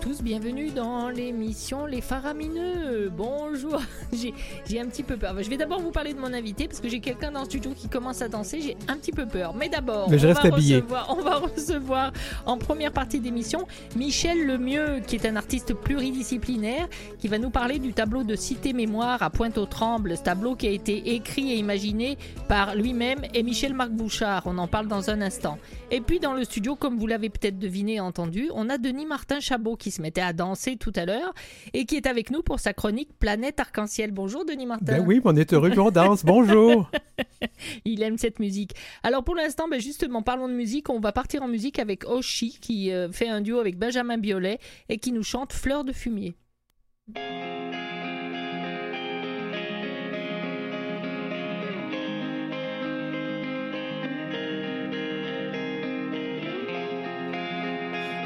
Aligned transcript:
tous, 0.00 0.22
bienvenue 0.22 0.70
dans 0.70 1.08
l'émission 1.08 1.84
Les 1.84 2.00
Faramineux. 2.00 3.10
Bonjour, 3.10 3.80
j'ai 4.12 4.80
un 4.80 4.86
petit 4.86 5.02
peu 5.02 5.16
peur. 5.16 5.34
Je 5.42 5.50
vais 5.50 5.56
d'abord 5.56 5.80
vous 5.80 5.90
parler 5.90 6.14
de 6.14 6.20
mon 6.20 6.32
invité 6.32 6.68
parce 6.68 6.78
que 6.78 6.88
j'ai 6.88 7.00
quelqu'un 7.00 7.32
dans 7.32 7.40
le 7.40 7.46
studio 7.46 7.72
qui 7.74 7.88
commence 7.88 8.22
à 8.22 8.28
danser, 8.28 8.60
j'ai 8.60 8.76
un 8.86 8.96
petit 8.96 9.10
peu 9.10 9.26
peur. 9.26 9.54
Mais 9.56 9.68
d'abord, 9.68 10.08
on, 10.08 10.16
va 10.16 10.32
recevoir, 10.50 11.16
on 11.16 11.22
va 11.22 11.34
recevoir 11.56 12.12
en 12.46 12.58
première 12.58 12.92
partie 12.92 13.18
d'émission 13.18 13.66
Michel 13.96 14.46
Lemieux, 14.46 15.00
qui 15.04 15.16
est 15.16 15.26
un 15.26 15.34
artiste 15.34 15.74
pluridisciplinaire, 15.74 16.88
qui 17.18 17.26
va 17.26 17.38
nous 17.38 17.50
parler 17.50 17.80
du 17.80 17.92
tableau 17.92 18.22
de 18.22 18.36
Cité 18.36 18.72
Mémoire 18.72 19.22
à 19.22 19.30
Pointe-aux-Trembles. 19.30 20.16
Ce 20.16 20.22
tableau 20.22 20.54
qui 20.54 20.68
a 20.68 20.70
été 20.70 21.14
écrit 21.14 21.52
et 21.52 21.56
imaginé 21.56 22.18
par 22.46 22.76
lui-même 22.76 23.22
et 23.34 23.42
Michel 23.42 23.74
Marc 23.74 23.90
Bouchard. 23.90 24.42
On 24.46 24.58
en 24.58 24.68
parle 24.68 24.86
dans 24.86 25.10
un 25.10 25.20
instant. 25.22 25.58
Et 25.90 26.00
puis 26.00 26.20
dans 26.20 26.34
le 26.34 26.44
studio, 26.44 26.76
comme 26.76 26.98
vous 26.98 27.06
l'avez 27.06 27.30
peut-être 27.30 27.58
deviné 27.58 27.94
et 27.94 28.00
entendu, 28.00 28.50
on 28.54 28.68
a 28.68 28.78
Denis 28.78 29.06
Martin 29.06 29.40
Chabot 29.40 29.74
qui 29.74 29.87
se 29.90 30.02
mettait 30.02 30.20
à 30.20 30.32
danser 30.32 30.76
tout 30.76 30.92
à 30.96 31.04
l'heure 31.04 31.32
et 31.72 31.84
qui 31.84 31.96
est 31.96 32.06
avec 32.06 32.30
nous 32.30 32.42
pour 32.42 32.60
sa 32.60 32.72
chronique 32.72 33.10
Planète 33.18 33.60
Arc-en-Ciel. 33.60 34.12
Bonjour 34.12 34.44
Denis 34.44 34.66
Martin. 34.66 34.98
Ben 34.98 35.04
oui, 35.06 35.20
on 35.24 35.36
est 35.36 35.52
heureux 35.52 35.70
qu'on 35.70 35.90
danse. 35.90 36.24
Bonjour. 36.24 36.90
Il 37.84 38.02
aime 38.02 38.18
cette 38.18 38.38
musique. 38.38 38.72
Alors 39.02 39.24
pour 39.24 39.34
l'instant, 39.34 39.68
ben 39.68 39.80
justement, 39.80 40.22
parlons 40.22 40.48
de 40.48 40.54
musique. 40.54 40.90
On 40.90 41.00
va 41.00 41.12
partir 41.12 41.42
en 41.42 41.48
musique 41.48 41.78
avec 41.78 42.08
Oshi 42.08 42.58
qui 42.60 42.92
euh, 42.92 43.10
fait 43.10 43.28
un 43.28 43.40
duo 43.40 43.58
avec 43.58 43.78
Benjamin 43.78 44.18
Biolay 44.18 44.58
et 44.88 44.98
qui 44.98 45.12
nous 45.12 45.22
chante 45.22 45.52
Fleur 45.52 45.84
de 45.84 45.92
fumier. 45.92 46.34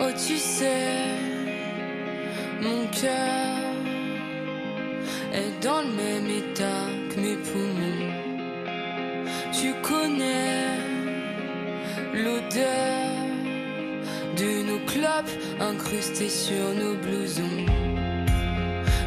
Oh, 0.05 0.11
tu 0.11 0.37
sais, 0.37 1.32
mon 2.63 2.87
cœur 2.87 3.59
est 5.35 5.65
dans 5.65 5.83
le 5.83 5.93
même 6.03 6.29
état 6.43 6.87
que 7.11 7.21
mes 7.21 7.39
poumons. 7.49 8.13
Tu 9.53 9.69
connais 9.83 10.79
l'odeur 12.15 13.11
de 14.41 14.51
nos 14.69 14.81
clopes 14.93 15.37
incrustées 15.61 16.35
sur 16.45 16.65
nos 16.81 16.95
blousons. 17.05 17.67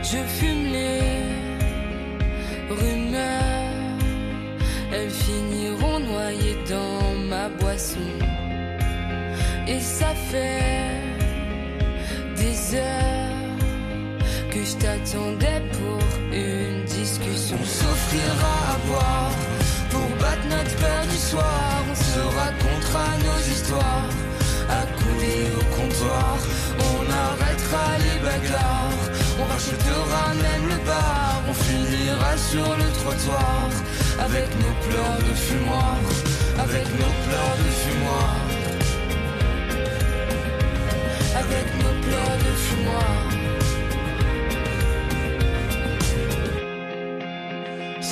Je 0.04 0.20
fume 0.38 0.66
les 0.78 1.02
rumeurs, 2.70 4.00
elles 4.94 5.16
finiront 5.26 6.00
noyées 6.00 6.58
dans 6.70 7.06
ma 7.30 7.48
boisson. 7.50 8.10
Et 9.68 9.80
ça 9.80 10.14
fait 10.30 10.92
des 12.36 12.76
heures 12.76 13.25
que 14.56 14.64
je 14.64 14.76
t'attendais 14.78 15.62
pour 15.78 16.00
une 16.32 16.84
discussion. 16.86 17.58
On 17.62 17.70
s'offrira 17.80 18.56
à 18.74 18.78
boire 18.88 19.36
pour 19.92 20.08
battre 20.22 20.46
notre 20.56 20.76
peur 20.84 21.04
du 21.12 21.18
soir. 21.18 21.72
On 21.92 21.98
se 22.12 22.22
racontera 22.40 23.08
nos 23.28 23.42
histoires, 23.54 24.12
accoudés 24.82 25.48
au 25.60 25.66
comptoir. 25.76 26.38
On 26.90 27.04
arrêtera 27.28 27.88
les 28.06 28.18
bagarres, 28.28 29.04
on 29.42 29.46
rachètera 29.54 30.24
même 30.48 30.66
le 30.74 30.80
bar. 30.90 31.44
On 31.50 31.56
finira 31.68 32.32
sur 32.52 32.70
le 32.82 32.88
trottoir 33.00 33.70
avec 34.28 34.48
nos 34.64 34.76
pleurs 34.86 35.20
de 35.28 35.34
fumoir, 35.46 36.00
avec 36.66 36.86
nos 37.02 37.14
pleurs 37.26 37.56
de 37.64 37.70
fumoir 37.84 38.36
avec 41.38 41.68
nos 41.84 41.94
pleurs 42.08 42.38
de 42.46 42.52
fumoir. 42.66 43.35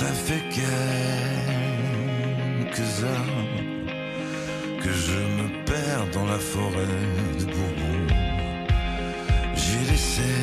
Ça 0.04 0.12
fait 0.12 0.44
quelques 0.50 0.64
heures 3.04 3.48
que 4.84 4.92
je 4.92 5.20
me 5.38 5.48
perds 5.66 6.08
dans 6.12 6.26
la 6.26 6.40
forêt 6.40 7.00
de 7.40 7.46
Bourbon. 7.46 8.08
J'ai 9.56 9.84
laissé 9.90 10.34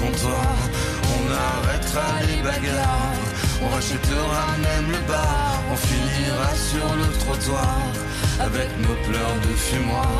comptoir. 0.00 0.56
On 1.14 1.22
arrêtera 1.30 2.10
les 2.28 2.40
bagarres, 2.42 3.22
on 3.62 3.68
rachètera 3.68 4.44
même 4.58 4.90
le 4.90 5.00
bar. 5.08 5.62
On 5.70 5.76
finira 5.76 6.50
sur 6.54 6.88
le 6.96 7.08
trottoir 7.18 7.78
avec 8.40 8.68
nos 8.78 8.96
pleurs 9.06 9.38
de 9.42 9.54
fumoir, 9.66 10.18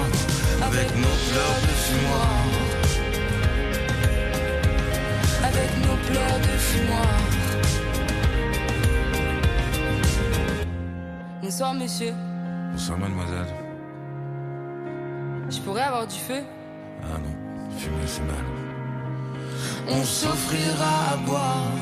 avec 0.63 0.89
nos 0.97 1.17
pleurs 1.29 1.61
de 1.69 1.75
fumoir, 1.87 2.39
avec 5.45 5.71
nos 5.87 5.97
pleurs 6.09 6.39
de 6.41 6.55
fumoir. 6.69 7.19
Bonsoir 11.43 11.75
monsieur. 11.75 12.13
Bonsoir 12.73 12.99
mademoiselle. 12.99 13.55
Je 15.49 15.59
pourrais 15.61 15.83
avoir 15.83 16.07
du 16.07 16.19
feu? 16.19 16.43
Ah 17.03 17.19
non, 17.19 17.79
fumer 17.79 18.07
c'est 18.07 18.21
mal. 18.21 18.58
On 19.91 20.05
s'offrira 20.05 21.13
à 21.13 21.17
boire 21.17 21.73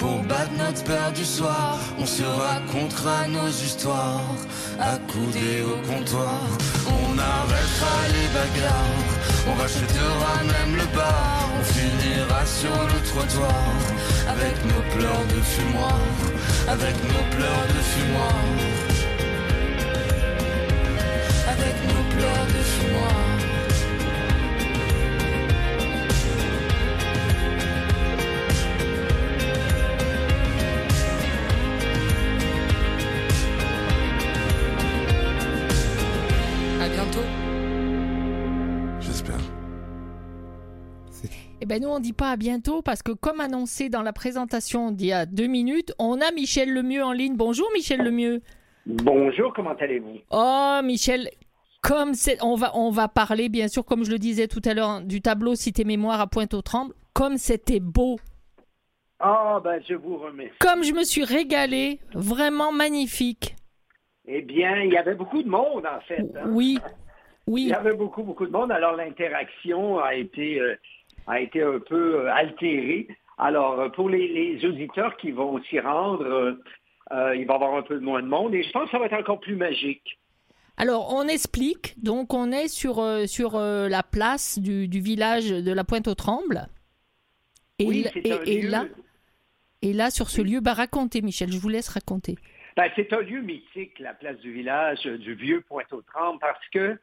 pour 0.00 0.22
battre 0.24 0.52
notre 0.58 0.82
peur 0.84 1.12
du 1.12 1.24
soir. 1.24 1.78
On 1.98 2.06
se 2.06 2.24
racontera 2.24 3.28
nos 3.28 3.48
histoires, 3.48 4.34
accoudés 4.80 5.62
au 5.62 5.76
comptoir. 5.88 6.42
On 6.86 7.16
arrêtera 7.16 7.96
les 8.14 8.28
bagarres, 8.36 9.14
on 9.48 9.54
rachètera 9.60 10.34
même 10.42 10.76
le 10.76 10.86
bar. 10.96 11.48
On 11.58 11.64
finira 11.64 12.44
sur 12.44 12.82
le 12.92 12.98
trottoir 13.10 13.64
avec 14.28 14.56
nos 14.64 14.82
pleurs 14.96 15.26
de 15.34 15.40
fumoir, 15.40 16.00
avec 16.68 16.96
nos 17.04 17.24
pleurs 17.36 17.66
de 17.74 17.80
fumoir, 17.92 18.38
avec 21.46 21.76
nos 21.86 22.04
pleurs 22.16 22.46
de 22.46 22.62
fumoir. 22.74 23.43
Ben 41.74 41.82
nous 41.82 41.88
on 41.88 41.98
dit 41.98 42.12
pas 42.12 42.30
à 42.30 42.36
bientôt 42.36 42.82
parce 42.82 43.02
que 43.02 43.10
comme 43.10 43.40
annoncé 43.40 43.88
dans 43.88 44.02
la 44.02 44.12
présentation 44.12 44.92
d'il 44.92 45.08
y 45.08 45.12
a 45.12 45.26
deux 45.26 45.48
minutes, 45.48 45.92
on 45.98 46.20
a 46.20 46.30
Michel 46.30 46.72
Lemieux 46.72 47.02
en 47.02 47.10
ligne. 47.10 47.34
Bonjour 47.34 47.68
Michel 47.74 48.00
Lemieux. 48.00 48.42
Bonjour, 48.86 49.52
comment 49.52 49.72
allez-vous? 49.80 50.18
Oh 50.30 50.78
Michel, 50.84 51.28
comme 51.82 52.12
on 52.42 52.54
va 52.54 52.70
on 52.76 52.90
va 52.90 53.08
parler 53.08 53.48
bien 53.48 53.66
sûr 53.66 53.84
comme 53.84 54.04
je 54.04 54.12
le 54.12 54.18
disais 54.20 54.46
tout 54.46 54.60
à 54.64 54.72
l'heure 54.72 55.00
du 55.00 55.20
tableau 55.20 55.56
Cité 55.56 55.82
Mémoire 55.82 56.20
à 56.20 56.28
Pointe-aux-Trembles. 56.28 56.94
Comme 57.12 57.38
c'était 57.38 57.80
beau. 57.80 58.20
Ah 59.18 59.60
ben 59.64 59.82
je 59.88 59.94
vous 59.94 60.18
remercie. 60.18 60.54
Comme 60.60 60.84
je 60.84 60.92
me 60.92 61.02
suis 61.02 61.24
régalée, 61.24 61.98
vraiment 62.14 62.70
magnifique. 62.70 63.56
Eh 64.26 64.42
bien, 64.42 64.76
il 64.82 64.92
y 64.92 64.96
avait 64.96 65.16
beaucoup 65.16 65.42
de 65.42 65.48
monde 65.48 65.86
en 65.86 66.00
fait. 66.06 66.20
hein. 66.36 66.50
Oui, 66.50 66.78
Il 67.48 67.52
oui. 67.52 67.62
y 67.64 67.72
avait 67.72 67.96
beaucoup 67.96 68.22
beaucoup 68.22 68.46
de 68.46 68.52
monde. 68.52 68.70
Alors 68.70 68.92
l'interaction 68.94 69.98
a 69.98 70.14
été 70.14 70.60
euh, 70.60 70.76
a 71.26 71.40
été 71.40 71.62
un 71.62 71.78
peu 71.78 72.20
euh, 72.26 72.32
altérée. 72.32 73.08
Alors 73.38 73.80
euh, 73.80 73.88
pour 73.88 74.08
les, 74.08 74.28
les 74.28 74.64
auditeurs 74.64 75.16
qui 75.16 75.30
vont 75.32 75.62
s'y 75.64 75.80
rendre, 75.80 76.24
euh, 77.12 77.36
il 77.36 77.46
va 77.46 77.54
y 77.54 77.56
avoir 77.56 77.74
un 77.76 77.82
peu 77.82 77.98
moins 77.98 78.22
de 78.22 78.28
monde 78.28 78.54
et 78.54 78.62
je 78.62 78.70
pense 78.70 78.84
que 78.86 78.90
ça 78.92 78.98
va 78.98 79.06
être 79.06 79.14
encore 79.18 79.40
plus 79.40 79.56
magique. 79.56 80.18
Alors, 80.76 81.14
on 81.14 81.28
explique. 81.28 81.94
Donc, 82.02 82.34
on 82.34 82.50
est 82.50 82.66
sur, 82.66 82.98
euh, 82.98 83.26
sur 83.26 83.54
euh, 83.54 83.88
la 83.88 84.02
place 84.02 84.58
du, 84.58 84.88
du 84.88 84.98
village 85.00 85.48
de 85.50 85.72
la 85.72 85.84
Pointe-aux-Trembles. 85.84 86.66
Et, 87.78 87.86
oui, 87.86 88.02
l- 88.04 88.10
c'est 88.12 88.26
et- 88.26 88.32
un 88.32 88.42
et 88.42 88.60
lieu- 88.62 88.70
là, 88.70 88.84
et 89.82 89.92
là, 89.92 90.10
sur 90.10 90.30
ce 90.30 90.42
lieu, 90.42 90.58
bah, 90.60 90.72
racontez, 90.74 91.22
Michel, 91.22 91.52
je 91.52 91.58
vous 91.58 91.68
laisse 91.68 91.88
raconter. 91.88 92.34
Ben, 92.76 92.90
c'est 92.96 93.12
un 93.12 93.20
lieu 93.20 93.40
mythique, 93.40 94.00
la 94.00 94.14
place 94.14 94.36
du 94.38 94.52
village 94.52 95.04
du 95.04 95.34
vieux 95.34 95.60
Pointe-aux-Trembles, 95.68 96.40
parce 96.40 96.68
que 96.72 96.98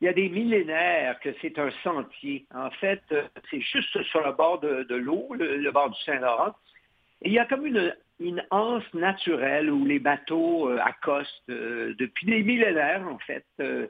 il 0.00 0.06
y 0.06 0.08
a 0.08 0.12
des 0.14 0.28
millénaires 0.30 1.20
que 1.20 1.28
c'est 1.42 1.58
un 1.58 1.70
sentier. 1.82 2.46
En 2.54 2.70
fait, 2.70 3.02
c'est 3.50 3.60
juste 3.60 4.02
sur 4.04 4.24
le 4.24 4.32
bord 4.32 4.58
de, 4.60 4.94
l'eau, 4.94 5.28
le, 5.34 5.70
bord 5.70 5.90
du 5.90 6.00
Saint-Laurent. 6.04 6.54
Et 7.22 7.28
il 7.28 7.32
y 7.32 7.38
a 7.38 7.44
comme 7.44 7.66
une, 7.66 8.42
anse 8.50 8.94
naturelle 8.94 9.70
où 9.70 9.84
les 9.84 9.98
bateaux 9.98 10.68
euh, 10.68 10.78
accostent 10.82 11.50
euh, 11.50 11.94
depuis 11.98 12.26
des 12.26 12.42
millénaires, 12.42 13.06
en 13.06 13.18
fait, 13.18 13.44
euh, 13.60 13.86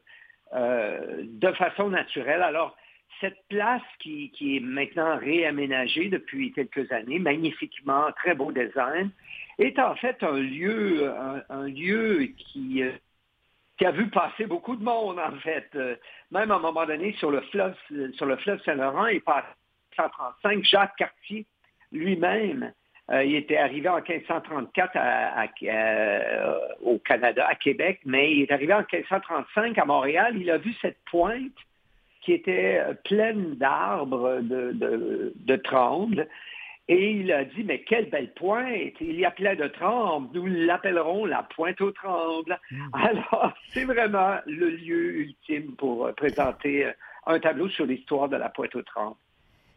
de 0.53 1.53
façon 1.53 1.91
naturelle. 1.91 2.43
Alors, 2.43 2.77
cette 3.21 3.39
place 3.49 3.83
qui, 4.01 4.33
est 4.41 4.61
maintenant 4.61 5.17
réaménagée 5.17 6.09
depuis 6.09 6.53
quelques 6.53 6.91
années, 6.91 7.19
magnifiquement, 7.21 8.11
très 8.17 8.35
beau 8.35 8.51
design, 8.51 9.11
est 9.59 9.79
en 9.79 9.95
fait 9.95 10.23
un 10.23 10.39
lieu, 10.39 11.13
un, 11.51 11.69
lieu 11.69 12.31
qui, 12.37 12.83
qui 13.81 13.87
a 13.87 13.93
vu 13.93 14.09
passer 14.11 14.45
beaucoup 14.45 14.77
de 14.77 14.85
monde, 14.85 15.19
en 15.19 15.33
fait. 15.39 15.75
même 16.31 16.51
à 16.51 16.57
un 16.57 16.59
moment 16.59 16.85
donné, 16.85 17.15
sur 17.15 17.31
le 17.31 17.41
fleuve, 17.41 17.75
sur 18.13 18.27
le 18.27 18.37
fleuve 18.37 18.61
Saint-Laurent, 18.63 19.07
il 19.07 19.23
passe 19.23 19.47
135, 19.97 20.63
Jacques 20.65 20.97
Cartier 20.97 21.47
lui-même 21.91 22.73
euh, 23.11 23.25
il 23.25 23.35
était 23.35 23.57
arrivé 23.57 23.89
en 23.89 23.97
1534 23.97 24.93
euh, 25.65 26.55
au 26.83 26.99
Canada, 26.99 27.47
à 27.49 27.57
Québec, 27.57 28.01
mais 28.05 28.33
il 28.33 28.43
est 28.43 28.53
arrivé 28.53 28.73
en 28.73 28.85
1535 28.93 29.77
à 29.79 29.85
Montréal. 29.85 30.37
Il 30.39 30.51
a 30.51 30.59
vu 30.59 30.73
cette 30.81 30.99
pointe 31.11 31.51
qui 32.23 32.33
était 32.33 32.79
euh, 32.79 32.95
pleine 33.05 33.57
d'arbres, 33.57 34.41
de, 34.43 35.33
de, 35.35 35.57
trembles. 35.57 36.29
Et 36.93 37.13
il 37.13 37.31
a 37.31 37.45
dit, 37.45 37.63
mais 37.65 37.83
quelle 37.85 38.11
belle 38.11 38.35
pointe, 38.35 38.95
il 39.01 39.15
y 39.15 39.25
a 39.25 39.31
plein 39.31 39.55
de 39.55 39.69
trembles, 39.69 40.29
nous 40.35 40.47
l'appellerons 40.47 41.25
la 41.25 41.45
pointe 41.55 41.81
aux 41.81 41.93
trembles. 41.93 42.59
Hmm. 42.71 42.89
Alors, 42.93 43.55
c'est 43.73 43.85
vraiment 43.85 44.39
le 44.47 44.71
lieu 44.71 45.21
ultime 45.21 45.77
pour 45.77 46.13
présenter 46.17 46.91
un 47.27 47.39
tableau 47.39 47.69
sur 47.69 47.87
l'histoire 47.87 48.29
de 48.29 48.37
la 48.37 48.49
pointe 48.49 48.75
aux 48.75 48.83
trembles 48.83 49.17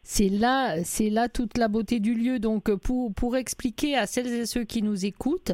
c'est 0.06 0.28
là, 0.28 0.84
c'est 0.84 1.08
là 1.08 1.28
toute 1.30 1.56
la 1.56 1.66
beauté 1.66 1.98
du 1.98 2.14
lieu. 2.14 2.38
Donc, 2.38 2.72
pour, 2.74 3.12
pour 3.14 3.36
expliquer 3.36 3.96
à 3.96 4.06
celles 4.06 4.26
et 4.26 4.44
ceux 4.44 4.64
qui 4.64 4.82
nous 4.82 5.06
écoutent, 5.06 5.52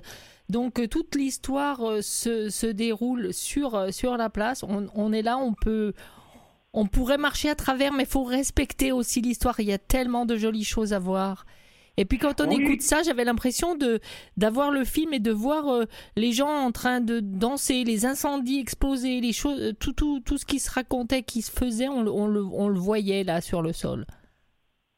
donc 0.48 0.88
toute 0.90 1.14
l'histoire 1.14 1.82
euh, 1.88 2.02
se, 2.02 2.50
se, 2.50 2.66
déroule 2.66 3.32
sur, 3.32 3.76
euh, 3.76 3.90
sur 3.92 4.16
la 4.16 4.28
place. 4.28 4.64
On, 4.64 5.12
est 5.12 5.22
là, 5.22 5.38
on 5.38 5.54
peut, 5.54 5.94
on 6.72 6.87
pourrait 6.87 7.19
marcher 7.19 7.49
à 7.50 7.55
travers, 7.55 7.93
mais 7.93 8.05
il 8.05 8.08
faut 8.08 8.25
respecter 8.25 8.93
aussi 8.93 9.20
l'histoire. 9.20 9.58
Il 9.61 9.67
y 9.67 9.72
a 9.72 9.78
tellement 9.78 10.26
de 10.26 10.37
jolies 10.37 10.64
choses 10.64 10.93
à 10.93 10.99
voir. 10.99 11.44
Et 11.96 12.05
puis 12.05 12.19
quand 12.19 12.40
on 12.40 12.50
écoute 12.50 12.81
ça, 12.81 13.02
j'avais 13.02 13.25
l'impression 13.25 13.75
de 13.75 14.00
d'avoir 14.37 14.70
le 14.70 14.84
film 14.84 15.12
et 15.12 15.19
de 15.19 15.32
voir 15.32 15.69
euh, 15.69 15.84
les 16.17 16.32
gens 16.32 16.49
en 16.49 16.72
train 16.72 17.00
de 17.00 17.20
danser, 17.20 17.84
les 17.84 18.06
incendies 18.06 18.61
exploser, 18.61 19.20
les 19.20 19.32
choses, 19.32 19.75
tout, 19.81 19.93
tout, 19.93 20.20
tout 20.20 20.38
ce 20.38 20.46
qui 20.46 20.61
se 20.61 20.72
racontait, 20.72 21.22
qui 21.22 21.43
se 21.43 21.50
faisait, 21.50 21.88
on, 21.88 22.06
on, 22.06 22.26
le, 22.26 22.43
on 22.43 22.69
le 22.69 22.78
voyait 22.78 23.25
là 23.25 23.40
sur 23.40 23.61
le 23.61 23.72
sol. 23.72 24.06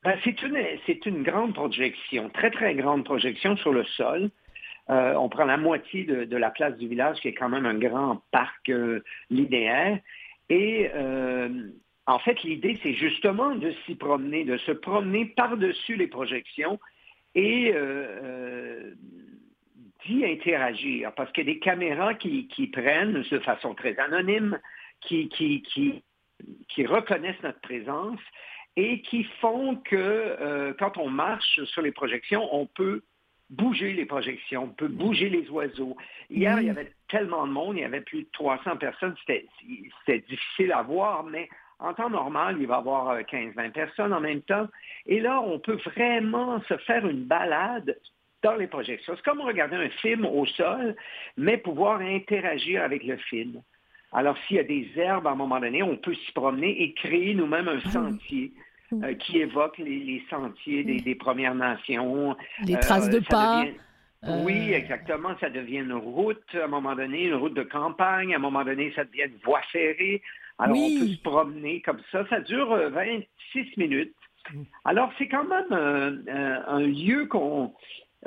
Ben, 0.04 0.16
c'est 0.24 0.42
une, 0.42 0.58
c'est 0.86 1.06
une 1.06 1.22
grande 1.22 1.54
projection, 1.54 2.28
très, 2.30 2.50
très 2.50 2.74
grande 2.74 3.04
projection 3.04 3.56
sur 3.56 3.72
le 3.72 3.84
sol. 3.84 4.30
Euh, 4.90 5.14
on 5.14 5.28
prend 5.28 5.44
la 5.44 5.56
moitié 5.56 6.04
de, 6.04 6.36
la 6.36 6.50
place 6.50 6.76
du 6.76 6.88
village, 6.88 7.20
qui 7.20 7.28
est 7.28 7.34
quand 7.34 7.48
même 7.48 7.66
un 7.66 7.78
grand 7.78 8.20
parc 8.32 8.68
euh, 8.68 9.04
linéaire. 9.30 10.00
Et 10.52 10.90
euh, 10.94 11.48
en 12.06 12.18
fait, 12.18 12.42
l'idée, 12.42 12.78
c'est 12.82 12.92
justement 12.92 13.54
de 13.54 13.72
s'y 13.86 13.94
promener, 13.94 14.44
de 14.44 14.58
se 14.58 14.72
promener 14.72 15.24
par-dessus 15.24 15.96
les 15.96 16.08
projections 16.08 16.78
et 17.34 17.74
d'y 20.04 20.26
interagir. 20.26 21.14
Parce 21.14 21.32
qu'il 21.32 21.46
y 21.46 21.50
a 21.50 21.54
des 21.54 21.58
caméras 21.58 22.12
qui, 22.12 22.70
prennent 22.70 23.22
de 23.22 23.38
façon 23.38 23.74
très 23.74 23.98
anonyme, 23.98 24.60
qui, 25.00 25.30
reconnaissent 26.86 27.42
notre 27.42 27.60
présence 27.60 28.20
et 28.76 29.00
qui 29.00 29.24
font 29.40 29.76
que 29.76 29.96
euh, 29.96 30.74
quand 30.78 30.98
on 30.98 31.08
marche 31.08 31.64
sur 31.64 31.80
les 31.80 31.92
projections, 31.92 32.46
on 32.54 32.66
peut 32.66 33.02
bouger 33.52 33.92
les 33.92 34.06
projections, 34.06 34.64
on 34.64 34.68
peut 34.68 34.88
bouger 34.88 35.28
les 35.28 35.48
oiseaux. 35.50 35.96
Hier, 36.30 36.60
il 36.60 36.66
y 36.66 36.70
avait 36.70 36.92
tellement 37.08 37.46
de 37.46 37.52
monde, 37.52 37.76
il 37.76 37.82
y 37.82 37.84
avait 37.84 38.00
plus 38.00 38.22
de 38.22 38.28
300 38.32 38.78
personnes, 38.78 39.14
c'était 39.26 40.24
difficile 40.28 40.72
à 40.72 40.82
voir, 40.82 41.22
mais 41.24 41.48
en 41.78 41.94
temps 41.94 42.10
normal, 42.10 42.56
il 42.60 42.66
va 42.66 42.76
y 42.76 42.78
avoir 42.78 43.18
15-20 43.20 43.58
euh, 43.58 43.70
personnes 43.70 44.12
en 44.12 44.20
même 44.20 44.40
temps. 44.42 44.68
Et 45.06 45.20
là, 45.20 45.40
on 45.40 45.58
peut 45.58 45.78
vraiment 45.84 46.60
se 46.62 46.76
faire 46.78 47.06
une 47.06 47.24
balade 47.24 47.98
dans 48.42 48.54
les 48.54 48.66
projections. 48.66 49.14
C'est 49.16 49.24
comme 49.24 49.40
regarder 49.40 49.76
un 49.76 49.88
film 49.88 50.24
au 50.24 50.46
sol, 50.46 50.96
mais 51.36 51.58
pouvoir 51.58 52.00
interagir 52.00 52.82
avec 52.82 53.04
le 53.04 53.16
film. 53.16 53.62
Alors, 54.12 54.36
s'il 54.46 54.56
y 54.56 54.60
a 54.60 54.64
des 54.64 54.90
herbes, 54.96 55.26
à 55.26 55.30
un 55.30 55.36
moment 55.36 55.58
donné, 55.58 55.82
on 55.82 55.96
peut 55.96 56.14
s'y 56.14 56.32
promener 56.32 56.82
et 56.82 56.92
créer 56.94 57.34
nous-mêmes 57.34 57.68
un 57.68 57.80
ah 57.84 57.90
sentier. 57.90 58.52
Euh, 58.92 59.14
qui 59.14 59.38
évoque 59.38 59.78
les, 59.78 60.22
sentiers 60.28 60.84
des, 60.84 61.14
Premières 61.14 61.54
Nations. 61.54 62.36
Les 62.66 62.78
traces 62.78 63.08
de 63.08 63.18
euh, 63.18 63.28
pas. 63.28 63.64
Oui, 64.44 64.72
exactement. 64.72 65.30
Ça 65.40 65.50
devient 65.50 65.78
une 65.78 65.94
route 65.94 66.42
à 66.54 66.64
un 66.64 66.68
moment 66.68 66.94
donné, 66.94 67.26
une 67.26 67.34
route 67.34 67.54
de 67.54 67.62
campagne. 67.62 68.34
À 68.34 68.36
un 68.36 68.40
moment 68.40 68.64
donné, 68.64 68.92
ça 68.94 69.04
devient 69.04 69.24
une 69.26 69.38
voie 69.44 69.62
ferrée. 69.72 70.22
Alors, 70.58 70.76
on 70.76 71.00
peut 71.00 71.06
se 71.06 71.22
promener 71.22 71.80
comme 71.80 72.00
ça. 72.10 72.26
Ça 72.28 72.40
dure 72.40 72.68
26 72.90 73.58
euh, 73.58 73.62
minutes. 73.78 74.14
Mm. 74.52 74.62
Alors, 74.84 75.10
c'est 75.16 75.28
quand 75.28 75.44
même 75.44 75.72
un 76.66 76.80
lieu 76.80 77.26
qu'on... 77.26 77.72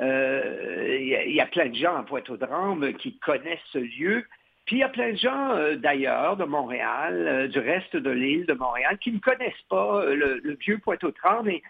Il 0.00 1.32
y, 1.34 1.40
a 1.40 1.46
plein 1.46 1.68
de 1.68 1.74
gens 1.74 1.96
à 1.96 2.02
Pointe-aux-Trembles 2.02 2.94
qui 2.94 3.18
connaissent 3.18 3.58
ce 3.72 3.78
lieu. 3.78 4.24
Puis 4.66 4.76
il 4.76 4.78
y 4.80 4.82
a 4.82 4.88
plein 4.88 5.12
de 5.12 5.16
gens 5.16 5.50
euh, 5.52 5.76
d'ailleurs, 5.76 6.36
de 6.36 6.44
Montréal, 6.44 7.26
euh, 7.26 7.48
du 7.48 7.60
reste 7.60 7.96
de 7.96 8.10
l'île 8.10 8.46
de 8.46 8.52
Montréal, 8.52 8.98
qui 8.98 9.12
ne 9.12 9.20
connaissent 9.20 9.54
pas 9.70 10.02
euh, 10.02 10.40
le, 10.42 10.58
vieux 10.60 10.78
Poitou-Tremble. 10.78 11.50
Et 11.50 11.62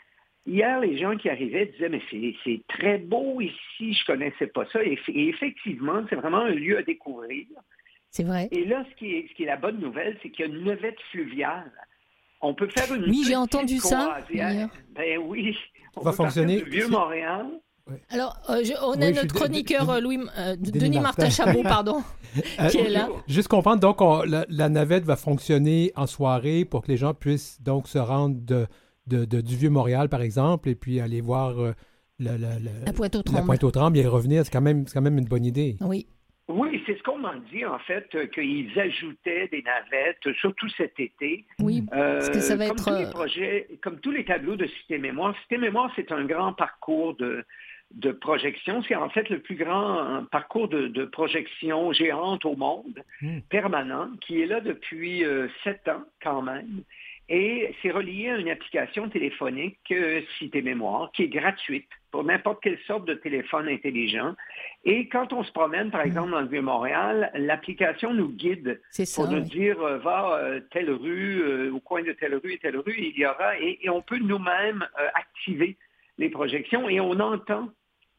hier, 0.47 0.81
les 0.81 0.97
gens 0.97 1.15
qui 1.17 1.29
arrivaient 1.29 1.67
disaient, 1.67 1.91
mais 1.91 2.01
c'est 2.11 2.63
très 2.69 2.97
beau 2.97 3.43
ici, 3.43 3.93
je 3.93 4.03
ne 4.03 4.07
connaissais 4.07 4.47
pas 4.47 4.65
ça. 4.73 4.83
Et, 4.83 4.99
effectivement, 5.15 6.03
c'est 6.09 6.17
vraiment 6.17 6.41
un 6.41 6.55
lieu 6.55 6.79
à 6.79 6.83
découvrir. 6.83 7.45
C'est 8.11 8.25
vrai. 8.25 8.49
Et 8.51 8.65
là, 8.65 8.83
ce 8.91 8.97
qui 8.97 9.13
est, 9.13 9.29
ce 9.29 9.35
qui 9.35 9.43
est 9.43 9.47
la 9.47 9.59
bonne 9.59 9.79
nouvelle, 9.79 10.17
c'est 10.23 10.31
qu'il 10.31 10.47
y 10.47 10.49
a 10.49 10.51
une 10.51 10.65
navette 10.65 11.01
fluviale. 11.11 11.71
On 12.41 12.55
peut 12.55 12.69
faire 12.69 12.95
une 12.95 13.05
Oui, 13.11 13.25
j'ai 13.27 13.37
entendu 13.37 13.77
ça. 13.77 14.19
Ben 14.31 15.19
oui. 15.19 15.55
On 15.97 16.01
va 16.01 16.13
fonctionner. 16.13 16.63
Du 16.63 16.71
vieux 16.71 16.89
Montréal. 16.89 17.47
Alors, 18.11 18.37
euh, 18.51 18.63
on 18.83 19.01
a 19.01 19.11
notre 19.13 19.35
chroniqueur 19.35 19.89
euh, 19.89 20.01
Louis, 20.01 20.19
euh, 20.39 20.57
Denis, 20.59 21.01
Martin, 21.01 21.31
Chabot, 21.31 21.63
pardon, 21.63 22.03
qui 22.71 22.79
est 22.79 22.91
là. 22.91 23.09
Juste 23.29 23.49
comprendre, 23.49 23.81
donc 23.81 24.01
la, 24.27 24.69
navette 24.69 25.05
va 25.05 25.17
fonctionner 25.17 25.93
en 25.95 26.07
soirée 26.07 26.65
pour 26.65 26.83
que 26.83 26.89
les 26.91 26.97
gens 26.97 27.15
puissent 27.15 27.63
donc 27.63 27.87
se 27.87 27.99
rendre 27.99 28.37
de, 28.41 28.67
du 29.07 29.57
Vieux-Montréal, 29.57 30.09
par 30.09 30.23
exemple, 30.23 30.69
et 30.69 30.75
puis 30.75 31.01
aller 31.01 31.21
voir 31.21 31.55
la, 32.19 32.37
la, 32.37 32.93
Pointe-aux-Trembles. 32.93 33.99
et 33.99 34.07
revenir. 34.07 34.45
C'est 34.45 34.53
quand, 34.53 34.61
même, 34.61 34.85
quand 34.93 35.03
même 35.03 35.19
une 35.19 35.27
bonne 35.27 35.45
idée. 35.45 35.77
Oui. 35.81 36.07
Oui, 36.49 36.81
c'est 36.87 36.97
ce 36.97 37.03
qu'on 37.03 37.19
m'a 37.19 37.35
dit, 37.53 37.65
en 37.65 37.79
fait, 37.81 38.07
qu'ils 38.33 38.71
ajoutaient 38.79 39.49
des 39.49 39.63
navettes, 39.63 40.33
surtout 40.39 40.69
cet 40.77 40.99
été. 41.01 41.45
Oui, 41.59 41.83
parce 41.91 42.31
que 42.31 42.39
ça 42.39 42.55
va 42.55 42.69
comme 42.69 42.77
être... 42.77 42.85
Tous 42.85 42.99
les 42.99 43.11
projets, 43.11 43.69
comme 43.83 43.99
tous 43.99 44.13
les 44.13 44.25
tableaux 44.25 44.55
de 44.55 44.67
Cité 44.67 44.99
Mémoire, 44.99 45.35
Cité 45.43 45.59
Mémoire, 45.59 45.91
c'est 45.97 46.13
un 46.13 46.25
grand 46.25 46.53
parcours 46.53 47.17
de, 47.17 47.45
de 47.95 48.13
projection. 48.13 48.83
C'est 48.87 48.95
en 48.95 49.09
fait 49.09 49.29
le 49.31 49.41
plus 49.41 49.57
grand 49.57 50.25
parcours 50.31 50.69
de, 50.69 51.05
projection 51.05 51.93
géante 51.93 52.45
au 52.45 52.57
monde, 52.57 53.03
hmm. 53.23 53.41
permanent, 53.49 54.11
qui 54.21 54.43
est 54.43 54.47
là 54.47 54.61
depuis 54.61 55.25
euh, 55.25 55.49
sept 55.65 55.89
ans 55.89 56.05
quand 56.23 56.43
même. 56.43 56.83
Et 57.29 57.75
c'est 57.83 57.91
relié 57.91 58.31
à 58.31 58.37
une 58.37 58.49
application 58.49 59.09
téléphonique, 59.09 59.79
euh, 59.91 60.21
Cité 60.39 60.63
Mémoire, 60.63 61.11
qui 61.13 61.25
est 61.25 61.29
gratuite 61.29 61.89
pour 62.13 62.23
n'importe 62.23 62.63
quelle 62.63 62.79
sorte 62.87 63.05
de 63.07 63.15
téléphone 63.15 63.69
intelligent. 63.69 64.35
Et 64.85 65.09
quand 65.09 65.33
on 65.33 65.43
se 65.43 65.51
promène, 65.51 65.91
par 65.91 66.05
hmm. 66.05 66.09
exemple, 66.09 66.31
dans 66.33 66.41
le 66.41 66.49
Vieux-Montréal, 66.49 67.31
l'application 67.35 68.13
nous 68.13 68.29
guide 68.29 68.81
pour 69.15 69.29
nous 69.29 69.41
dire, 69.41 69.81
euh, 69.81 69.99
va 69.99 70.41
telle 70.71 70.91
rue, 70.91 71.71
au 71.71 71.81
coin 71.81 72.03
de 72.03 72.13
telle 72.13 72.35
rue 72.37 72.53
et 72.53 72.59
telle 72.59 72.77
rue, 72.77 72.97
il 72.99 73.19
y 73.19 73.27
aura, 73.27 73.59
et 73.59 73.89
on 73.89 74.03
peut 74.03 74.19
nous-mêmes 74.19 74.87
activer 75.15 75.77
les 76.19 76.31
projections 76.31 76.89
et 76.89 77.01
on 77.01 77.19
entend 77.21 77.71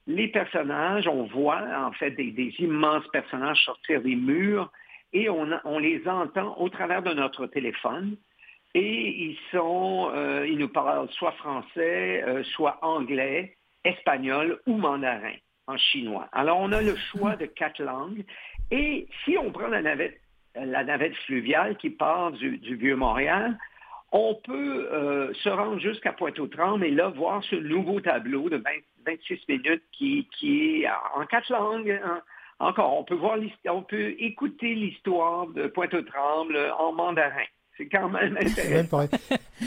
les 0.07 0.29
personnages, 0.29 1.07
on 1.07 1.23
voit 1.23 1.61
en 1.77 1.91
fait 1.91 2.11
des, 2.11 2.53
immenses 2.59 3.07
personnages 3.11 3.63
sortir 3.63 4.01
des 4.01 4.15
murs 4.15 4.71
et 5.13 5.29
on, 5.29 5.79
les 5.79 6.07
entend 6.07 6.57
au 6.57 6.69
travers 6.69 7.01
de 7.01 7.13
notre 7.13 7.45
téléphone. 7.47 8.15
Et 8.73 9.09
ils 9.09 9.37
sont, 9.51 10.11
euh, 10.13 10.47
ils 10.47 10.57
nous 10.57 10.67
parlent 10.69 11.09
soit 11.11 11.31
français, 11.33 12.23
euh, 12.25 12.43
soit 12.43 12.77
anglais, 12.81 13.55
espagnol 13.83 14.59
ou 14.65 14.77
mandarin 14.77 15.35
en 15.67 15.77
chinois. 15.77 16.27
Alors 16.31 16.59
on 16.59 16.71
a 16.71 16.81
le 16.81 16.95
choix 16.95 17.35
de 17.35 17.45
quatre 17.45 17.81
langues. 17.81 18.23
Et 18.71 19.07
si 19.23 19.37
on 19.37 19.51
prend 19.51 19.67
la 19.67 19.81
navette, 19.81 21.15
fluviale 21.25 21.77
qui 21.77 21.89
part 21.89 22.31
du, 22.31 22.57
du 22.57 22.75
Vieux-Montréal, 22.75 23.57
on 24.11 24.35
peut 24.35 24.89
euh, 24.91 25.33
se 25.43 25.49
rendre 25.49 25.79
jusqu'à 25.79 26.13
Pointe-aux-Trembles 26.13 26.85
et 26.85 26.91
là 26.91 27.09
voir 27.09 27.43
ce 27.43 27.55
nouveau 27.55 27.99
tableau 27.99 28.49
de 28.49 28.61
26 29.05 29.39
minutes 29.49 29.83
qui, 29.91 30.27
est 30.83 30.87
en 31.15 31.25
quatre 31.25 31.51
langues, 31.51 31.99
encore, 32.59 32.97
on 32.97 33.03
peut 33.03 33.15
voir, 33.15 33.37
on 33.69 33.83
peut 33.83 34.15
écouter 34.19 34.73
l'histoire 34.73 35.47
de 35.47 35.67
Pointe-aux-Trembles 35.67 36.73
en 36.79 36.93
mandarin. 36.93 37.45
C'est 37.77 37.89
quand 37.89 38.09
même 38.09 38.35
intéressant. 38.41 39.05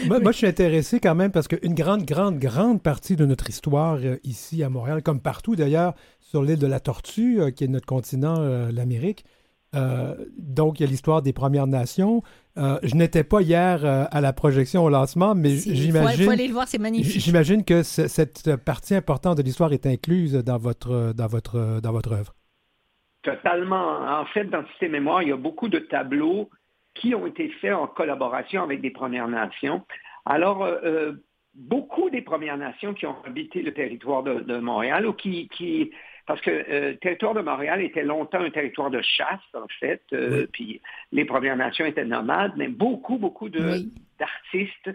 moi, 0.09 0.33
je 0.33 0.37
suis 0.37 0.47
intéressé 0.47 0.99
quand 0.99 1.15
même 1.15 1.31
parce 1.31 1.47
qu'une 1.47 1.75
grande, 1.75 2.05
grande, 2.05 2.39
grande 2.39 2.83
partie 2.83 3.15
de 3.15 3.25
notre 3.25 3.49
histoire 3.49 3.99
euh, 4.03 4.17
ici 4.25 4.65
à 4.65 4.69
Montréal, 4.69 5.03
comme 5.03 5.21
partout 5.21 5.55
d'ailleurs 5.55 5.95
sur 6.19 6.43
l'île 6.43 6.59
de 6.59 6.67
la 6.67 6.81
Tortue, 6.81 7.41
euh, 7.41 7.51
qui 7.53 7.65
est 7.65 7.69
notre 7.69 7.87
continent, 7.87 8.37
euh, 9.75 10.15
donc 10.37 10.81
il 10.81 10.85
y 10.85 10.87
a 10.87 10.91
l'histoire 10.91 11.23
des 11.23 11.33
Premières 11.33 11.67
Nations. 11.67 12.23
je 12.57 12.95
n'étais 12.95 13.25
pas 13.25 13.41
hier 13.41 13.85
à 13.85 14.21
la 14.21 14.33
projection 14.33 14.85
au 14.85 14.91
lancement, 14.91 15.35
mais 15.35 15.57
j'imagine. 15.57 16.21
Il 16.21 16.25
faut, 16.25 16.31
aller 16.31 16.49
le 16.49 16.53
voir, 16.53 16.69
c'est 16.69 16.79
magnifique. 16.79 17.21
J'imagine 17.21 17.65
que 17.65 17.83
cette 17.83 18.57
partie 18.57 18.95
importante 18.95 19.37
de 19.39 19.43
l'histoire 19.43 19.73
est 19.73 19.87
incluse 19.87 20.35
dans 20.35 20.59
votre, 20.59 21.13
dans 21.15 21.27
votre, 21.27 21.81
dans 21.81 21.93
votre 21.93 22.13
œuvre. 22.13 22.35
Totalement. 23.23 24.01
En 24.21 24.25
fait, 24.27 24.45
dans 24.45 24.65
ces 24.79 24.89
mémoires, 24.89 25.23
il 25.23 25.29
y 25.29 25.33
a 25.33 25.37
beaucoup 25.37 25.69
de 25.69 25.79
tableaux 25.79 26.49
qui 26.95 27.15
ont 27.15 27.27
été 27.27 27.49
faits 27.61 27.75
en 27.75 27.87
collaboration 27.87 28.63
avec 28.63 28.81
des 28.81 28.91
Premières 28.91 29.29
Nations. 29.29 29.85
Alors, 30.25 30.65
euh, 30.65 30.79
euh, 30.85 31.13
beaucoup 31.55 32.09
des 32.11 32.23
Premières 32.23 32.57
Nations 32.57 32.95
qui 32.95 33.07
ont 33.07 33.17
habité 33.25 33.63
le 33.63 33.75
territoire 33.75 34.23
de, 34.23 34.59
Montréal 34.59 35.07
ou 35.07 35.13
qui, 35.13 35.49
qui 35.49 35.91
parce 36.31 36.43
que 36.43 36.51
euh, 36.51 36.91
le 36.91 36.97
territoire 36.99 37.35
de 37.35 37.41
Montréal 37.41 37.83
était 37.83 38.05
longtemps 38.05 38.41
un 38.41 38.51
territoire 38.51 38.89
de 38.89 39.03
chasse, 39.03 39.41
en 39.53 39.67
fait, 39.81 40.01
puis 40.53 40.81
les 41.11 41.25
Premières 41.25 41.57
Nations 41.57 41.85
étaient 41.85 42.05
nomades, 42.05 42.53
mais 42.57 42.69
beaucoup, 42.69 43.19
beaucoup 43.19 43.49
d'artistes, 43.49 44.91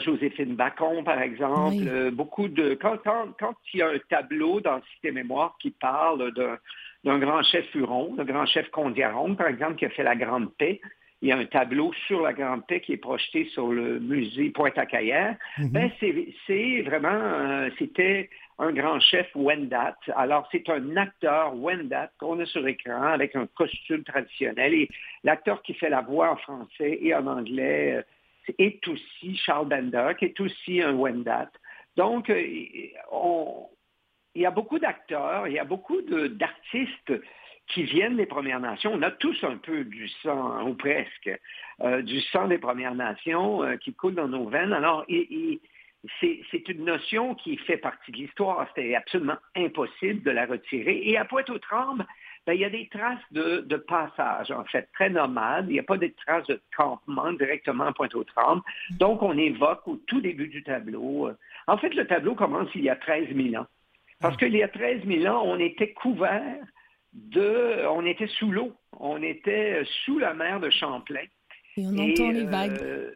Joséphine 0.00 0.56
Bacon, 0.56 1.04
par 1.04 1.22
exemple, 1.22 2.10
beaucoup 2.10 2.48
de... 2.48 2.74
Quand, 2.74 2.98
quand, 3.02 3.54
il 3.72 3.80
y 3.80 3.82
a 3.82 3.88
un 3.88 3.98
tableau 4.10 4.60
dans 4.60 4.76
le 4.76 4.82
Cité 4.94 5.10
Mémoire 5.10 5.56
qui 5.58 5.70
parle 5.70 6.32
d'un 7.04 7.18
grand 7.18 7.42
chef 7.44 7.74
Huron, 7.74 8.14
le 8.18 8.24
grand 8.24 8.44
chef 8.44 8.68
Condiaron, 8.70 9.36
par 9.36 9.46
exemple, 9.46 9.76
qui 9.76 9.86
a 9.86 9.90
fait 9.90 10.02
la 10.02 10.16
Grande 10.16 10.52
Paix, 10.58 10.80
il 11.22 11.28
y 11.28 11.32
a 11.32 11.36
un 11.36 11.46
tableau 11.46 11.92
sur 12.06 12.22
la 12.22 12.32
Grande 12.32 12.66
Paix 12.66 12.80
qui 12.80 12.92
est 12.92 12.98
projeté 12.98 13.46
sur 13.52 13.68
le 13.72 13.98
musée 13.98 14.50
Pointe-à-Caillère. 14.50 15.36
Mhm. 15.58 15.70
ben, 15.70 15.90
c'est 16.46 16.82
vraiment, 16.82 17.08
euh, 17.08 17.70
c'était 17.78 18.30
un 18.58 18.72
grand 18.72 18.98
chef 19.00 19.28
Wendat. 19.34 19.96
Alors, 20.16 20.48
c'est 20.50 20.68
un 20.68 20.96
acteur 20.96 21.54
Wendat 21.56 22.10
qu'on 22.18 22.40
a 22.40 22.46
sur 22.46 22.66
écran 22.66 23.02
avec 23.02 23.36
un 23.36 23.46
costume 23.46 24.02
traditionnel. 24.02 24.74
Et 24.74 24.88
l'acteur 25.22 25.62
qui 25.62 25.74
fait 25.74 25.90
la 25.90 26.00
voix 26.00 26.32
en 26.32 26.36
français 26.36 26.98
et 27.00 27.14
en 27.14 27.26
anglais 27.26 28.04
euh, 28.48 28.52
est 28.58 28.86
aussi 28.88 29.36
Charles 29.36 29.68
Bender, 29.68 30.12
qui 30.18 30.26
est 30.26 30.40
aussi 30.40 30.82
un 30.82 30.94
Wendat. 30.94 31.50
Donc, 31.96 32.30
euh, 32.30 32.40
il 32.40 34.42
y 34.42 34.46
a 34.46 34.50
beaucoup 34.50 34.78
d'acteurs, 34.78 35.46
il 35.46 35.54
y 35.54 35.58
a 35.58 35.64
beaucoup 35.64 36.00
d'artistes 36.02 37.12
qui 37.68 37.82
viennent 37.82 38.16
des 38.16 38.26
Premières 38.26 38.60
Nations. 38.60 38.92
On 38.94 39.02
a 39.02 39.10
tous 39.10 39.44
un 39.44 39.58
peu 39.58 39.84
du 39.84 40.08
sang, 40.22 40.66
ou 40.66 40.74
presque, 40.74 41.30
euh, 41.82 42.02
du 42.02 42.20
sang 42.20 42.48
des 42.48 42.58
Premières 42.58 42.94
Nations 42.94 43.76
qui 43.78 43.94
coule 43.94 44.14
dans 44.14 44.28
nos 44.28 44.48
veines. 44.48 44.72
Alors, 44.72 45.04
c'est 46.20 46.68
une 46.68 46.84
notion 46.84 47.34
qui 47.34 47.56
fait 47.56 47.76
partie 47.76 48.12
de 48.12 48.18
l'histoire. 48.18 48.66
C'était 48.68 48.94
absolument 48.94 49.38
impossible 49.56 50.22
de 50.22 50.30
la 50.30 50.46
retirer. 50.46 51.00
Et 51.04 51.18
à 51.18 51.24
Pointe-aux-Trembles, 51.24 52.06
ben, 52.46 52.52
il 52.54 52.60
y 52.60 52.64
a 52.64 52.70
des 52.70 52.88
traces 52.88 53.18
de, 53.32 53.76
passage, 53.76 54.50
en 54.50 54.64
fait, 54.64 54.88
très 54.94 55.10
nomades. 55.10 55.66
Il 55.68 55.74
n'y 55.74 55.80
a 55.80 55.82
pas 55.82 55.98
de 55.98 56.10
traces 56.24 56.46
de 56.46 56.60
campement 56.76 57.32
directement 57.32 57.84
à 57.84 57.92
Pointe-aux-Trembles. 57.92 58.62
Donc, 58.92 59.22
on 59.22 59.36
évoque 59.36 59.86
au 59.86 59.96
tout 60.06 60.20
début 60.20 60.48
du 60.48 60.62
tableau. 60.62 61.28
Euh, 61.28 61.36
en 61.66 61.76
fait, 61.78 61.94
le 61.94 62.06
tableau 62.06 62.34
commence 62.34 62.68
il 62.74 62.84
y 62.84 62.90
a 62.90 62.96
13 62.96 63.34
000 63.34 63.60
ans. 63.60 63.66
Parce 64.20 64.36
qu'il 64.36 64.56
y 64.56 64.62
a 64.62 64.68
13 64.68 65.04
000 65.06 65.26
ans, 65.26 65.42
on 65.44 65.58
était 65.58 65.92
couvert 65.92 66.56
de, 67.12 67.86
on 67.88 68.04
était 68.06 68.26
sous 68.26 68.50
l'eau, 68.50 68.72
on 68.98 69.22
était 69.22 69.82
sous 70.04 70.18
la 70.18 70.34
mer 70.34 70.60
de 70.60 70.70
Champlain. 70.70 71.26
Et 71.76 71.86
on 71.86 71.98
entend 71.98 72.30
les 72.30 72.44
vagues. 72.44 72.82
Euh, 72.82 73.14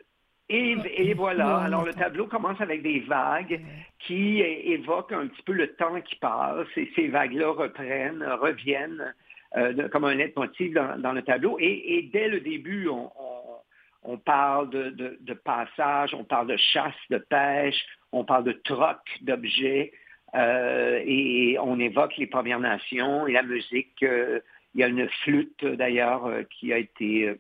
et, 0.49 1.15
voilà, 1.15 1.59
alors 1.59 1.85
le 1.85 1.95
tableau 1.95 2.27
commence 2.27 2.61
avec 2.61 2.83
des 2.83 3.01
vagues 3.01 3.61
qui 4.01 4.41
évoquent 4.41 5.13
un 5.13 5.27
petit 5.29 5.43
peu 5.43 5.53
le 5.53 5.69
temps 5.75 6.01
qui 6.03 6.17
passe 6.17 6.67
et 6.77 6.91
ces 6.95 7.09
vagues-là 7.09 7.51
reprennent, 7.51 8.23
reviennent 8.41 9.15
euh, 9.57 9.89
comme 9.89 10.05
un 10.05 10.15
leitmotiv 10.15 10.75
dans, 10.75 10.99
dans 10.99 11.13
le 11.13 11.23
tableau. 11.23 11.57
Et, 11.61 12.09
dès 12.13 12.29
le 12.29 12.41
début, 12.41 12.89
on, 12.89 14.19
parle 14.19 14.71
de, 14.71 15.19
de, 15.21 15.35
passage, 15.35 16.15
on 16.15 16.25
parle 16.25 16.49
de 16.49 16.57
chasse, 16.57 16.95
de 17.11 17.19
pêche, 17.19 17.81
on 18.13 18.25
parle 18.25 18.45
de 18.45 18.53
troc 18.53 18.99
d'objets. 19.23 19.93
Euh, 20.35 21.03
et 21.05 21.59
on 21.61 21.79
évoque 21.79 22.17
les 22.17 22.27
Premières 22.27 22.61
Nations 22.61 23.27
et 23.27 23.33
la 23.33 23.43
musique. 23.43 24.03
Euh, 24.03 24.41
il 24.75 24.81
y 24.81 24.85
a 24.85 24.89
une 24.89 25.09
flûte 25.23 25.65
d'ailleurs 25.65 26.31
qui 26.51 26.73
a 26.73 26.79
été 26.79 27.35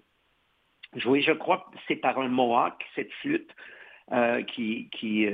jouée, 0.94 1.22
je 1.22 1.32
crois, 1.32 1.70
c'est 1.88 1.96
par 1.96 2.18
un 2.18 2.28
Mohawk, 2.28 2.84
cette 2.94 3.12
flûte. 3.20 3.50
qui, 4.48 4.90
qui, 4.90 5.26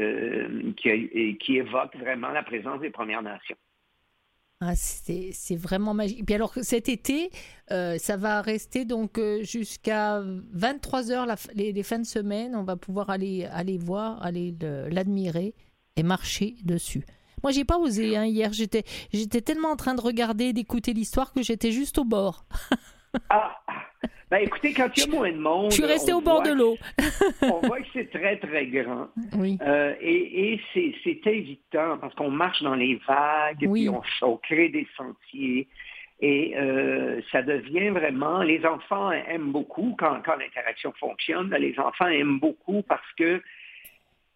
qui, 0.76 1.56
évoque 1.56 1.96
vraiment 1.96 2.28
la 2.28 2.42
présence 2.42 2.80
des 2.80 2.90
Premières 2.90 3.22
Nations. 3.22 3.56
Ah, 4.60 4.74
c'est 4.74 5.56
vraiment 5.56 5.94
magique. 5.94 6.20
Et 6.20 6.22
puis 6.24 6.34
alors 6.34 6.52
cet 6.62 6.88
été, 6.88 7.30
ça 7.68 8.16
va 8.16 8.40
rester 8.40 8.84
donc 8.84 9.20
jusqu'à 9.42 10.20
23 10.22 11.10
heures 11.10 11.26
les, 11.54 11.82
fins 11.82 11.98
de 11.98 12.06
semaine. 12.06 12.54
On 12.54 12.64
va 12.64 12.76
pouvoir 12.76 13.10
aller, 13.10 13.46
aller 13.46 13.78
voir, 13.78 14.22
aller 14.22 14.54
l'admirer 14.90 15.54
et 15.96 16.02
marcher 16.02 16.54
dessus. 16.64 17.04
Moi, 17.42 17.52
j'ai 17.52 17.64
pas 17.64 17.78
osé 17.78 18.16
hein, 18.16 18.24
hier. 18.24 18.52
J'étais 18.52 19.40
tellement 19.40 19.70
en 19.70 19.76
train 19.76 19.94
de 19.94 20.00
regarder, 20.00 20.52
d'écouter 20.52 20.92
l'histoire 20.92 21.32
que 21.32 21.42
j'étais 21.42 21.72
juste 21.72 21.98
au 21.98 22.04
bord. 22.04 22.44
ah, 23.30 23.56
ben 24.30 24.38
écoutez, 24.38 24.74
quand 24.74 24.88
il 24.96 25.04
y 25.04 25.06
a 25.06 25.10
moins 25.10 25.32
de 25.32 25.38
monde, 25.38 25.70
je 25.70 25.76
suis 25.76 25.84
resté 25.84 26.12
au 26.12 26.20
bord 26.20 26.42
de 26.42 26.52
l'eau. 26.52 26.76
on 27.42 27.66
voit 27.66 27.80
que 27.80 27.86
c'est 27.94 28.10
très 28.10 28.36
très 28.36 28.66
grand. 28.66 29.08
Oui. 29.34 29.58
Euh, 29.62 29.94
et, 30.00 30.52
et 30.52 30.60
c'est, 30.74 30.94
c'est 31.02 31.26
évitant 31.26 31.98
parce 31.98 32.14
qu'on 32.14 32.30
marche 32.30 32.62
dans 32.62 32.74
les 32.74 33.00
vagues, 33.06 33.70
puis 33.72 33.88
on, 33.88 34.36
crée 34.36 34.68
des 34.68 34.86
sentiers. 34.96 35.66
Et 36.20 36.54
euh, 36.56 37.20
ça 37.30 37.42
devient 37.42 37.90
vraiment, 37.90 38.42
les 38.42 38.66
enfants 38.66 39.12
aiment 39.12 39.52
beaucoup 39.52 39.94
quand, 39.98 40.20
quand 40.24 40.36
l'interaction 40.36 40.92
fonctionne, 40.98 41.54
les 41.54 41.78
enfants 41.78 42.08
aiment 42.08 42.40
beaucoup 42.40 42.82
parce 42.82 43.12
que 43.16 43.40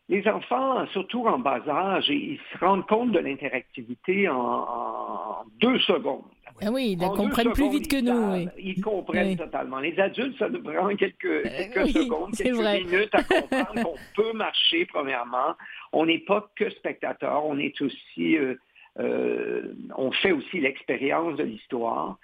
les 0.08 0.26
enfants, 0.28 0.86
surtout 0.88 1.26
en 1.26 1.38
bas 1.38 1.60
âge, 1.68 2.08
ils 2.08 2.38
se 2.52 2.58
rendent 2.58 2.86
compte 2.86 3.12
de 3.12 3.18
l'interactivité 3.18 4.28
en, 4.28 5.44
deux 5.60 5.78
secondes. 5.80 6.24
Ah 6.60 6.70
oui, 6.70 6.96
ils 7.00 7.08
comprennent 7.08 7.52
plus 7.52 7.70
vite 7.70 7.88
que 7.88 8.00
nous. 8.00 8.50
Ils 8.58 8.80
comprennent 8.80 9.36
totalement. 9.36 9.78
Les 9.78 9.98
adultes, 9.98 10.38
ça 10.38 10.48
nous 10.48 10.62
prend 10.62 10.94
quelques, 10.96 11.24
euh, 11.24 11.86
secondes, 11.86 12.34
quelques 12.36 12.90
minutes 12.90 13.14
à 13.14 13.22
comprendre 13.22 13.82
qu'on 13.82 13.96
peut 14.14 14.32
marcher, 14.34 14.86
premièrement. 14.86 15.54
On 15.92 16.06
n'est 16.06 16.18
pas 16.20 16.48
que 16.56 16.68
spectateur, 16.70 17.44
on 17.46 17.58
est 17.58 17.80
aussi, 17.80 18.36
euh, 18.36 18.54
euh, 19.00 19.72
on 19.96 20.12
fait 20.12 20.32
aussi 20.32 20.60
l'expérience 20.60 21.36
de 21.36 21.44
l'histoire. 21.44 22.18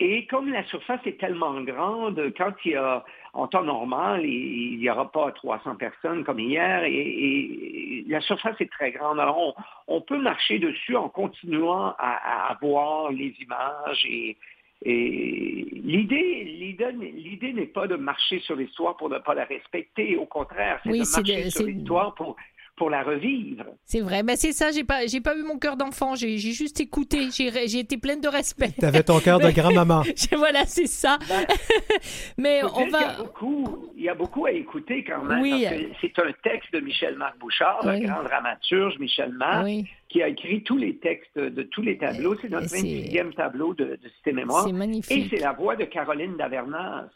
Et 0.00 0.26
comme 0.26 0.50
la 0.50 0.64
surface 0.64 1.00
est 1.06 1.20
tellement 1.20 1.60
grande, 1.62 2.32
quand 2.36 2.52
il 2.64 2.72
y 2.72 2.74
a, 2.74 3.04
en 3.32 3.46
temps 3.46 3.62
normal, 3.62 4.26
il 4.26 4.78
n'y 4.78 4.90
aura 4.90 5.10
pas 5.10 5.30
300 5.30 5.76
personnes 5.76 6.24
comme 6.24 6.40
hier, 6.40 6.82
et, 6.84 8.04
la 8.08 8.20
surface 8.20 8.56
est 8.60 8.70
très 8.70 8.90
grande. 8.90 9.20
Alors, 9.20 9.54
on, 9.86 10.00
peut 10.00 10.18
marcher 10.18 10.58
dessus 10.58 10.96
en 10.96 11.08
continuant 11.08 11.94
à, 11.98 12.56
voir 12.60 13.12
les 13.12 13.34
images 13.40 14.04
et, 14.06 14.36
l'idée, 14.84 16.44
l'idée, 16.44 17.52
n'est 17.52 17.66
pas 17.66 17.86
de 17.86 17.96
marcher 17.96 18.40
sur 18.40 18.56
l'histoire 18.56 18.96
pour 18.96 19.08
ne 19.08 19.18
pas 19.18 19.34
la 19.34 19.44
respecter. 19.44 20.16
Au 20.16 20.26
contraire, 20.26 20.80
c'est 20.82 20.90
de 20.90 20.98
marcher 20.98 21.50
sur 21.50 21.66
l'histoire 21.66 22.14
pour 22.14 22.36
pour 22.76 22.90
la 22.90 23.02
revivre. 23.02 23.64
C'est 23.84 24.00
vrai, 24.00 24.22
mais 24.22 24.36
c'est 24.36 24.52
ça, 24.52 24.72
j'ai 24.72 24.84
pas, 24.84 25.06
j'ai 25.06 25.20
pas 25.20 25.36
eu 25.36 25.42
mon 25.42 25.58
cœur 25.58 25.76
d'enfant, 25.76 26.14
j'ai, 26.14 26.38
juste 26.38 26.80
écouté, 26.80 27.28
j'ai, 27.30 27.50
j'ai 27.68 27.78
été 27.80 27.96
pleine 27.98 28.20
de 28.20 28.28
respect. 28.28 28.72
Tu 28.78 28.84
avais 28.84 29.02
ton 29.02 29.20
cœur 29.20 29.38
de 29.38 29.50
grand-maman. 29.54 30.02
voilà, 30.32 30.64
c'est 30.66 30.86
ça. 30.86 31.18
Ben, 31.28 31.46
mais 32.38 32.62
on 32.64 32.88
va... 32.88 32.98
Il 32.98 33.02
y, 33.02 33.04
a 33.04 33.16
beaucoup, 33.18 33.88
il 33.96 34.02
y 34.02 34.08
a 34.08 34.14
beaucoup 34.14 34.46
à 34.46 34.52
écouter 34.52 35.04
quand 35.04 35.22
même. 35.24 35.40
Oui. 35.40 35.66
c'est 36.00 36.18
un 36.18 36.32
texte 36.42 36.72
de 36.72 36.80
Michel-Marc 36.80 37.38
Bouchard, 37.38 37.80
le 37.84 38.00
grand 38.00 38.22
dramaturge 38.24 38.98
Michel-Marc, 38.98 39.68
qui 40.08 40.22
a 40.22 40.28
écrit 40.28 40.62
tous 40.62 40.76
les 40.76 40.96
textes 40.96 41.38
de 41.38 41.62
tous 41.62 41.82
les 41.82 41.96
tableaux. 41.98 42.36
C'est 42.40 42.50
notre 42.50 42.66
28e 42.66 43.34
tableau 43.34 43.74
de, 43.74 43.84
de 43.84 44.08
Cité 44.16 44.32
Mémoire. 44.32 44.64
C'est 44.66 44.72
magnifique. 44.72 45.32
Et 45.32 45.36
c'est 45.36 45.42
la 45.42 45.52
voix 45.52 45.76
de 45.76 45.84
Caroline 45.84 46.36
Davernas, 46.36 47.08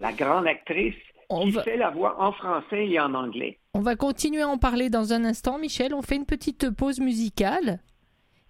la 0.00 0.12
grande 0.12 0.46
actrice 0.46 0.94
qui 1.28 1.52
fait 1.52 1.76
la 1.76 1.90
voix 1.90 2.20
en 2.20 2.32
français 2.32 2.88
et 2.88 3.00
en 3.00 3.14
anglais. 3.14 3.58
On 3.74 3.80
va 3.80 3.96
continuer 3.96 4.42
à 4.42 4.48
en 4.48 4.58
parler 4.58 4.90
dans 4.90 5.12
un 5.12 5.24
instant, 5.24 5.58
Michel. 5.58 5.94
On 5.94 6.02
fait 6.02 6.16
une 6.16 6.26
petite 6.26 6.70
pause 6.70 7.00
musicale 7.00 7.80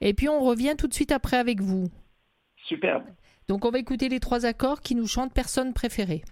et 0.00 0.14
puis 0.14 0.28
on 0.28 0.40
revient 0.40 0.74
tout 0.76 0.88
de 0.88 0.94
suite 0.94 1.12
après 1.12 1.36
avec 1.36 1.60
vous. 1.60 1.88
Superbe. 2.66 3.04
Donc 3.48 3.64
on 3.64 3.70
va 3.70 3.78
écouter 3.78 4.08
les 4.08 4.20
trois 4.20 4.44
accords 4.44 4.80
qui 4.80 4.94
nous 4.94 5.06
chantent 5.06 5.32
personne 5.32 5.72
préférée. 5.72 6.22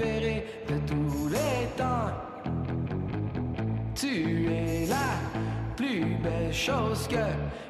De 0.00 0.78
tous 0.86 1.28
les 1.28 1.66
temps. 1.76 2.10
Tu 3.94 4.46
es 4.50 4.86
la 4.86 5.76
plus 5.76 6.16
belle 6.22 6.52
chose 6.52 7.06
que 7.06 7.16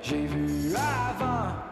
j'ai 0.02 0.26
vue 0.26 0.72
avant. 0.76 1.69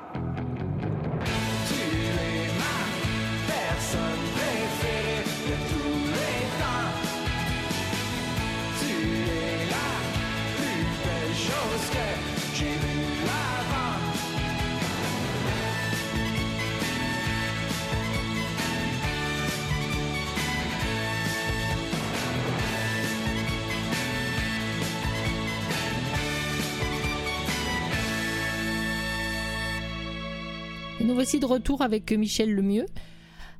Voici 31.18 31.40
de 31.40 31.46
retour 31.46 31.82
avec 31.82 32.12
Michel 32.12 32.54
Lemieux. 32.54 32.86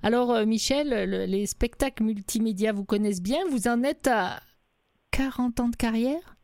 Alors, 0.04 0.30
euh, 0.30 0.46
Michel, 0.46 0.90
les 1.28 1.46
spectacles 1.46 2.04
multimédia 2.04 2.72
vous 2.72 2.84
connaissent 2.84 3.20
bien. 3.20 3.38
Vous 3.50 3.66
en 3.66 3.82
êtes 3.82 4.06
à 4.06 4.38
40 5.10 5.58
ans 5.58 5.68
de 5.68 5.74
carrière? 5.74 6.36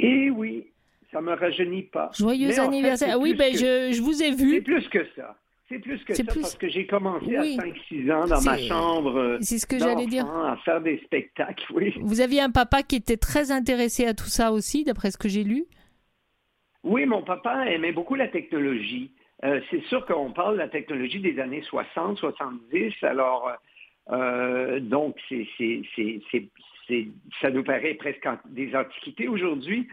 Eh 0.00 0.30
oui, 0.30 0.66
ça 1.12 1.20
ne 1.20 1.26
me 1.26 1.34
rajeunit 1.34 1.84
pas. 1.84 2.10
Joyeux 2.18 2.58
anniversaire. 2.58 3.20
oui, 3.20 3.34
ben, 3.34 3.54
je, 3.54 4.02
vous 4.02 4.20
ai 4.20 4.32
vu. 4.32 4.54
C'est 4.54 4.60
plus 4.62 4.88
que 4.88 5.06
ça. 5.14 5.38
C'est 5.68 5.78
plus 5.78 6.02
que 6.04 6.12
ça 6.12 6.24
parce 6.24 6.56
que 6.56 6.68
j'ai 6.68 6.88
commencé 6.88 7.36
à 7.36 7.42
5-6 7.42 8.12
ans 8.12 8.26
dans 8.26 8.42
ma 8.42 8.58
chambre. 8.58 9.16
Euh, 9.16 9.38
c'est 9.42 9.58
ce 9.58 9.66
que 9.66 9.78
j'allais 9.78 10.06
dire. 10.06 10.26
À 10.26 10.56
faire 10.64 10.80
des 10.80 10.98
spectacles, 11.04 11.72
oui. 11.72 11.94
Vous 12.00 12.20
aviez 12.20 12.40
un 12.40 12.50
papa 12.50 12.82
qui 12.82 12.96
était 12.96 13.16
très 13.16 13.52
intéressé 13.52 14.06
à 14.06 14.14
tout 14.14 14.26
ça 14.26 14.50
aussi, 14.50 14.82
d'après 14.82 15.12
ce 15.12 15.18
que 15.18 15.28
j'ai 15.28 15.44
lu? 15.44 15.66
Oui, 16.82 17.06
mon 17.06 17.22
papa 17.22 17.66
aimait 17.70 17.92
beaucoup 17.92 18.16
la 18.16 18.26
technologie. 18.26 19.12
Euh, 19.44 19.60
c'est 19.70 19.82
sûr 19.84 20.04
qu'on 20.06 20.30
parle 20.32 20.54
de 20.54 20.58
la 20.58 20.68
technologie 20.68 21.20
des 21.20 21.38
années 21.40 21.62
60, 21.62 22.18
70. 22.18 22.94
Alors, 23.02 23.52
euh, 24.10 24.78
donc, 24.80 25.16
ça 27.40 27.50
nous 27.50 27.64
paraît 27.64 27.94
presque 27.94 28.28
des 28.46 28.74
antiquités 28.76 29.28
aujourd'hui, 29.28 29.88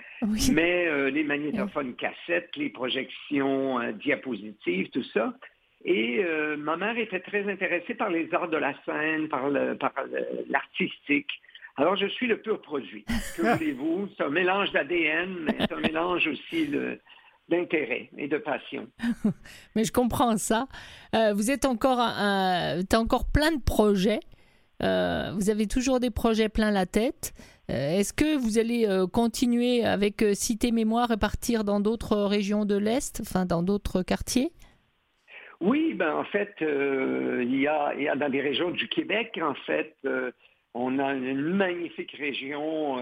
mais 0.52 0.88
euh, 0.88 1.10
les 1.10 1.24
magnétophones 1.24 1.96
cassettes, 1.96 2.56
les 2.58 2.70
projections 2.70 3.80
diapositives, 3.94 4.90
tout 4.90 5.04
ça. 5.14 5.34
Et 5.86 6.22
ma 6.58 6.76
mère 6.76 6.98
était 6.98 7.22
très 7.22 7.50
intéressée 7.50 7.96
par 7.96 8.10
les 8.10 8.32
arts 8.34 8.50
de 8.50 8.58
la 8.58 8.74
scène, 8.84 9.30
par 9.30 9.50
l'artistique. 10.50 11.30
Alors, 11.78 11.96
je 11.96 12.08
suis 12.08 12.28
le 12.28 12.38
pur 12.38 12.62
produit. 12.62 13.06
Que 13.38 13.56
voulez-vous? 13.56 14.10
C'est 14.18 14.24
un 14.24 14.30
mélange 14.30 14.74
d'ADN, 14.74 15.38
mais 15.46 15.56
c'est 15.60 15.72
un 15.72 15.80
mélange 15.80 16.28
aussi 16.28 16.68
de, 16.68 17.00
d'intérêt 17.50 18.10
et 18.18 18.28
de 18.28 18.38
passion. 18.38 18.88
Mais 19.76 19.84
je 19.84 19.92
comprends 19.92 20.38
ça. 20.38 20.68
Euh, 21.16 21.34
vous 21.34 21.52
êtes 21.52 21.66
encore, 21.66 22.00
un, 22.00 22.82
encore 22.94 23.26
plein 23.32 23.52
de 23.52 23.62
projets. 23.62 24.20
Euh, 24.82 25.32
vous 25.36 25.50
avez 25.50 25.68
toujours 25.68 26.00
des 26.00 26.12
projets 26.12 26.50
plein 26.50 26.72
la 26.72 26.86
tête. 26.86 27.34
Euh, 27.70 27.98
est-ce 27.98 28.14
que 28.14 28.38
vous 28.38 28.58
allez 28.58 28.88
continuer 29.12 29.84
avec 29.84 30.24
Cité 30.34 30.72
Mémoire 30.72 31.12
et 31.12 31.18
partir 31.18 31.64
dans 31.64 31.80
d'autres 31.80 32.18
régions 32.18 32.66
de 32.66 32.78
l'Est, 32.78 33.22
enfin 33.22 33.46
dans 33.46 33.64
d'autres 33.64 34.04
quartiers? 34.04 34.52
Oui, 35.62 35.94
ben 35.94 36.16
en 36.16 36.24
fait, 36.24 36.54
il, 36.62 37.60
y 37.60 37.68
a, 37.68 37.94
il 37.96 38.04
y 38.04 38.08
a 38.08 38.16
dans 38.16 38.30
des 38.30 38.40
régions 38.42 38.72
du 38.72 38.88
Québec, 38.88 39.38
en 39.42 39.54
fait, 39.66 39.96
on 40.74 41.00
a 41.00 41.14
une 41.14 41.42
magnifique 41.42 42.16
région 42.18 42.98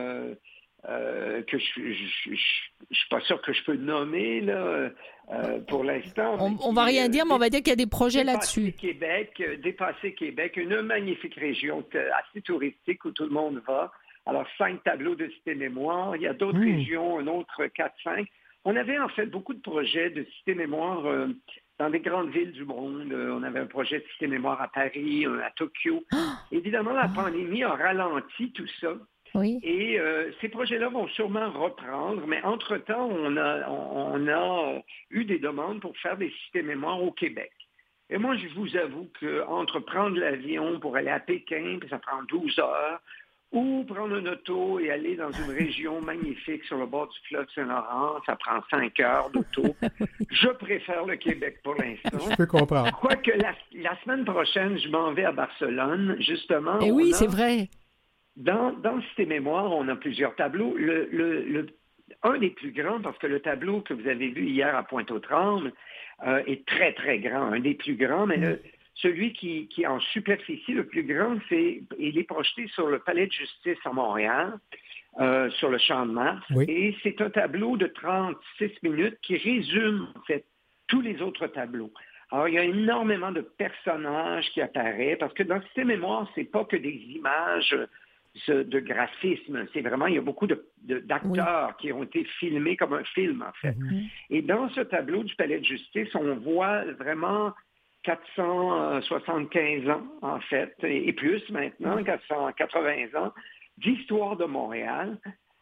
euh, 0.86 1.42
que 1.42 1.58
je 1.58 1.82
ne 1.82 2.36
suis 2.36 3.10
pas 3.10 3.20
sûr 3.22 3.42
que 3.42 3.52
je 3.52 3.64
peux 3.64 3.76
nommer 3.76 4.42
là, 4.42 4.92
euh, 5.32 5.60
pour 5.68 5.84
l'instant. 5.84 6.38
On, 6.40 6.72
ne 6.72 6.76
va 6.76 6.84
rien 6.84 7.10
dire, 7.10 7.26
mais 7.26 7.34
on 7.34 7.40
va 7.40 7.50
dire 7.50 7.60
qu'il 7.60 7.72
y 7.72 7.74
a 7.74 7.76
des 7.76 7.88
projets 7.88 8.24
là-dessus. 8.24 8.74
Québec, 8.74 9.34
euh, 9.42 9.58
dépasser 9.58 10.14
Québec, 10.14 10.56
une 10.56 10.82
magnifique 10.82 11.36
région 11.36 11.84
assez 11.94 12.42
touristique 12.42 13.04
où 13.06 13.12
tout 13.12 13.24
le 13.24 13.32
monde 13.32 13.62
va. 13.68 13.92
Alors, 14.28 14.46
cinq 14.58 14.84
tableaux 14.84 15.16
de 15.16 15.28
cité 15.30 15.56
mémoire. 15.56 16.16
Il 16.16 16.22
y 16.22 16.28
a 16.28 16.34
d'autres 16.34 16.60
hmm. 16.60 16.78
régions, 16.78 17.20
un 17.20 17.28
autre 17.28 17.66
quatre, 17.68 17.96
cinq. 18.04 18.28
On 18.64 18.76
avait 18.76 19.00
en 19.00 19.10
fait 19.10 19.26
beaucoup 19.26 19.56
de 19.56 19.62
projets 19.62 20.12
de 20.12 20.26
cité 20.38 20.54
mémoire 20.54 21.04
dans 21.80 21.90
des 21.90 22.02
grandes 22.02 22.30
villes 22.30 22.52
du 22.52 22.66
monde. 22.66 23.14
on 23.14 23.44
avait 23.44 23.60
un 23.60 23.66
projet 23.66 24.00
de 24.00 24.06
cité 24.14 24.28
mémoire 24.28 24.62
à 24.62 24.68
Paris, 24.68 25.26
à 25.26 25.52
Tokyo. 25.56 26.04
Évidemment, 26.52 26.92
la 26.92 27.08
pandémie 27.08 27.64
a 27.64 27.76
ralenti 27.76 28.52
tout 28.52 28.68
ça. 28.82 28.94
Et 29.44 30.00
euh, 30.00 30.32
ces 30.42 30.50
projets-là 30.50 30.90
vont 30.90 31.08
sûrement 31.10 31.50
reprendre, 31.52 32.26
mais 32.28 32.42
entre-temps, 32.44 33.10
on 33.10 33.38
a, 33.38 33.70
on 33.70 34.28
a 34.28 34.82
eu 35.10 35.26
des 35.26 35.40
demandes 35.40 35.82
pour 35.82 35.98
faire 35.98 36.18
des 36.18 36.32
systèmes 36.44 36.68
mémoire 36.68 37.02
au 37.02 37.12
Québec. 37.12 37.52
Et 38.10 38.18
moi, 38.18 38.36
je 38.38 38.48
vous 38.56 38.78
avoue 38.78 39.10
qu'entre 39.20 39.80
prendre 39.80 40.18
l'avion 40.18 40.80
pour 40.80 40.96
aller 40.96 41.10
à 41.10 41.20
Pékin, 41.20 41.78
puis 41.80 41.90
ça 41.90 42.00
prend 42.00 42.24
12 42.24 42.60
heures, 42.60 43.02
ou 43.52 43.84
prendre 43.86 44.18
une 44.18 44.28
auto 44.30 44.80
et 44.80 44.92
aller 44.92 45.16
dans 45.16 45.32
une 45.32 45.52
région 45.58 46.02
magnifique 46.02 46.64
sur 46.66 46.78
le 46.78 46.86
bord 46.86 47.08
du 47.08 47.18
fleuve 47.28 47.48
Saint-Laurent, 47.54 48.20
ça 48.26 48.36
prend 48.36 48.62
5 48.70 49.00
heures 49.00 49.30
d'auto. 49.30 49.76
je 50.32 50.48
préfère 50.50 51.06
le 51.06 51.16
Québec 51.16 51.60
pour 51.64 51.76
l'instant. 51.76 52.30
Je 52.30 52.36
peux 52.36 52.46
comprendre. 52.46 52.92
Quoique 53.00 53.32
la, 53.32 53.54
la 53.74 54.02
semaine 54.04 54.26
prochaine, 54.26 54.78
je 54.78 54.90
m'en 54.90 55.14
vais 55.14 55.26
à 55.26 55.32
Barcelone, 55.32 56.18
justement. 56.20 56.80
Et 56.80 56.92
oui, 56.92 57.12
c'est 57.14 57.28
vrai. 57.28 57.70
Dans, 58.38 58.72
dans 58.72 59.02
Cité 59.02 59.26
Mémoire, 59.26 59.72
on 59.72 59.88
a 59.88 59.96
plusieurs 59.96 60.36
tableaux. 60.36 60.76
Le, 60.78 61.68
un 62.24 62.38
des 62.38 62.52
plus 62.52 62.72
grands, 62.72 63.02
parce 63.02 63.18
que 63.18 63.28
le 63.28 63.40
tableau 63.40 63.82
que 63.82 63.94
vous 63.94 64.08
avez 64.08 64.30
vu 64.30 64.46
hier 64.46 64.76
à 64.76 64.84
Pointe-aux-Trembles 64.84 65.74
euh, 66.26 66.44
est 66.46 66.66
très, 66.66 66.94
très 66.94 67.20
grand, 67.20 67.52
un 67.52 67.60
des 67.60 67.74
plus 67.74 67.96
grands, 67.96 68.28
mais 68.28 68.60
celui 68.94 69.34
qui, 69.34 69.68
qui, 69.68 69.84
est 69.84 69.88
en 69.88 70.00
superficie, 70.00 70.74
le 70.74 70.86
plus 70.86 71.04
grand, 71.04 71.38
c'est 71.50 71.82
il 72.00 72.18
est 72.18 72.24
projeté 72.24 72.68
sur 72.68 72.88
le 72.88 73.00
Palais 73.00 73.26
de 73.26 73.32
justice 73.32 73.78
à 73.86 73.92
Montréal, 73.92 74.54
euh, 75.20 75.50
sur 75.52 75.70
le 75.70 75.80
Champ 75.80 76.06
de 76.06 76.12
Mars. 76.12 76.46
Et 76.68 76.96
c'est 77.02 77.20
un 77.22 77.32
tableau 77.32 77.76
de 77.76 77.88
36 77.88 78.84
minutes 78.84 79.18
qui 79.24 79.38
résume, 79.38 80.08
en 80.16 80.22
fait, 80.22 80.46
tous 80.88 81.02
les 81.02 81.22
autres 81.24 81.48
tableaux. 81.48 81.92
Alors, 82.32 82.48
il 82.48 82.56
y 82.56 82.60
a 82.60 82.64
énormément 82.64 83.32
de 83.32 83.42
personnages 83.42 84.50
qui 84.52 84.62
apparaissent, 84.62 85.18
parce 85.20 85.34
que 85.34 85.44
dans 85.44 85.60
Cité 85.70 85.86
Mémoire, 85.86 86.30
c'est 86.36 86.44
pas 86.44 86.66
que 86.66 86.76
des 86.76 87.02
images 87.10 87.76
de 88.48 88.80
graphisme. 88.80 89.66
C'est 89.74 89.82
vraiment, 89.82 90.08
il 90.08 90.16
y 90.16 90.18
a 90.18 90.22
beaucoup 90.22 90.48
d'acteurs 90.48 91.76
qui 91.78 91.92
ont 91.92 92.04
été 92.04 92.24
filmés 92.40 92.76
comme 92.76 92.94
un 92.94 93.04
film, 93.04 93.44
en 93.48 93.54
fait. 93.62 93.76
Mhm. 93.78 94.04
Et 94.30 94.42
dans 94.42 94.70
ce 94.70 94.82
tableau 94.82 95.24
du 95.24 95.36
Palais 95.36 95.60
de 95.60 95.66
justice, 95.66 96.14
on 96.16 96.36
voit 96.36 96.84
vraiment 96.94 97.54
475 98.04 99.90
ans, 99.90 100.04
en 100.22 100.40
fait, 100.40 100.76
et, 100.84 101.12
plus 101.14 101.48
maintenant, 101.50 102.02
480 102.04 103.20
ans, 103.20 103.34
d'histoire 103.78 104.38
de 104.38 104.46
Montréal, 104.46 105.18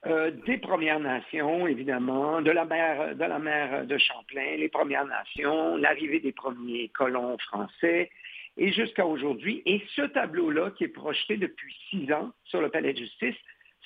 euh, 0.06 0.30
des 0.46 0.60
Premières 0.60 1.00
Nations, 1.00 1.66
évidemment, 1.66 2.42
de 2.42 2.52
la 2.52 2.66
mer 2.66 3.16
de 3.16 3.24
la 3.24 3.40
mer 3.40 3.88
de 3.88 3.98
Champlain, 3.98 4.58
les 4.58 4.70
Premières 4.70 5.08
Nations, 5.08 5.78
l'arrivée 5.78 6.20
des 6.20 6.32
premiers 6.32 6.90
colons 6.90 7.38
français, 7.40 8.12
et 8.58 8.72
jusqu'à 8.72 9.06
aujourd'hui. 9.06 9.62
Et 9.66 9.82
ce 9.96 10.04
tableau-là, 10.04 10.72
qui 10.72 10.86
est 10.86 10.90
projeté 10.90 11.38
depuis 11.38 11.76
six 11.90 12.12
ans 12.14 12.32
sur 12.46 12.62
le 12.62 12.70
Palais 12.70 12.94
de 12.94 13.00
justice, 13.00 13.36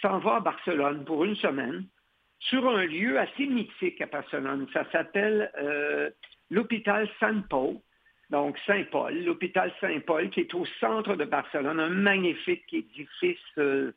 s'en 0.02 0.20
va 0.20 0.36
à 0.36 0.40
Barcelone 0.40 1.04
pour 1.06 1.26
une 1.26 1.36
semaine, 1.36 1.86
sur 2.40 2.68
un 2.70 2.86
lieu 2.86 3.20
assez 3.20 3.46
mythique 3.46 4.00
à 4.02 4.06
Barcelone. 4.06 4.68
Ça 4.74 4.86
s'appelle 4.92 5.52
euh, 5.58 6.10
l'hôpital 6.50 7.10
Saint 7.20 7.42
Paul. 7.50 7.76
Donc 8.30 8.60
Saint-Paul, 8.68 9.24
l'hôpital 9.26 9.74
Saint-Paul 9.82 10.30
qui 10.30 10.42
est 10.42 10.54
au 10.54 10.64
centre 10.80 11.16
de 11.16 11.26
Barcelone, 11.26 11.80
un 11.80 11.90
magnifique 11.90 12.72
édifice 12.72 13.38
euh, 13.58 13.92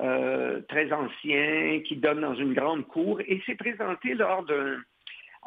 euh, 0.00 0.60
très 0.68 0.92
ancien 0.92 1.80
qui 1.86 1.96
donne 1.96 2.20
dans 2.20 2.34
une 2.34 2.52
grande 2.52 2.86
cour 2.86 3.22
et 3.22 3.42
c'est 3.46 3.54
présenté 3.54 4.12
lors 4.12 4.44
d'un, 4.44 4.82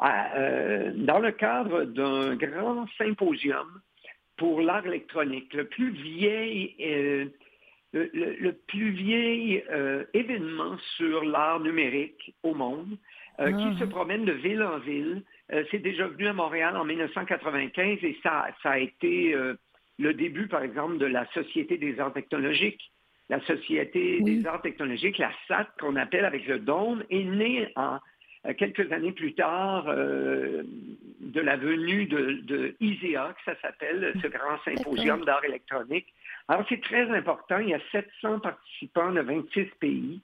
dans 0.00 1.20
le 1.20 1.30
cadre 1.30 1.84
d'un 1.84 2.34
grand 2.34 2.88
symposium 2.98 3.80
pour 4.36 4.60
l'art 4.60 4.86
électronique. 4.86 5.52
Le 5.54 5.64
plus 5.64 5.90
vieil, 5.90 6.74
euh, 6.80 7.26
le, 7.92 8.50
plus 8.52 8.90
vieil 8.90 9.62
euh, 9.70 10.04
événement 10.14 10.76
sur 10.96 11.24
l'art 11.24 11.60
numérique 11.60 12.34
au 12.42 12.54
monde, 12.54 12.96
euh, 13.40 13.52
qui 13.52 13.64
ah. 13.64 13.78
se 13.78 13.84
promène 13.84 14.24
de 14.24 14.32
ville 14.32 14.62
en 14.62 14.78
ville. 14.78 15.22
c'est 15.70 15.78
déjà 15.78 16.06
venu 16.06 16.26
à 16.26 16.32
Montréal 16.32 16.76
en 16.76 16.84
1995 16.84 17.98
et 18.02 18.16
ça, 18.22 18.46
ça 18.62 18.70
a 18.70 18.78
été 18.78 19.34
le 19.98 20.14
début, 20.14 20.48
par 20.48 20.62
exemple, 20.62 20.98
de 20.98 21.06
la 21.06 21.26
Société 21.32 21.76
des 21.76 22.00
arts 22.00 22.12
technologiques. 22.12 22.90
La 23.30 23.40
Société 23.46 24.20
des 24.20 24.46
arts 24.46 24.62
technologiques, 24.62 25.18
la 25.18 25.30
SAT, 25.48 25.66
qu'on 25.80 25.96
appelle 25.96 26.24
avec 26.24 26.46
le 26.46 26.58
dôme, 26.58 27.04
est 27.10 27.24
née 27.24 27.68
en 27.74 27.98
quelques 28.58 28.92
années 28.92 29.12
plus 29.12 29.34
tard, 29.34 29.86
de 29.86 31.40
la 31.40 31.56
venue 31.56 32.06
de, 32.06 32.40
de 32.42 32.76
ISEA, 32.80 33.34
que 33.34 33.52
ça 33.52 33.60
s'appelle, 33.60 34.14
ce 34.22 34.28
grand 34.28 34.58
symposium 34.64 35.24
d'art 35.24 35.44
électronique. 35.44 36.06
Alors, 36.48 36.64
c'est 36.68 36.82
très 36.82 37.10
important. 37.10 37.58
Il 37.58 37.70
y 37.70 37.74
a 37.74 37.80
700 37.90 38.40
participants 38.40 39.12
de 39.12 39.20
26 39.20 39.64
pays. 39.80 40.20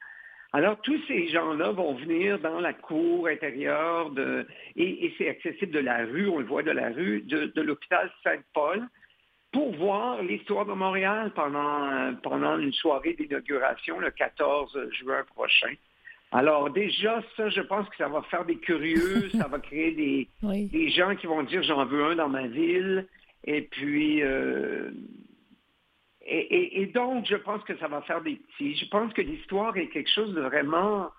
Alors, 0.52 0.80
tous 0.80 1.00
ces 1.06 1.28
gens-là 1.28 1.70
vont 1.70 1.94
venir 1.94 2.40
dans 2.40 2.59
la 2.61 2.72
cour 2.72 3.28
intérieure 3.28 4.11
de, 4.11 4.46
et, 4.76 5.14
c'est 5.16 5.28
accessible 5.28 5.72
de 5.72 5.78
la 5.78 6.04
rue, 6.04 6.28
on 6.28 6.38
le 6.38 6.44
voit 6.44 6.64
de 6.64 6.72
la 6.72 6.88
rue, 6.88 7.22
de, 7.22 7.61
l'hôpital 7.61 8.11
Saint-Paul 8.24 8.83
pour 9.52 9.72
voir 9.76 10.22
l'histoire 10.22 10.66
de 10.66 10.72
Montréal 10.72 11.33
pendant, 11.35 12.14
pendant 12.22 12.59
une 12.59 12.72
soirée 12.72 13.14
d'inauguration 13.14 14.00
le 14.00 14.11
14 14.11 14.90
juin 14.90 15.24
prochain. 15.35 15.72
Alors 16.33 16.71
déjà, 16.71 17.23
ça, 17.37 17.49
je 17.49 17.61
pense 17.61 17.88
que 17.88 17.97
ça 17.97 18.09
va 18.09 18.23
faire 18.23 18.45
des 18.45 18.57
curieux, 18.57 19.31
ça 19.37 19.49
va 19.49 19.59
créer 19.59 19.93
des, 19.93 20.29
des 20.69 20.90
gens 20.90 21.16
qui 21.16 21.27
vont 21.27 21.43
dire 21.43 21.62
j'en 21.62 21.85
veux 21.85 22.05
un 22.05 22.16
dans 22.16 22.29
ma 22.29 22.47
ville. 22.47 23.07
Et 23.45 23.62
puis, 23.62 24.23
euh, 24.23 24.90
et, 26.23 26.87
donc, 26.95 27.27
je 27.27 27.37
pense 27.37 27.62
que 27.64 27.77
ça 27.79 27.88
va 27.88 28.03
faire 28.03 28.21
des 28.23 28.37
petits. 28.37 28.77
Je 28.77 28.87
pense 28.88 29.12
que 29.12 29.23
l'histoire 29.23 29.77
est 29.77 29.88
quelque 29.88 30.11
chose 30.11 30.35
de 30.35 30.40
vraiment, 30.40 31.11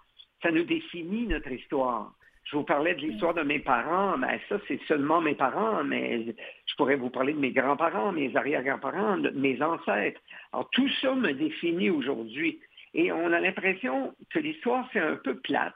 ça 0.42 0.52
nous 0.52 0.64
définit 0.64 1.28
notre 1.28 1.52
histoire. 1.52 2.14
Je 2.44 2.56
vous 2.56 2.64
parlais 2.64 2.96
de 2.96 3.02
l'histoire 3.02 3.34
de 3.34 3.44
mes 3.44 3.60
parents, 3.60 4.18
mais 4.18 4.40
ça, 4.50 4.58
c'est 4.68 4.80
seulement 4.88 5.22
mes 5.22 5.36
parents, 5.36 5.84
mais 5.84 6.36
je 6.66 6.76
pourrais 6.76 6.96
vous 6.96 7.10
parler 7.10 7.34
de 7.34 7.40
mes 7.40 7.52
grands-parents, 7.52 8.12
mes 8.12 8.36
arrière-grands-parents, 8.36 9.18
mes 9.34 9.62
ancêtres. 9.62 10.22
Alors, 10.54 10.70
tout 10.72 10.90
ça 11.02 11.14
me 11.14 11.34
définit 11.34 11.90
aujourd'hui. 11.90 12.60
Et 12.94 13.12
on 13.12 13.32
a 13.32 13.40
l'impression 13.40 14.14
que 14.30 14.40
l'histoire, 14.40 14.88
c'est 14.92 15.00
un 15.00 15.16
peu 15.16 15.38
plate, 15.38 15.74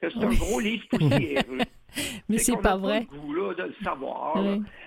que 0.00 0.10
c'est 0.10 0.24
un 0.24 0.34
gros 0.34 0.60
livre 0.60 0.84
poussiéreux. 0.88 1.58
Mais 2.28 2.38
c'est 2.38 2.60
pas 2.60 2.76
vrai. 2.76 3.04
Goût, 3.04 3.54
de 3.54 3.62
le 3.62 3.74
savoir. 3.82 4.36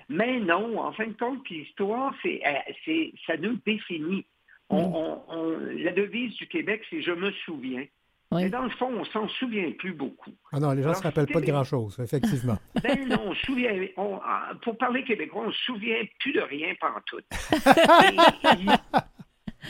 Mais 0.08 0.40
non, 0.40 0.78
en 0.78 0.92
fin 0.92 1.06
de 1.06 1.14
compte, 1.14 1.48
l'histoire, 1.48 2.14
c'est, 2.22 2.42
euh, 2.46 3.04
ça 3.26 3.36
nous 3.38 3.58
définit. 3.64 4.26
la 4.70 5.92
devise 5.92 6.34
du 6.36 6.46
Québec, 6.48 6.82
c'est 6.90 7.02
je 7.02 7.12
me 7.12 7.30
souviens. 7.44 7.86
Mais 8.30 8.50
dans 8.50 8.64
le 8.64 8.70
fond, 8.70 8.92
on 8.94 9.04
s'en 9.06 9.26
souvient 9.26 9.70
plus 9.78 9.94
beaucoup. 9.94 10.34
Ah 10.52 10.60
non, 10.60 10.72
les 10.72 10.82
gens 10.82 10.90
ne 10.90 10.94
se 10.94 11.02
rappellent 11.02 11.28
pas 11.28 11.40
de 11.40 11.46
grand-chose, 11.46 11.98
effectivement. 11.98 12.58
ben 12.82 13.08
non, 13.08 13.28
on 13.28 13.34
souvient, 13.34 13.72
ah, 13.96 14.52
pour 14.62 14.76
parler 14.76 15.02
québécois, 15.04 15.44
on 15.44 15.48
ne 15.48 15.52
se 15.52 15.62
souvient 15.64 16.04
plus 16.20 16.32
de 16.32 16.40
rien 16.40 16.74
tout. 17.06 17.20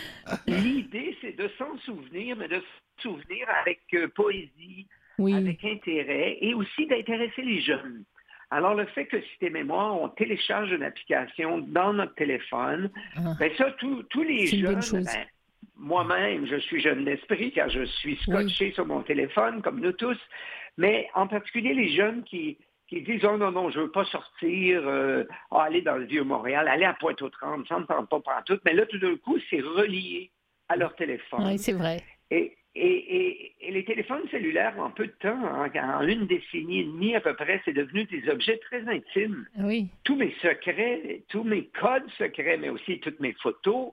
L'idée, 0.46 1.16
c'est 1.20 1.36
de 1.36 1.48
s'en 1.58 1.76
souvenir, 1.78 2.36
mais 2.36 2.48
de 2.48 2.56
s'en 2.56 3.10
souvenir 3.10 3.46
avec 3.62 3.80
euh, 3.94 4.08
poésie, 4.08 4.86
avec 5.18 5.64
intérêt, 5.64 6.38
et 6.40 6.54
aussi 6.54 6.86
d'intéresser 6.86 7.42
les 7.42 7.60
jeunes. 7.60 8.04
Alors, 8.50 8.74
le 8.74 8.86
fait 8.86 9.06
que 9.06 9.20
Cité 9.20 9.50
Mémoire, 9.50 10.00
on 10.00 10.08
télécharge 10.08 10.70
une 10.72 10.82
application 10.82 11.58
dans 11.58 11.92
notre 11.92 12.14
téléphone, 12.14 12.90
ah. 13.16 13.34
ben 13.38 13.50
ça, 13.58 13.70
tous 13.78 14.22
les 14.22 14.46
jeunes, 14.46 14.80
ben, 14.90 15.26
moi-même, 15.76 16.46
je 16.46 16.56
suis 16.56 16.80
jeune 16.80 17.04
d'esprit 17.04 17.52
car 17.52 17.68
je 17.68 17.84
suis 17.84 18.16
scotché 18.16 18.72
sur 18.72 18.86
mon 18.86 19.02
téléphone, 19.02 19.62
comme 19.62 19.80
nous 19.80 19.92
tous, 19.92 20.18
mais 20.76 21.08
en 21.14 21.26
particulier 21.26 21.74
les 21.74 21.94
jeunes 21.94 22.24
qui, 22.24 22.56
qui 22.88 23.02
disent 23.02 23.24
Oh 23.24 23.36
non, 23.36 23.52
non, 23.52 23.70
je 23.70 23.78
ne 23.78 23.84
veux 23.84 23.90
pas 23.90 24.04
sortir, 24.06 24.82
euh, 24.86 25.24
aller 25.50 25.82
dans 25.82 25.96
le 25.96 26.06
Vieux-Montréal, 26.06 26.66
aller 26.68 26.84
à 26.84 26.94
Pointe-aux-Trembles, 26.94 27.66
ça 27.68 27.76
ne 27.76 27.80
me 27.80 28.06
tente 28.06 28.24
pas 28.24 28.42
tout. 28.44 28.58
Mais 28.64 28.72
là, 28.72 28.86
tout 28.86 28.98
d'un 28.98 29.16
coup, 29.16 29.38
c'est 29.50 29.60
relié 29.60 30.30
à 30.68 30.76
leur 30.76 30.94
téléphone. 30.96 31.44
Oui, 31.44 31.58
c'est 31.58 31.72
vrai. 31.72 32.02
Et, 32.30 32.56
et, 32.74 33.54
les 33.70 33.84
téléphones 33.84 34.26
cellulaires, 34.30 34.78
en 34.78 34.90
peu 34.90 35.06
de 35.06 35.12
temps, 35.20 35.38
en, 35.42 36.02
une 36.02 36.26
décennie 36.26 36.80
et 36.80 36.84
demie 36.84 37.14
à 37.14 37.20
peu 37.20 37.34
près, 37.34 37.60
c'est 37.64 37.72
devenu 37.72 38.04
des 38.04 38.28
objets 38.28 38.58
très 38.58 38.86
intimes. 38.88 39.46
Oui. 39.58 39.88
Tous 40.04 40.16
mes 40.16 40.34
secrets, 40.40 41.22
tous 41.28 41.44
mes 41.44 41.64
codes 41.80 42.08
secrets, 42.16 42.56
mais 42.56 42.68
aussi 42.70 43.00
toutes 43.00 43.20
mes 43.20 43.34
photos, 43.34 43.92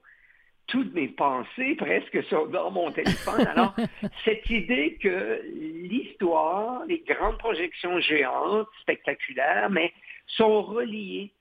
toutes 0.67 0.93
mes 0.93 1.07
pensées 1.09 1.75
presque 1.75 2.23
sont 2.25 2.47
dans 2.47 2.71
mon 2.71 2.91
téléphone. 2.91 3.45
Alors, 3.47 3.75
cette 4.25 4.49
idée 4.49 4.97
que 5.01 5.41
l'histoire, 5.53 6.83
les 6.87 7.03
grandes 7.07 7.37
projections 7.37 7.99
géantes, 7.99 8.67
spectaculaires, 8.81 9.69
mais 9.69 9.93
sont 10.27 10.63
reliées 10.63 11.31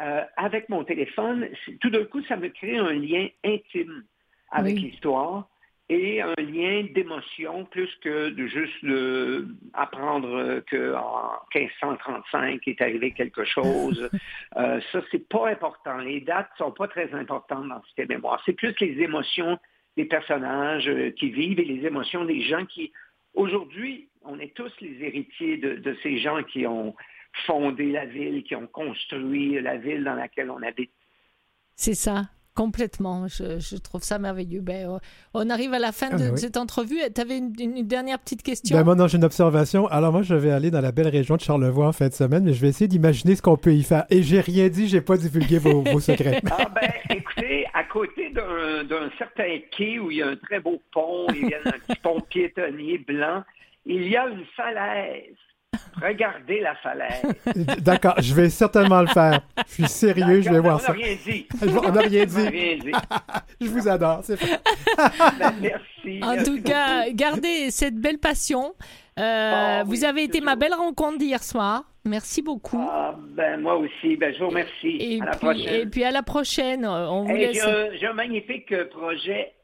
euh, 0.00 0.22
avec 0.36 0.68
mon 0.68 0.84
téléphone, 0.84 1.48
tout 1.80 1.90
d'un 1.90 2.04
coup, 2.04 2.22
ça 2.24 2.36
me 2.36 2.48
crée 2.48 2.76
un 2.76 2.92
lien 2.92 3.28
intime 3.44 4.04
avec 4.50 4.76
l'histoire 4.76 5.48
et 5.94 6.20
un 6.20 6.34
lien 6.38 6.86
d'émotion 6.92 7.64
plus 7.66 7.88
que 8.02 8.30
de 8.30 8.46
juste 8.48 8.82
le, 8.82 9.46
apprendre 9.72 10.60
qu'en 10.70 11.40
1535 11.54 12.66
est 12.66 12.80
arrivé 12.80 13.12
quelque 13.12 13.44
chose. 13.44 14.10
euh, 14.56 14.80
ça, 14.90 15.02
c'est 15.10 15.28
pas 15.28 15.48
important. 15.48 15.98
Les 15.98 16.20
dates 16.20 16.50
sont 16.58 16.72
pas 16.72 16.88
très 16.88 17.12
importantes 17.14 17.68
dans 17.68 17.80
cette 17.94 18.08
mémoire. 18.08 18.42
C'est 18.44 18.54
plus 18.54 18.74
les 18.80 19.00
émotions 19.02 19.58
des 19.96 20.04
personnages 20.04 20.88
euh, 20.88 21.12
qui 21.12 21.30
vivent 21.30 21.60
et 21.60 21.64
les 21.64 21.86
émotions 21.86 22.24
des 22.24 22.42
gens 22.42 22.66
qui, 22.66 22.92
aujourd'hui, 23.34 24.08
on 24.24 24.40
est 24.40 24.54
tous 24.54 24.72
les 24.80 25.00
héritiers 25.00 25.58
de, 25.58 25.74
de 25.76 25.96
ces 26.02 26.18
gens 26.18 26.42
qui 26.42 26.66
ont 26.66 26.94
fondé 27.46 27.92
la 27.92 28.06
ville, 28.06 28.42
qui 28.42 28.56
ont 28.56 28.66
construit 28.66 29.60
la 29.60 29.76
ville 29.76 30.02
dans 30.02 30.14
laquelle 30.14 30.50
on 30.50 30.62
habite. 30.62 30.92
C'est 31.76 31.94
ça. 31.94 32.22
Complètement, 32.54 33.26
je, 33.26 33.76
trouve 33.78 34.04
ça 34.04 34.20
merveilleux. 34.20 34.60
Ben, 34.60 34.88
euh, 34.88 34.98
on 35.34 35.50
arrive 35.50 35.74
à 35.74 35.80
la 35.80 35.90
fin 35.90 36.10
ah, 36.12 36.16
de, 36.16 36.30
ben 36.30 36.36
cette 36.36 36.56
entrevue. 36.56 36.98
Tu 37.12 37.20
avais 37.20 37.38
une, 37.38 37.52
dernière 37.82 38.20
petite 38.20 38.44
question? 38.44 38.76
Ben, 38.76 38.84
Moi, 38.84 38.94
non, 38.94 39.08
j'ai 39.08 39.16
une 39.16 39.24
observation. 39.24 39.88
Alors, 39.88 40.12
moi, 40.12 40.22
je 40.22 40.36
vais 40.36 40.52
aller 40.52 40.70
dans 40.70 40.80
la 40.80 40.92
belle 40.92 41.08
région 41.08 41.34
de 41.34 41.40
Charlevoix 41.40 41.88
en 41.88 41.92
fin 41.92 42.06
de 42.06 42.12
semaine, 42.12 42.44
mais 42.44 42.52
je 42.52 42.60
vais 42.60 42.68
essayer 42.68 42.86
d'imaginer 42.86 43.34
ce 43.34 43.42
qu'on 43.42 43.56
peut 43.56 43.74
y 43.74 43.82
faire. 43.82 44.04
Et 44.08 44.22
j'ai 44.22 44.40
rien 44.40 44.68
dit, 44.68 44.86
j'ai 44.86 45.00
pas 45.00 45.16
divulgué 45.16 45.58
vos, 45.58 45.82
vos 45.82 46.00
secrets. 46.00 46.40
Ah, 46.56 46.68
ben, 46.72 46.92
écoutez, 47.10 47.66
à 47.74 47.82
côté 47.82 48.30
d'un 48.30 49.10
certain 49.18 49.58
quai 49.76 49.98
où 49.98 50.12
il 50.12 50.18
y 50.18 50.22
a 50.22 50.28
un 50.28 50.36
très 50.36 50.60
beau 50.60 50.80
pont, 50.92 51.26
il 51.34 51.48
y 51.48 51.54
a 51.54 51.58
un 51.64 51.72
petit 51.72 51.98
pont 52.00 52.20
piétonnier 52.20 52.98
blanc, 52.98 53.42
il 53.84 54.06
y 54.06 54.16
a 54.16 54.28
une 54.28 54.44
falaise 54.56 55.34
Regardez 56.02 56.60
la 56.60 56.74
falaise. 56.76 57.22
D'accord, 57.80 58.14
je 58.18 58.34
vais 58.34 58.50
certainement 58.50 59.00
le 59.00 59.06
faire. 59.08 59.40
Je 59.68 59.72
suis 59.74 59.88
sérieux, 59.88 60.40
je 60.42 60.50
vais 60.50 60.60
voir 60.60 60.80
ça. 60.80 60.92
On 60.92 60.96
n'a 60.96 61.02
rien 61.02 61.16
dit. 61.24 61.46
on 61.62 61.92
n'a 61.92 62.00
rien 62.00 62.24
dit. 62.24 62.92
je 63.60 63.66
vous 63.66 63.88
adore, 63.88 64.20
c'est 64.22 64.38
ben, 64.40 65.54
merci. 65.60 66.20
En 66.22 66.42
tout 66.42 66.62
cas, 66.62 67.10
gardez 67.10 67.70
cette 67.70 67.96
belle 67.96 68.18
passion. 68.18 68.74
Euh, 69.18 69.80
oh, 69.82 69.86
vous 69.86 70.04
avez 70.04 70.24
été 70.24 70.40
ma 70.40 70.56
belle 70.56 70.74
rencontre 70.74 71.18
d'hier 71.18 71.42
soir. 71.42 71.84
Merci 72.04 72.42
beaucoup. 72.42 72.80
Ah, 72.80 73.14
ben, 73.18 73.60
moi 73.60 73.76
aussi. 73.76 74.16
Ben, 74.16 74.34
je 74.34 74.40
vous 74.40 74.48
remercie. 74.48 74.96
Et, 75.00 75.20
à 75.22 75.26
puis, 75.26 75.26
la 75.26 75.36
prochaine. 75.36 75.74
et 75.74 75.86
puis 75.86 76.04
à 76.04 76.10
la 76.10 76.22
prochaine. 76.22 76.86
On 76.86 77.24
vous 77.24 77.36
laisse... 77.36 77.66
J'ai 77.98 78.06
un 78.06 78.12
magnifique 78.12 78.74
projet 78.90 79.54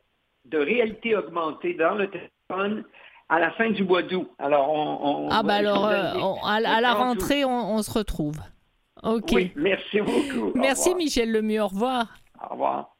de 0.46 0.58
réalité 0.58 1.16
augmentée 1.16 1.74
dans 1.74 1.94
le 1.94 2.08
téléphone 2.08 2.84
à 3.30 3.38
la 3.38 3.52
fin 3.52 3.70
du 3.70 3.84
mois 3.84 4.02
d'août. 4.02 4.28
Alors, 4.38 4.68
on, 4.70 5.28
ah, 5.30 5.42
bah 5.42 5.54
alors, 5.54 5.86
euh, 5.86 6.12
à, 6.44 6.60
la 6.60 6.92
rentrée, 6.92 7.44
on, 7.44 7.80
se 7.82 7.90
retrouve. 7.90 8.36
OK. 9.02 9.30
Oui, 9.32 9.52
merci 9.56 10.00
beaucoup. 10.00 10.52
Merci, 10.56 10.94
Michel 10.94 11.32
Lemieux. 11.32 11.62
Au 11.62 11.68
revoir. 11.68 12.18
Au 12.44 12.52
revoir. 12.52 12.96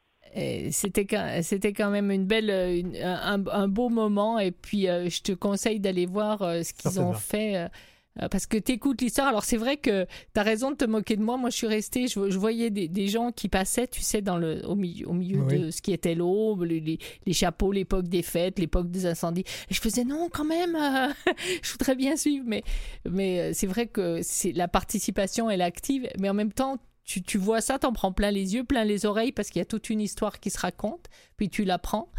C'était 0.71 1.07
c'était 1.43 1.73
quand 1.73 1.91
même 1.91 2.13
une 2.13 2.25
belle 2.25 2.51
un, 3.03 3.69
beau 3.69 3.89
moment 3.89 4.39
et 4.39 4.53
puis 4.53 4.89
euh, 4.89 5.09
je 5.09 5.23
te 5.23 5.33
conseille 5.33 5.81
d'aller 5.81 6.07
voir 6.07 6.43
euh, 6.43 6.63
ce 6.63 6.73
qu'ils 6.73 7.01
ont 7.01 7.15
fait 7.15 7.57
euh, 7.57 7.69
parce 8.31 8.47
que 8.47 8.59
tu 8.59 8.73
écoutes 8.73 9.01
l'histoire. 9.01 9.29
Alors, 9.29 9.45
c'est 9.45 9.57
vrai 9.57 9.77
que 9.77 10.05
tu 10.05 10.41
as 10.41 10.43
raison 10.43 10.71
de 10.71 10.77
te 10.77 10.85
moquer 10.85 11.17
de 11.17 11.23
moi. 11.23 11.37
Moi, 11.37 11.51
je 11.51 11.57
suis 11.57 11.67
restée, 11.67 12.09
je, 12.09 12.19
voyais 12.39 12.71
des, 12.71 13.07
gens 13.09 13.33
qui 13.33 13.49
passaient, 13.49 13.87
tu 13.87 14.03
sais, 14.03 14.21
dans 14.21 14.37
le, 14.37 14.65
au 14.67 14.75
milieu, 14.75 15.09
au 15.09 15.13
milieu 15.13 15.45
de 15.47 15.71
ce 15.71 15.81
qui 15.81 15.93
était 15.93 16.15
l'aube, 16.15 16.65
les, 16.65 16.99
chapeaux, 17.33 17.73
l'époque 17.73 18.09
des 18.09 18.23
fêtes, 18.23 18.59
l'époque 18.59 18.91
des 18.91 19.07
incendies. 19.07 19.45
Et 19.71 19.75
je 19.75 19.81
faisais 19.81 20.05
non, 20.05 20.29
quand 20.31 20.45
même, 20.45 20.77
euh, 20.77 21.13
je 21.63 21.73
voudrais 21.73 21.95
bien 21.95 22.17
suivre. 22.17 22.45
Mais, 22.47 22.63
mais 23.09 23.41
euh, 23.41 23.51
c'est 23.55 23.67
vrai 23.67 23.87
que 23.87 24.21
c'est, 24.23 24.53
la 24.53 24.69
participation, 24.69 25.49
elle 25.49 25.61
est 25.61 25.65
active. 25.65 26.09
Mais 26.19 26.29
en 26.29 26.35
même 26.35 26.53
temps, 26.53 26.79
tu, 27.05 27.23
tu 27.23 27.39
vois 27.39 27.61
ça, 27.61 27.79
t'en 27.79 27.93
prends 27.93 28.13
plein 28.13 28.31
les 28.31 28.55
yeux, 28.55 28.65
plein 28.65 28.85
les 28.85 29.07
oreilles, 29.07 29.33
parce 29.33 29.51
qu'il 29.51 29.59
y 29.59 29.63
a 29.63 29.67
toute 29.67 29.91
une 29.91 30.01
histoire 30.01 30.41
qui 30.41 30.51
se 30.51 30.59
raconte, 30.59 31.07
puis 31.37 31.49
tu 31.49 31.65
l'apprends. 31.65 32.11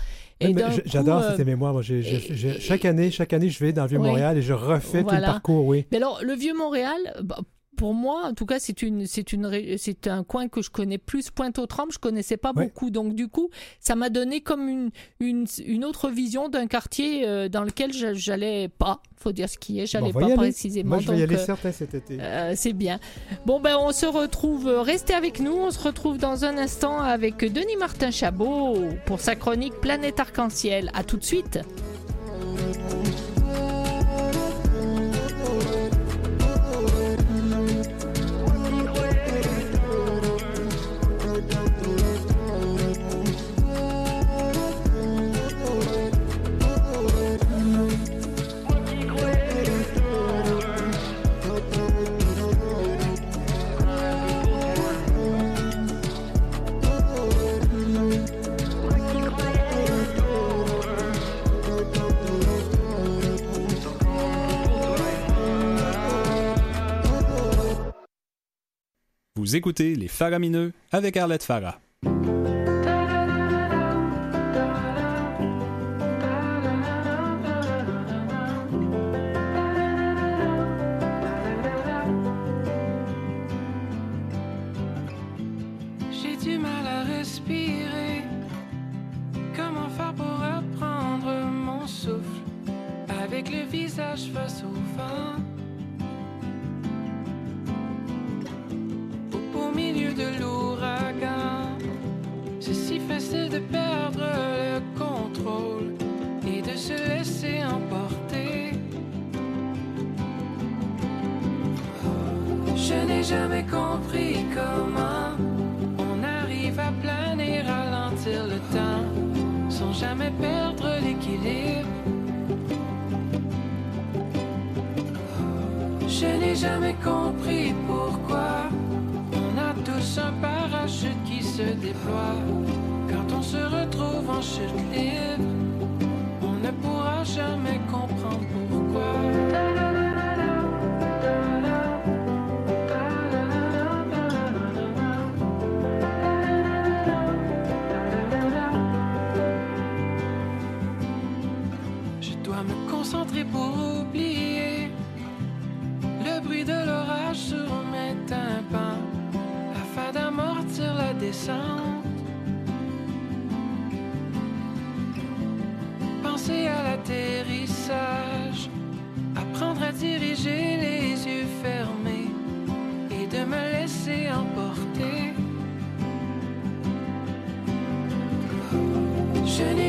J'adore 0.85 1.23
ces 1.37 1.45
mémoires. 1.45 1.73
Moi, 1.73 1.83
chaque 1.83 2.85
année, 2.85 3.11
chaque 3.11 3.33
année, 3.33 3.49
je 3.49 3.63
vais 3.63 3.73
dans 3.73 3.83
le 3.83 3.89
Vieux-Montréal 3.89 4.37
et 4.37 4.41
je 4.41 4.53
refais 4.53 5.03
tout 5.03 5.15
le 5.15 5.21
parcours, 5.21 5.65
oui. 5.65 5.85
Mais 5.91 5.97
alors, 5.97 6.19
le 6.23 6.33
Vieux-Montréal, 6.33 6.99
bah, 7.23 7.39
pour 7.81 7.95
moi, 7.95 8.27
en 8.27 8.35
tout 8.35 8.45
cas, 8.45 8.59
c'est 8.59 8.83
une, 8.83 9.07
c'est 9.07 9.33
une, 9.33 9.49
c'est 9.79 10.05
un 10.05 10.23
coin 10.23 10.47
que 10.47 10.61
je 10.61 10.69
connais 10.69 10.99
plus. 10.99 11.31
Pointe-aux-Trembles, 11.31 11.91
je 11.91 11.97
connaissais 11.97 12.37
pas 12.37 12.53
beaucoup, 12.53 12.91
donc 12.91 13.15
du 13.15 13.27
coup, 13.27 13.49
ça 13.79 13.95
m'a 13.95 14.11
donné 14.11 14.41
comme 14.41 14.69
une, 14.69 14.91
une, 15.19 15.47
une 15.65 15.83
autre 15.83 16.11
vision 16.11 16.47
d'un 16.47 16.67
quartier 16.67 17.27
euh, 17.27 17.49
dans 17.49 17.63
lequel 17.63 17.91
j'allais 17.91 18.67
pas. 18.67 19.01
Faut 19.17 19.31
dire 19.31 19.49
ce 19.49 19.57
qui 19.57 19.79
est, 19.79 19.87
j'allais 19.87 20.13
pas 20.13 20.29
précisément. 20.35 20.89
Moi, 20.89 20.99
je 20.99 21.11
vais 21.11 21.17
y 21.17 21.23
aller 21.23 21.37
euh, 21.37 21.43
certain 21.43 21.71
cet 21.71 21.95
été. 21.95 22.19
Euh, 22.21 22.53
c'est 22.55 22.73
bien. 22.73 22.99
Bon 23.47 23.59
ben, 23.59 23.75
on 23.79 23.91
se 23.91 24.05
retrouve. 24.05 24.67
Restez 24.67 25.15
avec 25.15 25.39
nous. 25.39 25.53
On 25.53 25.71
se 25.71 25.79
retrouve 25.79 26.19
dans 26.19 26.45
un 26.45 26.59
instant 26.59 26.99
avec 26.99 27.37
Denis 27.39 27.77
Martin 27.79 28.11
Chabot 28.11 28.77
pour 29.07 29.19
sa 29.19 29.35
chronique 29.35 29.73
Planète 29.81 30.19
Arc-en-Ciel. 30.19 30.91
À 30.93 31.03
tout 31.03 31.17
de 31.17 31.23
suite. 31.23 31.57
Vous 69.37 69.55
écoutez 69.55 69.95
Les 69.95 70.09
Faramineux 70.09 70.73
avec 70.91 71.15
Arlette 71.15 71.43
Farah. 71.43 71.79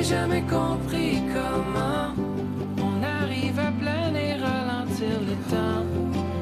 J'ai 0.03 0.17
jamais 0.17 0.43
compris 0.43 1.23
comment 1.33 2.13
on 2.79 3.05
arrive 3.05 3.57
à 3.57 3.71
planer, 3.71 4.35
ralentir 4.35 5.21
le 5.21 5.37
temps, 5.49 5.87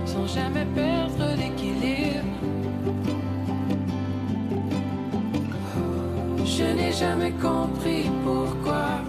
sans 0.07 0.27
jamais 0.27 0.65
perdre 0.75 1.37
l'équilibre. 1.37 2.25
Je 6.43 6.65
n'ai 6.75 6.91
jamais 6.91 7.33
compris 7.33 8.09
pourquoi 8.25 9.03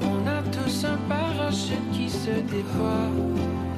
on 0.00 0.26
a 0.26 0.40
tous 0.50 0.86
un 0.86 0.96
parachute 1.06 1.90
qui 1.92 2.08
se 2.08 2.30
déploie 2.30 3.10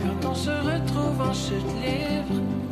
quand 0.00 0.28
on 0.30 0.34
se 0.36 0.50
retrouve 0.50 1.20
en 1.28 1.32
chute 1.32 1.74
libre. 1.82 2.63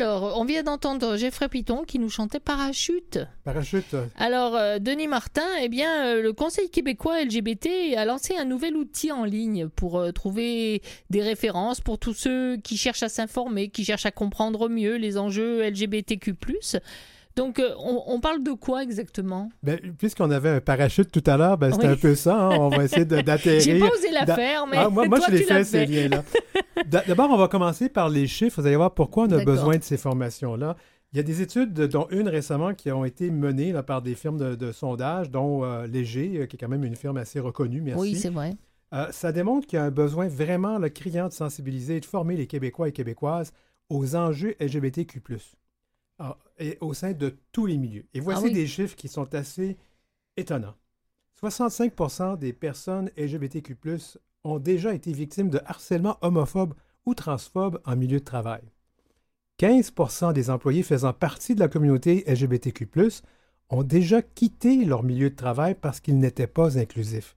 Alors, 0.00 0.38
on 0.40 0.46
vient 0.46 0.62
d'entendre 0.62 1.18
Jeffrey 1.18 1.50
Piton 1.50 1.84
qui 1.84 1.98
nous 1.98 2.08
chantait 2.08 2.40
Parachute. 2.40 3.18
Parachute. 3.44 3.96
Alors, 4.16 4.56
euh, 4.56 4.78
Denis 4.78 5.08
Martin, 5.08 5.46
eh 5.60 5.68
bien, 5.68 6.06
euh, 6.06 6.22
le 6.22 6.32
Conseil 6.32 6.70
québécois 6.70 7.22
LGBT 7.22 7.96
a 7.98 8.06
lancé 8.06 8.34
un 8.34 8.46
nouvel 8.46 8.76
outil 8.76 9.12
en 9.12 9.24
ligne 9.24 9.68
pour 9.68 9.98
euh, 9.98 10.10
trouver 10.10 10.80
des 11.10 11.20
références 11.20 11.82
pour 11.82 11.98
tous 11.98 12.14
ceux 12.14 12.56
qui 12.56 12.78
cherchent 12.78 13.02
à 13.02 13.10
s'informer, 13.10 13.68
qui 13.68 13.84
cherchent 13.84 14.06
à 14.06 14.10
comprendre 14.10 14.70
mieux 14.70 14.96
les 14.96 15.18
enjeux 15.18 15.62
LGBTQ+. 15.68 16.34
Donc, 17.36 17.58
euh, 17.58 17.72
on, 17.78 18.20
parle 18.20 18.42
de 18.42 18.52
quoi 18.52 18.82
exactement? 18.82 19.50
Ben, 19.62 19.78
Puisqu'on 19.98 20.30
avait 20.30 20.48
un 20.48 20.60
parachute 20.60 21.10
tout 21.12 21.22
à 21.26 21.36
l'heure, 21.36 21.56
ben, 21.56 21.72
c'était 21.72 21.86
un 21.86 21.96
peu 21.96 22.14
ça. 22.14 22.36
Hein. 22.36 22.58
On 22.58 22.68
va 22.68 22.84
essayer 22.84 23.04
d'atterrir. 23.06 23.60
J'ai 23.60 23.78
pas 23.78 23.88
osé 23.88 24.10
la 24.10 24.26
faire, 24.26 24.66
mais 24.66 24.76
ah, 24.76 24.90
moi, 24.90 25.06
moi 25.06 25.18
je 25.26 25.32
l'ai 25.32 25.42
fait, 25.44 25.64
ces 25.64 25.86
liens-là. 25.86 26.24
D'abord, 26.86 27.30
on 27.30 27.36
va 27.36 27.48
commencer 27.48 27.88
par 27.88 28.08
les 28.08 28.26
chiffres. 28.26 28.60
Vous 28.60 28.66
allez 28.66 28.76
voir 28.76 28.94
pourquoi 28.94 29.24
on 29.24 29.30
a 29.30 29.44
besoin 29.44 29.76
de 29.76 29.82
ces 29.82 29.96
formations-là. 29.96 30.76
Il 31.12 31.16
y 31.16 31.20
a 31.20 31.22
des 31.22 31.40
études, 31.42 31.72
dont 31.72 32.06
une 32.10 32.28
récemment, 32.28 32.74
qui 32.74 32.90
ont 32.92 33.04
été 33.04 33.30
menées 33.30 33.72
par 33.84 34.02
des 34.02 34.14
firmes 34.14 34.56
de, 34.56 34.72
sondage, 34.72 35.30
dont 35.30 35.64
euh, 35.64 35.86
Léger, 35.86 36.40
euh, 36.40 36.46
qui 36.46 36.56
est 36.56 36.58
quand 36.58 36.68
même 36.68 36.84
une 36.84 36.94
firme 36.94 37.16
assez 37.16 37.40
reconnue, 37.40 37.80
merci. 37.80 38.00
Oui, 38.00 38.16
c'est 38.16 38.30
vrai. 38.30 38.52
ça 39.12 39.32
démontre 39.32 39.66
qu'il 39.66 39.78
y 39.78 39.80
a 39.80 39.84
un 39.84 39.90
besoin 39.90 40.28
vraiment 40.28 40.78
le 40.78 40.88
criant 40.88 41.28
de 41.28 41.32
sensibiliser 41.32 41.96
et 41.96 42.00
de 42.00 42.06
former 42.06 42.36
les 42.36 42.46
Québécois 42.46 42.88
et 42.88 42.92
Québécoises 42.92 43.52
aux 43.88 44.14
enjeux 44.14 44.54
LGBTQ 44.60 45.20
ah, 46.22 46.36
et 46.58 46.76
au 46.82 46.92
sein 46.92 47.12
de 47.12 47.34
tous 47.50 47.64
les 47.64 47.78
milieux. 47.78 48.04
Et 48.12 48.20
voici 48.20 48.48
ah 48.48 48.50
des 48.50 48.66
chiffres 48.66 48.94
qui 48.94 49.08
sont 49.08 49.34
assez 49.34 49.78
étonnants. 50.36 50.74
65% 51.42 52.38
des 52.38 52.52
personnes 52.52 53.10
LGBTQ 53.16 53.74
ont 54.44 54.58
déjà 54.58 54.92
été 54.92 55.14
victimes 55.14 55.48
de 55.48 55.60
harcèlement 55.64 56.18
homophobe 56.20 56.74
ou 57.06 57.14
transphobe 57.14 57.80
en 57.86 57.96
milieu 57.96 58.20
de 58.20 58.24
travail. 58.24 58.60
15% 59.60 60.34
des 60.34 60.50
employés 60.50 60.82
faisant 60.82 61.14
partie 61.14 61.54
de 61.54 61.60
la 61.60 61.68
communauté 61.68 62.22
LGBTQ 62.26 62.86
ont 63.70 63.82
déjà 63.82 64.20
quitté 64.20 64.84
leur 64.84 65.02
milieu 65.02 65.30
de 65.30 65.36
travail 65.36 65.74
parce 65.74 66.00
qu'ils 66.00 66.18
n'étaient 66.18 66.46
pas 66.46 66.78
inclusifs. 66.78 67.34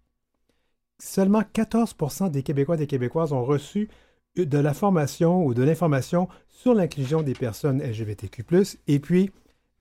Seulement 0.99 1.41
14% 1.41 2.31
des 2.31 2.43
Québécois 2.43 2.75
et 2.75 2.79
des 2.79 2.87
Québécoises 2.87 3.31
ont 3.31 3.45
reçu 3.45 3.87
de 4.35 4.57
la 4.57 4.73
formation 4.73 5.45
ou 5.45 5.53
de 5.53 5.63
l'information 5.63 6.27
sur 6.47 6.73
l'inclusion 6.73 7.21
des 7.21 7.33
personnes 7.33 7.81
LGBTQ+, 7.81 8.43
et 8.87 8.99
puis 8.99 9.31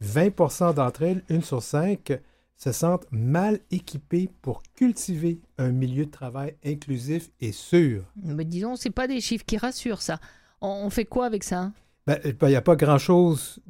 20 0.01 0.73
d'entre 0.75 1.03
elles, 1.03 1.23
une 1.29 1.43
sur 1.43 1.63
cinq, 1.63 2.13
se 2.57 2.73
sentent 2.73 3.07
mal 3.11 3.61
équipés 3.71 4.29
pour 4.41 4.63
cultiver 4.75 5.41
un 5.59 5.71
milieu 5.71 6.07
de 6.07 6.11
travail 6.11 6.55
inclusif 6.65 7.31
et 7.41 7.53
sûr. 7.53 8.05
Mais 8.17 8.45
disons, 8.45 8.77
c'est 8.77 8.91
pas 8.91 9.09
des 9.09 9.21
chiffres 9.21 9.45
qui 9.45 9.57
rassurent 9.57 10.03
ça. 10.03 10.21
On, 10.61 10.91
fait 10.91 11.05
quoi 11.05 11.27
avec 11.27 11.43
ça? 11.43 11.73
Ben, 12.07 12.19
Il 12.25 12.49
n'y 12.49 12.55
a 12.55 12.63
pas 12.63 12.77
grand-chose 12.77 13.61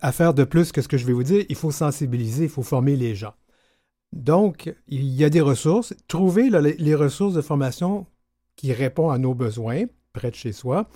à 0.00 0.12
faire 0.12 0.34
de 0.34 0.44
plus 0.44 0.72
que 0.72 0.82
ce 0.82 0.88
que 0.88 0.98
je 0.98 1.06
vais 1.06 1.12
vous 1.12 1.22
dire. 1.22 1.44
Il 1.48 1.56
faut 1.56 1.70
sensibiliser, 1.70 2.44
il 2.44 2.50
faut 2.50 2.62
former 2.62 2.96
les 2.96 3.14
gens. 3.14 3.34
Donc, 4.12 4.74
il 4.88 5.04
y 5.04 5.24
a 5.24 5.30
des 5.30 5.40
ressources. 5.40 5.94
Trouvez 6.08 6.50
les 6.50 6.94
ressources 6.94 7.34
de 7.34 7.42
formation 7.42 8.06
qui 8.56 8.72
répondent 8.72 9.12
à 9.12 9.18
nos 9.18 9.34
besoins 9.34 9.84
près 10.12 10.30
de 10.30 10.36
chez 10.36 10.52
soi. 10.52 10.86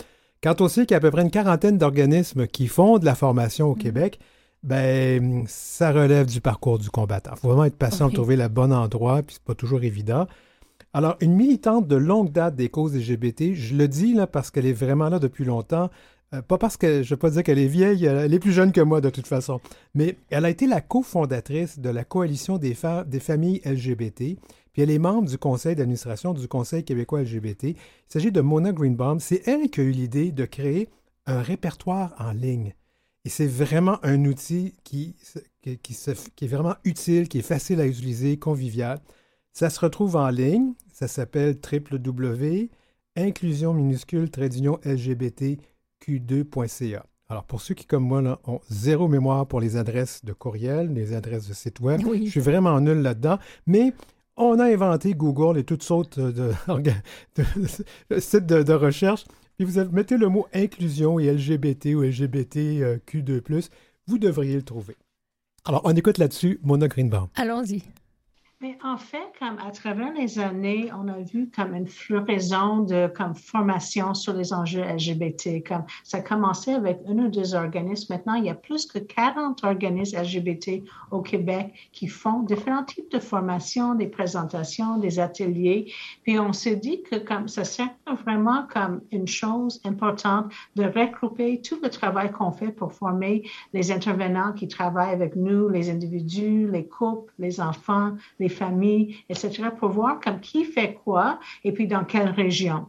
Quand 0.43 0.61
on 0.61 0.67
sait 0.67 0.85
qu'il 0.85 0.91
y 0.91 0.95
a 0.95 0.97
à 0.97 1.01
peu 1.01 1.11
près 1.11 1.23
une 1.23 1.31
quarantaine 1.31 1.77
d'organismes 1.77 2.47
qui 2.47 2.67
font 2.67 2.99
de 2.99 3.05
la 3.05 3.15
formation 3.15 3.67
au 3.67 3.75
mm. 3.75 3.79
Québec, 3.79 4.19
ben 4.63 5.43
ça 5.47 5.91
relève 5.91 6.27
du 6.27 6.41
parcours 6.41 6.79
du 6.79 6.89
combattant. 6.89 7.31
Il 7.35 7.39
faut 7.39 7.47
vraiment 7.47 7.65
être 7.65 7.77
patient 7.77 8.07
pour 8.07 8.15
trouver 8.15 8.35
le 8.35 8.47
bon 8.47 8.73
endroit, 8.73 9.21
puis 9.21 9.35
c'est 9.35 9.43
pas 9.43 9.55
toujours 9.55 9.83
évident. 9.83 10.27
Alors, 10.93 11.15
une 11.21 11.35
militante 11.35 11.87
de 11.87 11.95
longue 11.95 12.31
date 12.31 12.55
des 12.55 12.69
causes 12.69 12.95
LGBT, 12.95 13.53
je 13.53 13.75
le 13.75 13.87
dis 13.87 14.13
là 14.13 14.25
parce 14.25 14.51
qu'elle 14.51 14.65
est 14.65 14.73
vraiment 14.73 15.09
là 15.09 15.19
depuis 15.19 15.45
longtemps, 15.45 15.89
euh, 16.33 16.41
pas 16.41 16.57
parce 16.57 16.75
que 16.75 17.03
je 17.03 17.07
ne 17.07 17.09
veux 17.11 17.17
pas 17.17 17.29
dire 17.29 17.43
qu'elle 17.43 17.59
est 17.59 17.67
vieille, 17.67 18.05
elle 18.05 18.33
est 18.33 18.39
plus 18.39 18.51
jeune 18.51 18.71
que 18.71 18.81
moi 18.81 18.99
de 18.99 19.09
toute 19.09 19.27
façon, 19.27 19.61
mais 19.93 20.17
elle 20.29 20.45
a 20.45 20.49
été 20.49 20.67
la 20.67 20.81
cofondatrice 20.81 21.79
de 21.79 21.89
la 21.89 22.03
coalition 22.03 22.57
des, 22.57 22.75
des 23.05 23.19
familles 23.19 23.61
LGBT, 23.63 24.37
puis 24.77 24.83
elle 24.83 24.91
est 24.91 24.99
membre 24.99 25.27
du 25.27 25.39
conseil 25.39 25.75
d'administration 25.75 26.35
du 26.35 26.47
Conseil 26.47 26.83
québécois 26.83 27.23
LGBT. 27.23 27.63
Il 27.63 27.75
s'agit 28.07 28.31
de 28.31 28.41
Mona 28.41 28.71
Greenbaum. 28.71 29.19
C'est 29.19 29.41
elle 29.47 29.71
qui 29.71 29.81
a 29.81 29.83
eu 29.83 29.89
l'idée 29.89 30.31
de 30.31 30.45
créer 30.45 30.87
un 31.25 31.41
répertoire 31.41 32.13
en 32.19 32.31
ligne. 32.31 32.75
Et 33.25 33.29
c'est 33.29 33.47
vraiment 33.47 33.97
un 34.03 34.23
outil 34.25 34.75
qui, 34.83 35.15
qui, 35.63 35.79
qui, 35.79 35.95
est 35.95 36.47
vraiment 36.47 36.75
utile, 36.83 37.27
qui 37.27 37.39
est 37.39 37.41
facile 37.41 37.81
à 37.81 37.87
utiliser, 37.87 38.37
convivial. 38.37 39.01
Ça 39.51 39.71
se 39.71 39.79
retrouve 39.79 40.15
en 40.15 40.29
ligne. 40.29 40.73
Ça 40.93 41.07
s'appelle 41.07 41.57
www.inclusion 41.59 43.73
minuscule 43.73 44.29
LGBT 44.35 45.57
q2.ca. 46.07 47.03
Alors, 47.29 47.45
pour 47.45 47.61
ceux 47.61 47.73
qui, 47.73 47.87
comme 47.87 48.03
moi, 48.03 48.39
ont 48.45 48.61
zéro 48.69 49.07
mémoire 49.07 49.47
pour 49.47 49.59
les 49.59 49.75
adresses 49.75 50.23
de 50.23 50.33
courriel, 50.33 50.93
les 50.93 51.13
adresses 51.13 51.47
de 51.47 51.55
site 51.55 51.79
web, 51.79 51.99
je 52.23 52.29
suis 52.29 52.39
vraiment 52.39 52.79
nul 52.79 52.99
là-dedans, 52.99 53.39
mais 53.65 53.91
on 54.37 54.59
a 54.59 54.65
inventé 54.65 55.13
Google 55.13 55.57
et 55.57 55.63
toutes 55.63 55.83
sortes 55.83 56.19
de, 56.19 56.51
sites 58.19 58.45
de, 58.45 58.73
recherche. 58.73 59.25
Et 59.59 59.65
vous 59.65 59.83
mettez 59.91 60.17
le 60.17 60.29
mot 60.29 60.45
inclusion 60.53 61.19
et 61.19 61.31
LGBT 61.31 61.87
ou 61.95 62.03
LGBTQ2+, 62.03 63.69
vous 64.05 64.17
devriez 64.19 64.55
le 64.55 64.61
trouver. 64.61 64.95
Alors, 65.65 65.81
on 65.83 65.95
écoute 65.95 66.19
là-dessus 66.19 66.59
Mona 66.63 66.87
Greenbaum. 66.87 67.27
Allons-y. 67.35 67.83
Mais 68.59 68.75
en 68.83 68.97
fait, 68.97 69.33
comme 69.37 69.59
à 69.59 69.69
travers 69.69 70.11
les 70.13 70.39
années, 70.39 70.89
on 70.91 71.07
a 71.09 71.19
vu 71.19 71.47
comme 71.55 71.75
une 71.75 71.85
floraison 71.85 72.79
de 72.79 73.05
comme 73.15 73.35
formation 73.35 74.15
sur 74.15 74.33
les 74.33 74.51
enjeux 74.51 74.81
LGBT. 74.81 75.63
Comme 75.63 75.83
ça 76.03 76.17
a 76.17 76.21
commencé 76.21 76.71
avec 76.71 76.99
un 77.07 77.19
ou 77.19 77.27
deux 77.27 77.53
organismes. 77.53 78.15
Maintenant, 78.15 78.33
il 78.33 78.45
y 78.45 78.49
a 78.49 78.55
plus 78.55 78.87
que 78.87 78.97
40 78.97 79.63
organismes 79.63 80.17
LGBT 80.17 80.81
au 81.11 81.21
Québec 81.21 81.71
qui 81.91 82.07
font 82.07 82.41
différents 82.41 82.83
types 82.83 83.11
de 83.11 83.19
formations, 83.19 83.93
des 83.93 84.07
présentations, 84.07 84.97
des 84.97 85.19
ateliers. 85.19 85.93
Puis 86.23 86.39
on 86.39 86.51
s'est 86.51 86.77
dit 86.77 87.03
que 87.03 87.17
comme 87.17 87.47
ça 87.47 87.63
sert 87.63 87.93
vraiment 88.23 88.65
comme 88.73 89.01
une 89.11 89.27
chose 89.27 89.79
importante 89.85 90.51
de 90.75 90.83
regrouper 90.85 91.61
tout 91.61 91.77
le 91.83 91.91
travail 91.91 92.31
qu'on 92.31 92.51
fait 92.51 92.71
pour 92.71 92.91
former 92.91 93.47
les 93.73 93.91
intervenants 93.91 94.53
qui 94.53 94.67
travaillent 94.67 95.13
avec 95.13 95.35
nous, 95.35 95.69
les 95.69 95.91
individus, 95.91 96.67
les 96.71 96.87
couples, 96.87 97.31
les 97.37 97.61
enfants, 97.61 98.13
les 98.39 98.46
familles, 98.49 99.17
etc., 99.29 99.69
pour 99.77 99.89
voir 99.89 100.19
comme 100.19 100.39
qui 100.39 100.63
fait 100.65 100.97
quoi 101.03 101.39
et 101.63 101.71
puis 101.71 101.87
dans 101.87 102.03
quelle 102.03 102.29
région. 102.29 102.87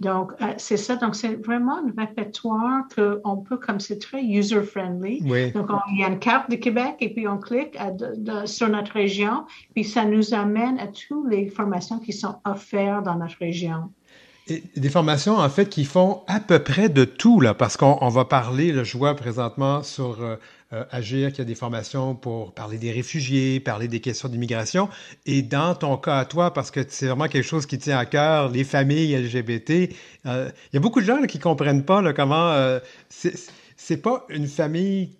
Donc, 0.00 0.32
euh, 0.40 0.52
c'est 0.58 0.76
ça. 0.76 0.96
Donc, 0.96 1.16
c'est 1.16 1.34
vraiment 1.44 1.78
un 1.78 1.92
répertoire 1.96 2.84
qu'on 2.94 3.36
peut, 3.38 3.56
comme 3.56 3.80
c'est 3.80 3.98
très 3.98 4.22
user-friendly. 4.22 5.20
Donc, 5.52 5.70
il 5.92 6.00
y 6.00 6.04
a 6.04 6.08
une 6.08 6.20
carte 6.20 6.50
de 6.50 6.56
Québec 6.56 6.96
et 7.00 7.12
puis 7.12 7.26
on 7.26 7.38
clique 7.38 7.76
sur 8.44 8.68
notre 8.68 8.92
région, 8.92 9.44
puis 9.74 9.84
ça 9.84 10.04
nous 10.04 10.34
amène 10.34 10.78
à 10.78 10.86
toutes 10.86 11.28
les 11.30 11.48
formations 11.48 11.98
qui 11.98 12.12
sont 12.12 12.36
offertes 12.44 13.04
dans 13.04 13.16
notre 13.16 13.38
région. 13.38 13.90
Et 14.50 14.62
des 14.76 14.88
formations, 14.88 15.36
en 15.36 15.48
fait, 15.50 15.68
qui 15.68 15.84
font 15.84 16.22
à 16.26 16.40
peu 16.40 16.58
près 16.60 16.88
de 16.88 17.04
tout, 17.04 17.40
là, 17.40 17.52
parce 17.52 17.76
qu'on 17.76 18.08
va 18.08 18.24
parler, 18.24 18.72
le 18.72 18.82
je 18.82 18.96
vois 18.96 19.14
présentement 19.14 19.82
sur 19.82 20.22
euh, 20.22 20.36
euh, 20.72 20.84
Agir, 20.90 21.32
qui 21.32 21.40
a 21.40 21.44
des 21.44 21.54
formations 21.54 22.14
pour 22.14 22.52
parler 22.52 22.76
des 22.76 22.92
réfugiés, 22.92 23.58
parler 23.58 23.88
des 23.88 24.00
questions 24.00 24.28
d'immigration. 24.28 24.88
Et 25.24 25.40
dans 25.40 25.74
ton 25.74 25.96
cas 25.96 26.18
à 26.18 26.24
toi, 26.26 26.52
parce 26.52 26.70
que 26.70 26.80
c'est 26.86 27.06
vraiment 27.06 27.28
quelque 27.28 27.46
chose 27.46 27.64
qui 27.64 27.78
tient 27.78 27.98
à 27.98 28.04
cœur, 28.04 28.50
les 28.50 28.64
familles 28.64 29.16
LGBT, 29.16 29.94
euh, 30.26 30.50
il 30.72 30.74
y 30.74 30.76
a 30.76 30.80
beaucoup 30.80 31.00
de 31.00 31.06
gens 31.06 31.22
qui 31.22 31.38
qui 31.38 31.38
comprennent 31.38 31.84
pas 31.84 32.02
là, 32.02 32.12
comment... 32.12 32.50
Euh, 32.50 32.80
c'est 33.80 34.02
pas 34.02 34.26
une 34.28 34.48
famille 34.48 35.17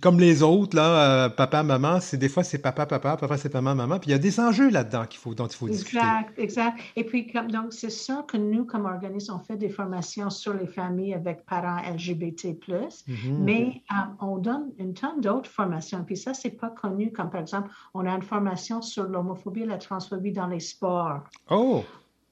comme 0.00 0.18
les 0.18 0.42
autres, 0.42 0.76
là, 0.76 1.26
euh, 1.26 1.28
papa, 1.28 1.62
maman, 1.62 2.00
c'est 2.00 2.16
des 2.16 2.28
fois 2.28 2.42
c'est 2.42 2.58
papa, 2.58 2.86
papa, 2.86 3.16
papa, 3.16 3.36
c'est 3.36 3.54
maman, 3.54 3.76
maman. 3.76 4.00
Puis 4.00 4.10
il 4.10 4.12
y 4.12 4.14
a 4.14 4.18
des 4.18 4.40
enjeux 4.40 4.68
là-dedans 4.68 5.06
qu'il 5.06 5.20
faut, 5.20 5.32
dont 5.32 5.46
il 5.46 5.54
faut 5.54 5.68
discuter. 5.68 5.98
Exact, 5.98 6.38
exact. 6.38 6.78
Et 6.96 7.04
puis, 7.04 7.28
comme, 7.28 7.50
donc, 7.52 7.72
c'est 7.72 7.90
ça 7.90 8.24
que 8.26 8.36
nous, 8.36 8.64
comme 8.64 8.84
organisme, 8.84 9.34
on 9.34 9.38
fait 9.38 9.56
des 9.56 9.68
formations 9.68 10.28
sur 10.28 10.54
les 10.54 10.66
familles 10.66 11.14
avec 11.14 11.46
parents 11.46 11.80
LGBT. 11.82 12.46
Mm-hmm. 12.46 13.38
Mais 13.38 13.82
euh, 13.92 13.94
on 14.20 14.38
donne 14.38 14.72
une 14.78 14.92
tonne 14.92 15.20
d'autres 15.20 15.50
formations. 15.50 16.02
Puis 16.04 16.16
ça, 16.16 16.34
c'est 16.34 16.50
pas 16.50 16.70
connu, 16.70 17.12
comme 17.12 17.30
par 17.30 17.40
exemple, 17.40 17.70
on 17.94 18.04
a 18.06 18.10
une 18.10 18.22
formation 18.22 18.82
sur 18.82 19.04
l'homophobie 19.04 19.62
et 19.62 19.66
la 19.66 19.78
transphobie 19.78 20.32
dans 20.32 20.48
les 20.48 20.60
sports. 20.60 21.20
Oh! 21.48 21.84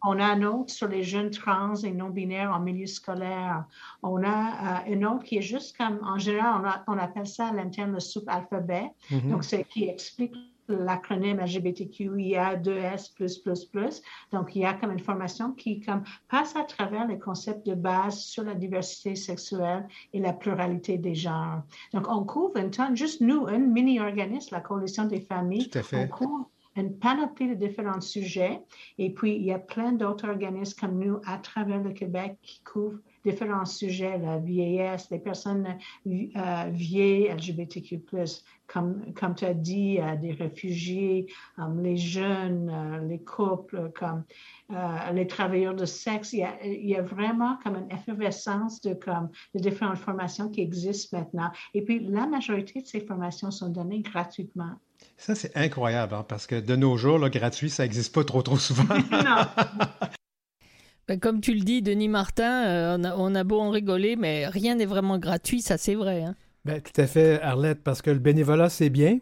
On 0.02 0.18
a 0.20 0.24
un 0.24 0.42
autre 0.42 0.72
sur 0.72 0.88
les 0.88 1.02
jeunes 1.02 1.30
trans 1.30 1.74
et 1.74 1.90
non-binaires 1.90 2.52
en 2.52 2.60
milieu 2.60 2.86
scolaire. 2.86 3.64
On 4.02 4.22
a 4.22 4.82
euh, 4.86 4.92
une 4.92 5.04
autre 5.04 5.24
qui 5.24 5.38
est 5.38 5.42
juste 5.42 5.76
comme, 5.76 5.98
en 6.04 6.18
général, 6.18 6.82
on, 6.86 6.98
appelle 6.98 7.26
ça 7.26 7.48
à 7.48 7.52
l'interne 7.52 7.92
le 7.92 8.00
soupe 8.00 8.28
alphabet. 8.28 8.90
Mm-hmm. 9.10 9.28
Donc, 9.28 9.44
c'est 9.44 9.64
qui 9.64 9.88
explique 9.88 10.34
l'acronyme 10.68 11.40
LGBTQIA 11.40 12.56
2S+++. 12.56 14.02
Donc, 14.32 14.54
il 14.54 14.62
y 14.62 14.64
a 14.64 14.74
comme 14.74 14.92
une 14.92 14.98
formation 15.00 15.52
qui 15.52 15.80
comme, 15.80 16.02
passe 16.30 16.54
à 16.56 16.64
travers 16.64 17.06
les 17.06 17.18
concepts 17.18 17.66
de 17.66 17.74
base 17.74 18.18
sur 18.18 18.44
la 18.44 18.54
diversité 18.54 19.14
sexuelle 19.14 19.86
et 20.12 20.20
la 20.20 20.32
pluralité 20.32 20.98
des 20.98 21.14
genres. 21.14 21.62
Donc, 21.92 22.06
on 22.08 22.24
couvre 22.24 22.56
une 22.56 22.70
tonne, 22.70 22.96
juste 22.96 23.20
nous, 23.20 23.46
un 23.46 23.58
mini-organisme, 23.58 24.54
la 24.54 24.60
Coalition 24.60 25.04
des 25.04 25.20
familles. 25.20 25.68
Tout 25.68 25.78
à 25.78 25.82
fait. 25.82 26.04
On 26.04 26.08
couvre 26.08 26.50
une 26.78 26.98
panoplie 26.98 27.48
de 27.48 27.54
différents 27.54 28.00
sujets. 28.00 28.60
Et 28.98 29.10
puis, 29.12 29.34
il 29.34 29.42
y 29.42 29.52
a 29.52 29.58
plein 29.58 29.92
d'autres 29.92 30.28
organismes 30.28 30.78
comme 30.80 30.98
nous 30.98 31.20
à 31.26 31.38
travers 31.38 31.82
le 31.82 31.92
Québec 31.92 32.38
qui 32.42 32.62
couvrent 32.62 33.00
différents 33.24 33.64
sujets, 33.64 34.18
la 34.18 34.38
vieillesse, 34.38 35.10
les 35.10 35.18
personnes 35.18 35.78
euh, 36.06 36.64
vieilles, 36.70 37.28
LGBTQ+, 37.28 38.02
comme, 38.66 39.12
comme 39.14 39.34
tu 39.34 39.44
as 39.44 39.54
dit, 39.54 39.98
euh, 40.00 40.16
des 40.16 40.32
réfugiés, 40.32 41.26
euh, 41.58 41.62
les 41.82 41.96
jeunes, 41.96 43.06
les 43.08 43.22
couples, 43.22 43.90
comme 43.98 44.24
les 45.12 45.26
travailleurs 45.26 45.74
de 45.74 45.86
sexe. 45.86 46.32
Il 46.32 46.40
y, 46.40 46.44
a, 46.44 46.64
il 46.64 46.88
y, 46.88 46.96
a, 46.96 47.02
vraiment 47.02 47.58
comme 47.62 47.76
une 47.76 47.90
effervescence 47.90 48.80
de, 48.82 48.94
comme, 48.94 49.30
de 49.54 49.60
différentes 49.60 49.98
formations 49.98 50.50
qui 50.50 50.60
existent 50.60 51.18
maintenant. 51.18 51.50
Et 51.74 51.82
puis, 51.82 52.00
la 52.00 52.26
majorité 52.26 52.82
de 52.82 52.86
ces 52.86 53.00
formations 53.00 53.50
sont 53.50 53.70
données 53.70 54.00
gratuitement. 54.00 54.74
Ça, 55.16 55.34
c'est 55.34 55.56
incroyable, 55.56 56.14
hein, 56.14 56.24
parce 56.28 56.46
que 56.46 56.60
de 56.60 56.76
nos 56.76 56.96
jours, 56.96 57.18
le 57.18 57.28
gratuit, 57.28 57.70
ça 57.70 57.84
n'existe 57.84 58.14
pas 58.14 58.24
trop, 58.24 58.42
trop 58.42 58.58
souvent. 58.58 58.84
Ben, 59.10 60.08
comme 61.16 61.40
tu 61.40 61.54
le 61.54 61.60
dis, 61.60 61.82
Denis 61.82 62.08
Martin, 62.08 62.66
euh, 62.66 63.14
on, 63.16 63.34
a, 63.34 63.44
beau 63.44 63.60
en 63.60 63.70
rigoler, 63.70 64.16
mais 64.16 64.46
rien 64.46 64.74
n'est 64.74 64.86
vraiment 64.86 65.18
gratuit, 65.18 65.62
ça 65.62 65.78
c'est 65.78 65.94
vrai. 65.94 66.22
Hein. 66.22 66.34
Ben, 66.64 66.80
tout 66.80 67.00
à 67.00 67.06
fait, 67.06 67.40
Arlette, 67.40 67.82
parce 67.82 68.02
que 68.02 68.10
le 68.10 68.18
bénévolat, 68.18 68.68
c'est 68.68 68.90
bien, 68.90 69.18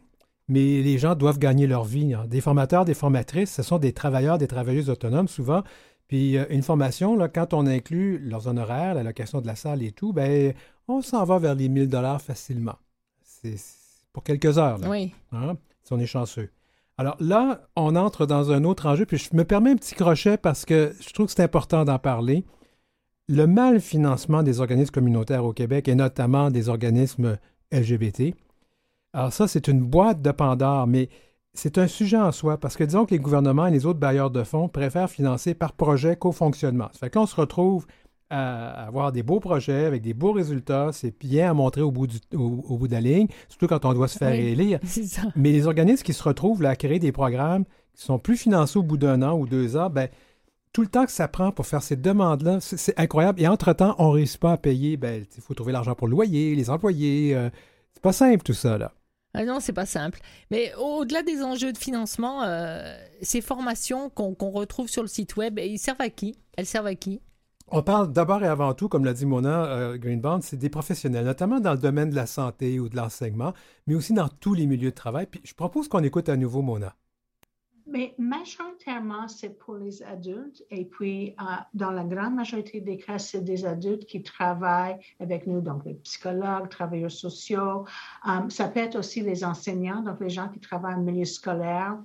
mais 0.48 0.82
les 0.82 0.98
gens 0.98 1.14
doivent 1.14 1.38
gagner 1.38 1.66
leur 1.66 1.84
vie. 1.84 2.14
Hein. 2.14 2.24
Des 2.26 2.40
formateurs, 2.40 2.84
des 2.84 2.94
formatrices, 2.94 3.54
ce 3.54 3.62
sont 3.62 3.78
des 3.78 3.92
travailleurs, 3.92 4.38
des 4.38 4.48
travailleuses 4.48 4.90
autonomes 4.90 5.28
souvent. 5.28 5.62
Puis 6.08 6.36
euh, 6.36 6.44
une 6.50 6.62
formation, 6.62 7.16
là, 7.16 7.28
quand 7.28 7.54
on 7.54 7.66
inclut 7.66 8.18
leurs 8.18 8.48
honoraires, 8.48 8.94
la 8.94 9.02
location 9.02 9.40
de 9.40 9.46
la 9.46 9.56
salle 9.56 9.82
et 9.82 9.92
tout, 9.92 10.12
ben, 10.12 10.54
on 10.88 11.02
s'en 11.02 11.24
va 11.24 11.38
vers 11.38 11.54
les 11.54 11.68
1000 11.68 11.88
dollars 11.88 12.20
facilement. 12.20 12.76
C'est 13.22 13.56
pour 14.12 14.22
quelques 14.22 14.58
heures. 14.58 14.78
Là. 14.78 14.88
Oui. 14.88 15.12
Hein? 15.32 15.56
si 15.86 15.92
on 15.92 16.00
est 16.00 16.06
chanceux. 16.06 16.50
Alors 16.98 17.16
là, 17.20 17.68
on 17.76 17.94
entre 17.94 18.24
dans 18.24 18.52
un 18.52 18.64
autre 18.64 18.86
enjeu, 18.86 19.04
puis 19.04 19.18
je 19.18 19.36
me 19.36 19.44
permets 19.44 19.70
un 19.70 19.76
petit 19.76 19.94
crochet 19.94 20.38
parce 20.38 20.64
que 20.64 20.94
je 21.00 21.12
trouve 21.12 21.26
que 21.26 21.32
c'est 21.32 21.42
important 21.42 21.84
d'en 21.84 21.98
parler. 21.98 22.44
Le 23.28 23.46
mal 23.46 23.80
financement 23.80 24.42
des 24.42 24.60
organismes 24.60 24.92
communautaires 24.92 25.44
au 25.44 25.52
Québec 25.52 25.88
et 25.88 25.94
notamment 25.94 26.50
des 26.50 26.68
organismes 26.68 27.38
LGBT. 27.70 28.34
Alors 29.12 29.32
ça, 29.32 29.48
c'est 29.48 29.68
une 29.68 29.80
boîte 29.80 30.22
de 30.22 30.30
Pandore, 30.30 30.86
mais 30.86 31.10
c'est 31.52 31.78
un 31.78 31.86
sujet 31.86 32.18
en 32.18 32.32
soi 32.32 32.58
parce 32.58 32.76
que 32.76 32.84
disons 32.84 33.04
que 33.04 33.12
les 33.12 33.18
gouvernements 33.18 33.66
et 33.66 33.70
les 33.70 33.84
autres 33.84 33.98
bailleurs 33.98 34.30
de 34.30 34.44
fonds 34.44 34.68
préfèrent 34.68 35.10
financer 35.10 35.54
par 35.54 35.72
projet 35.72 36.16
qu'au 36.16 36.32
fonctionnement. 36.32 36.88
Ça 36.92 37.00
fait 37.00 37.10
qu'on 37.10 37.26
se 37.26 37.36
retrouve 37.36 37.86
à 38.30 38.86
avoir 38.86 39.12
des 39.12 39.22
beaux 39.22 39.40
projets 39.40 39.84
avec 39.84 40.02
des 40.02 40.14
beaux 40.14 40.32
résultats. 40.32 40.90
C'est 40.92 41.16
bien 41.18 41.50
à 41.50 41.54
montrer 41.54 41.82
au 41.82 41.90
bout, 41.90 42.06
du, 42.06 42.18
au, 42.34 42.76
bout 42.76 42.88
de 42.88 42.92
la 42.92 43.00
ligne, 43.00 43.28
surtout 43.48 43.66
quand 43.66 43.84
on 43.84 43.94
doit 43.94 44.08
se 44.08 44.18
faire 44.18 44.32
élire. 44.32 44.80
Mais 45.36 45.52
les 45.52 45.66
organismes 45.66 46.02
qui 46.02 46.12
se 46.12 46.22
retrouvent 46.22 46.62
là, 46.62 46.70
à 46.70 46.76
créer 46.76 46.98
des 46.98 47.12
programmes 47.12 47.64
qui 47.94 48.02
sont 48.02 48.18
plus 48.18 48.36
financés 48.36 48.78
au 48.78 48.82
bout 48.82 48.98
d'un 48.98 49.22
an 49.22 49.38
ou 49.38 49.46
deux 49.46 49.76
ans, 49.76 49.90
ben, 49.90 50.08
tout 50.72 50.82
le 50.82 50.88
temps 50.88 51.06
que 51.06 51.12
ça 51.12 51.28
prend 51.28 51.52
pour 51.52 51.66
faire 51.66 51.82
ces 51.82 51.96
demandes-là, 51.96 52.58
c'est 52.60 52.98
incroyable. 53.00 53.40
Et 53.40 53.48
entre-temps, 53.48 53.94
on 53.98 54.08
ne 54.08 54.14
réussit 54.14 54.38
pas 54.38 54.52
à 54.52 54.56
payer. 54.58 54.98
Ben, 54.98 55.24
il 55.36 55.42
faut 55.42 55.54
trouver 55.54 55.72
l'argent 55.72 55.94
pour 55.94 56.06
le 56.06 56.10
loyer, 56.10 56.54
les 56.54 56.68
employés. 56.68 57.34
Euh, 57.34 57.48
c'est 57.94 58.02
pas 58.02 58.12
simple 58.12 58.42
tout 58.42 58.52
ça, 58.52 58.76
là. 58.76 58.92
Ah 59.38 59.44
non, 59.44 59.60
c'est 59.60 59.74
pas 59.74 59.84
simple. 59.84 60.20
Mais 60.50 60.72
au-delà 60.78 61.22
des 61.22 61.42
enjeux 61.42 61.70
de 61.70 61.76
financement, 61.76 62.42
euh, 62.44 62.96
ces 63.20 63.42
formations 63.42 64.08
qu'on 64.08 64.50
retrouve 64.50 64.88
sur 64.88 65.02
le 65.02 65.08
site 65.08 65.36
web, 65.36 65.58
ils 65.62 65.78
servent 65.78 66.00
à 66.00 66.08
qui? 66.08 66.38
Elles 66.56 66.64
servent 66.64 66.86
à 66.86 66.94
qui? 66.94 67.20
On 67.68 67.82
parle 67.82 68.12
d'abord 68.12 68.44
et 68.44 68.48
avant 68.48 68.74
tout, 68.74 68.88
comme 68.88 69.04
l'a 69.04 69.12
dit 69.12 69.26
Mona 69.26 69.64
euh, 69.66 70.38
c'est 70.40 70.58
des 70.58 70.70
professionnels, 70.70 71.24
notamment 71.24 71.60
dans 71.60 71.72
le 71.72 71.78
domaine 71.78 72.10
de 72.10 72.14
la 72.14 72.26
santé 72.26 72.78
ou 72.78 72.88
de 72.88 72.96
l'enseignement, 72.96 73.52
mais 73.86 73.94
aussi 73.94 74.12
dans 74.12 74.28
tous 74.28 74.54
les 74.54 74.66
milieux 74.66 74.90
de 74.90 74.94
travail. 74.94 75.26
Puis 75.26 75.40
je 75.44 75.54
propose 75.54 75.88
qu'on 75.88 76.02
écoute 76.02 76.28
à 76.28 76.36
nouveau 76.36 76.62
Mona. 76.62 76.94
Mais 77.88 78.14
majoritairement, 78.18 79.28
c'est 79.28 79.56
pour 79.58 79.76
les 79.76 80.02
adultes. 80.02 80.64
Et 80.70 80.84
puis, 80.84 81.36
euh, 81.40 81.44
dans 81.72 81.92
la 81.92 82.02
grande 82.02 82.34
majorité 82.34 82.80
des 82.80 82.98
cas, 82.98 83.18
c'est 83.18 83.42
des 83.42 83.64
adultes 83.64 84.06
qui 84.06 84.22
travaillent 84.22 84.98
avec 85.20 85.46
nous, 85.46 85.60
donc 85.60 85.84
les 85.84 85.94
psychologues, 85.94 86.68
travailleurs 86.68 87.12
sociaux. 87.12 87.84
Euh, 88.28 88.48
ça 88.48 88.68
peut 88.68 88.80
être 88.80 88.96
aussi 88.96 89.20
les 89.20 89.44
enseignants, 89.44 90.02
donc 90.02 90.20
les 90.20 90.30
gens 90.30 90.48
qui 90.48 90.58
travaillent 90.58 90.96
en 90.96 91.02
milieu 91.02 91.24
scolaire, 91.24 91.96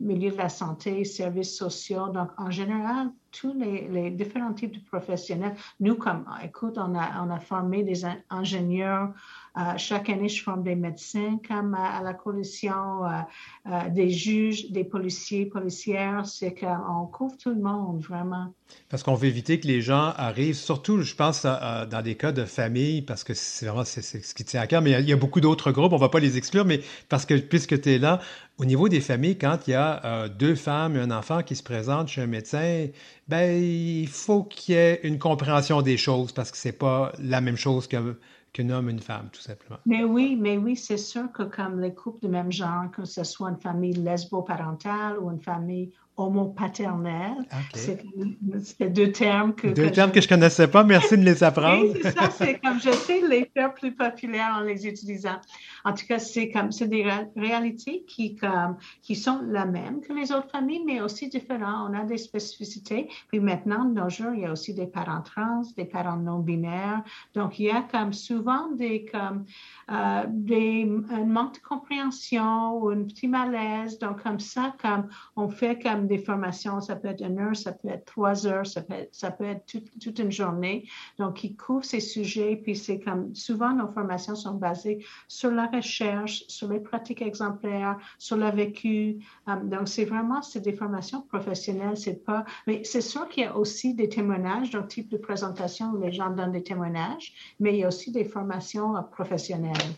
milieu 0.00 0.32
de 0.32 0.36
la 0.36 0.48
santé, 0.48 1.04
services 1.04 1.56
sociaux. 1.56 2.08
Donc, 2.08 2.30
en 2.36 2.50
général, 2.50 3.12
tous 3.30 3.54
les, 3.54 4.10
différents 4.10 4.52
types 4.52 4.72
de 4.72 4.84
professionnels. 4.84 5.54
Nous, 5.80 5.94
comme, 5.94 6.24
écoute, 6.42 6.74
on 6.76 6.94
a, 6.94 7.24
on 7.24 7.30
a 7.30 7.40
formé 7.40 7.82
des 7.82 8.02
ingénieurs. 8.30 9.12
Euh, 9.56 9.76
chaque 9.76 10.08
année, 10.08 10.28
je 10.28 10.42
forme 10.42 10.62
des 10.62 10.76
médecins 10.76 11.38
comme 11.46 11.74
à, 11.74 12.02
la 12.02 12.14
coalition, 12.14 13.04
euh, 13.04 13.20
euh, 13.66 13.88
des 13.90 14.10
juges, 14.10 14.70
des 14.70 14.84
policiers, 14.84 15.46
policières. 15.46 16.26
C'est 16.26 16.54
qu'on 16.54 17.06
couvre 17.06 17.36
tout 17.36 17.50
le 17.50 17.60
monde, 17.60 18.00
vraiment. 18.00 18.54
Parce 18.88 19.02
qu'on 19.02 19.14
veut 19.14 19.28
éviter 19.28 19.60
que 19.60 19.66
les 19.66 19.82
gens 19.82 20.14
arrivent, 20.16 20.56
surtout, 20.56 21.02
je 21.02 21.14
pense, 21.14 21.42
dans 21.42 22.02
des 22.02 22.14
cas 22.14 22.32
de 22.32 22.44
famille, 22.44 23.02
parce 23.02 23.22
que 23.22 23.34
c'est 23.34 23.66
vraiment 23.66 23.84
c'est, 23.84 24.02
ce 24.02 24.34
qui 24.34 24.44
tient 24.44 24.62
à 24.62 24.66
cœur, 24.66 24.80
mais 24.80 24.92
il 24.92 25.08
y 25.08 25.12
a, 25.12 25.16
beaucoup 25.16 25.40
d'autres 25.40 25.72
groupes, 25.72 25.92
on 25.92 25.96
ne 25.96 26.00
va 26.00 26.08
pas 26.08 26.20
les 26.20 26.38
exclure, 26.38 26.64
mais 26.64 26.80
parce 27.08 27.26
que 27.26 27.34
puisque 27.34 27.80
tu 27.80 27.94
es 27.94 27.98
là, 27.98 28.20
au 28.56 28.64
niveau 28.64 28.88
des 28.88 29.00
familles, 29.00 29.36
quand 29.36 29.58
il 29.66 29.72
y 29.72 29.74
a 29.74 30.28
deux 30.28 30.54
femmes 30.54 30.96
et 30.96 31.00
un 31.00 31.10
enfant 31.10 31.42
qui 31.42 31.54
se 31.54 31.62
présentent 31.62 32.08
chez 32.08 32.22
un 32.22 32.26
médecin, 32.26 32.86
ben, 33.28 33.62
il 33.62 34.08
faut 34.08 34.42
qu'il 34.44 34.74
y 34.74 34.78
ait 34.78 35.00
une 35.02 35.18
compréhension 35.18 35.82
des 35.82 35.96
choses 35.96 36.32
parce 36.32 36.50
que 36.50 36.56
c'est 36.56 36.72
pas 36.72 37.12
la 37.18 37.40
même 37.40 37.56
chose 37.56 37.86
qu'un 37.86 38.70
homme 38.70 38.88
et 38.88 38.92
une 38.92 39.00
femme, 39.00 39.28
tout 39.32 39.40
simplement. 39.40 39.78
Mais 39.84 40.02
oui, 40.04 40.36
mais 40.40 40.56
oui, 40.56 40.76
c'est 40.76 40.96
sûr 40.96 41.30
que 41.32 41.42
comme 41.42 41.80
les 41.80 41.94
couples 41.94 42.24
de 42.24 42.28
même 42.28 42.50
genre, 42.50 42.90
que 42.90 43.04
ce 43.04 43.22
soit 43.22 43.50
une 43.50 43.60
famille 43.60 43.92
lesbo-parentale 43.92 45.18
ou 45.20 45.30
une 45.30 45.40
famille 45.40 45.92
homopaternel. 46.18 47.46
C'est 47.74 48.92
deux 48.92 49.12
termes 49.12 49.54
que. 49.54 49.68
Deux 49.68 49.90
termes 49.90 50.10
je... 50.10 50.14
que 50.16 50.20
je 50.20 50.28
connaissais 50.28 50.68
pas. 50.68 50.82
Merci 50.82 51.16
de 51.16 51.24
les 51.24 51.42
apprendre. 51.44 51.84
oui, 51.84 52.00
c'est 52.02 52.18
ça. 52.18 52.30
C'est 52.30 52.58
comme 52.58 52.80
je 52.80 52.90
sais 52.90 53.22
les 53.26 53.50
faire 53.54 53.72
plus 53.72 53.92
populaires 53.92 54.56
en 54.58 54.60
les 54.60 54.86
utilisant. 54.86 55.40
En 55.84 55.92
tout 55.94 56.06
cas, 56.06 56.18
c'est 56.18 56.50
comme 56.50 56.72
c'est 56.72 56.88
des 56.88 57.06
réalités 57.36 58.04
qui 58.06 58.34
comme 58.34 58.76
qui 59.00 59.14
sont 59.14 59.40
la 59.48 59.64
même 59.64 60.00
que 60.00 60.12
les 60.12 60.32
autres 60.32 60.50
familles, 60.50 60.82
mais 60.84 61.00
aussi 61.00 61.28
différentes. 61.28 61.88
On 61.90 61.94
a 61.94 62.04
des 62.04 62.18
spécificités. 62.18 63.08
Puis 63.28 63.40
maintenant, 63.40 63.84
de 63.84 63.94
nos 63.94 64.08
jours, 64.08 64.32
il 64.34 64.40
y 64.40 64.46
a 64.46 64.52
aussi 64.52 64.74
des 64.74 64.86
parents 64.86 65.22
trans, 65.22 65.62
des 65.76 65.84
parents 65.84 66.16
non 66.16 66.40
binaires. 66.40 67.02
Donc 67.34 67.60
il 67.60 67.66
y 67.66 67.70
a 67.70 67.82
comme 67.82 68.12
souvent 68.12 68.68
des 68.72 69.04
comme 69.04 69.44
euh, 69.90 70.24
des 70.28 70.90
un 71.10 71.24
manque 71.24 71.54
de 71.54 71.60
compréhension 71.60 72.78
ou 72.78 72.88
un 72.90 73.04
petit 73.04 73.28
malaise. 73.28 74.00
Donc 74.00 74.22
comme 74.24 74.40
ça, 74.40 74.74
comme 74.82 75.08
on 75.36 75.48
fait 75.48 75.80
comme 75.80 76.07
des 76.08 76.18
formations, 76.18 76.80
ça 76.80 76.96
peut 76.96 77.08
être 77.08 77.24
une 77.24 77.38
heure, 77.38 77.56
ça 77.56 77.72
peut 77.72 77.88
être 77.88 78.04
trois 78.04 78.46
heures, 78.46 78.66
ça 78.66 78.82
peut 78.82 78.94
être, 78.94 79.14
ça 79.14 79.30
peut 79.30 79.44
être 79.44 79.64
toute 80.00 80.18
une 80.18 80.32
journée. 80.32 80.88
Donc, 81.18 81.44
ils 81.44 81.56
couvrent 81.56 81.84
ces 81.84 82.00
sujets, 82.00 82.56
puis 82.56 82.74
c'est 82.74 82.98
comme 82.98 83.34
souvent 83.34 83.72
nos 83.72 83.88
formations 83.88 84.34
sont 84.34 84.54
basées 84.54 85.04
sur 85.28 85.50
la 85.50 85.66
recherche, 85.66 86.44
sur 86.48 86.68
les 86.68 86.80
pratiques 86.80 87.22
exemplaires, 87.22 87.98
sur 88.18 88.36
le 88.36 88.50
vécu. 88.50 89.18
Um, 89.46 89.68
donc, 89.68 89.88
c'est 89.88 90.04
vraiment, 90.04 90.42
c'est 90.42 90.60
des 90.60 90.72
formations 90.72 91.22
professionnelles, 91.22 91.96
c'est 91.96 92.24
pas, 92.24 92.44
mais 92.66 92.82
c'est 92.84 93.00
sûr 93.00 93.28
qu'il 93.28 93.44
y 93.44 93.46
a 93.46 93.56
aussi 93.56 93.94
des 93.94 94.08
témoignages, 94.08 94.70
donc 94.70 94.88
type 94.88 95.08
de 95.10 95.18
présentation 95.18 95.90
où 95.92 96.00
les 96.00 96.12
gens 96.12 96.30
donnent 96.30 96.52
des 96.52 96.62
témoignages, 96.62 97.32
mais 97.60 97.74
il 97.74 97.80
y 97.80 97.84
a 97.84 97.88
aussi 97.88 98.10
des 98.10 98.24
formations 98.24 98.96
euh, 98.96 99.02
professionnelles. 99.02 99.94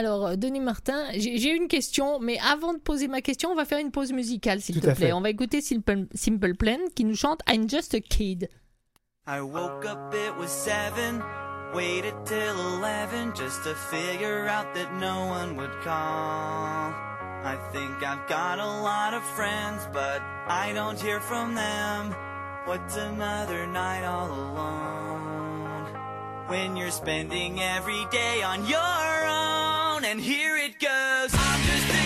Alors, 0.00 0.28
euh, 0.28 0.36
Denis 0.36 0.60
Martin, 0.60 1.08
j'ai 1.12 1.54
une 1.54 1.68
question, 1.68 2.20
mais 2.20 2.38
avant 2.38 2.72
de 2.72 2.78
poser 2.78 3.06
ma 3.06 3.20
question, 3.20 3.50
on 3.50 3.54
va 3.54 3.66
faire 3.66 3.78
une 3.78 3.90
pause 3.90 4.12
musicale, 4.12 4.62
s'il 4.62 4.80
te 4.80 4.90
plaît. 4.94 5.12
On 5.12 5.20
va 5.20 5.28
écouter 5.28 5.60
Simple, 5.60 6.06
Simple 6.14 6.54
Plan 6.54 6.78
qui 6.96 7.04
nous 7.04 7.14
chante 7.14 7.40
I'm 7.46 7.68
Just 7.68 7.92
a 7.92 8.00
Kid. 8.00 8.48
I 9.26 9.42
woke 9.42 9.84
up, 9.84 10.14
it 10.14 10.34
was 10.38 10.48
seven, 10.48 11.20
waited 11.74 12.14
till 12.24 12.78
eleven 12.78 13.34
just 13.34 13.62
to 13.64 13.74
figure 13.74 14.48
out 14.48 14.72
that 14.72 14.90
no 14.98 15.26
one 15.26 15.58
would 15.58 15.82
call. 15.84 16.94
I 17.44 17.58
think 17.70 18.02
I've 18.02 18.26
got 18.26 18.58
a 18.58 18.80
lot 18.80 19.12
of 19.12 19.22
friends, 19.36 19.86
but 19.92 20.22
I 20.48 20.72
don't 20.74 20.98
hear 20.98 21.20
from 21.20 21.54
them. 21.54 22.14
What's 22.64 22.96
another 22.96 23.66
night 23.66 24.04
all 24.06 24.30
alone? 24.32 25.86
When 26.48 26.74
you're 26.74 26.90
spending 26.90 27.60
every 27.60 28.06
day 28.10 28.42
on 28.42 28.66
your 28.66 28.99
and 30.04 30.20
here 30.20 30.56
it 30.56 30.78
goes. 30.78 31.99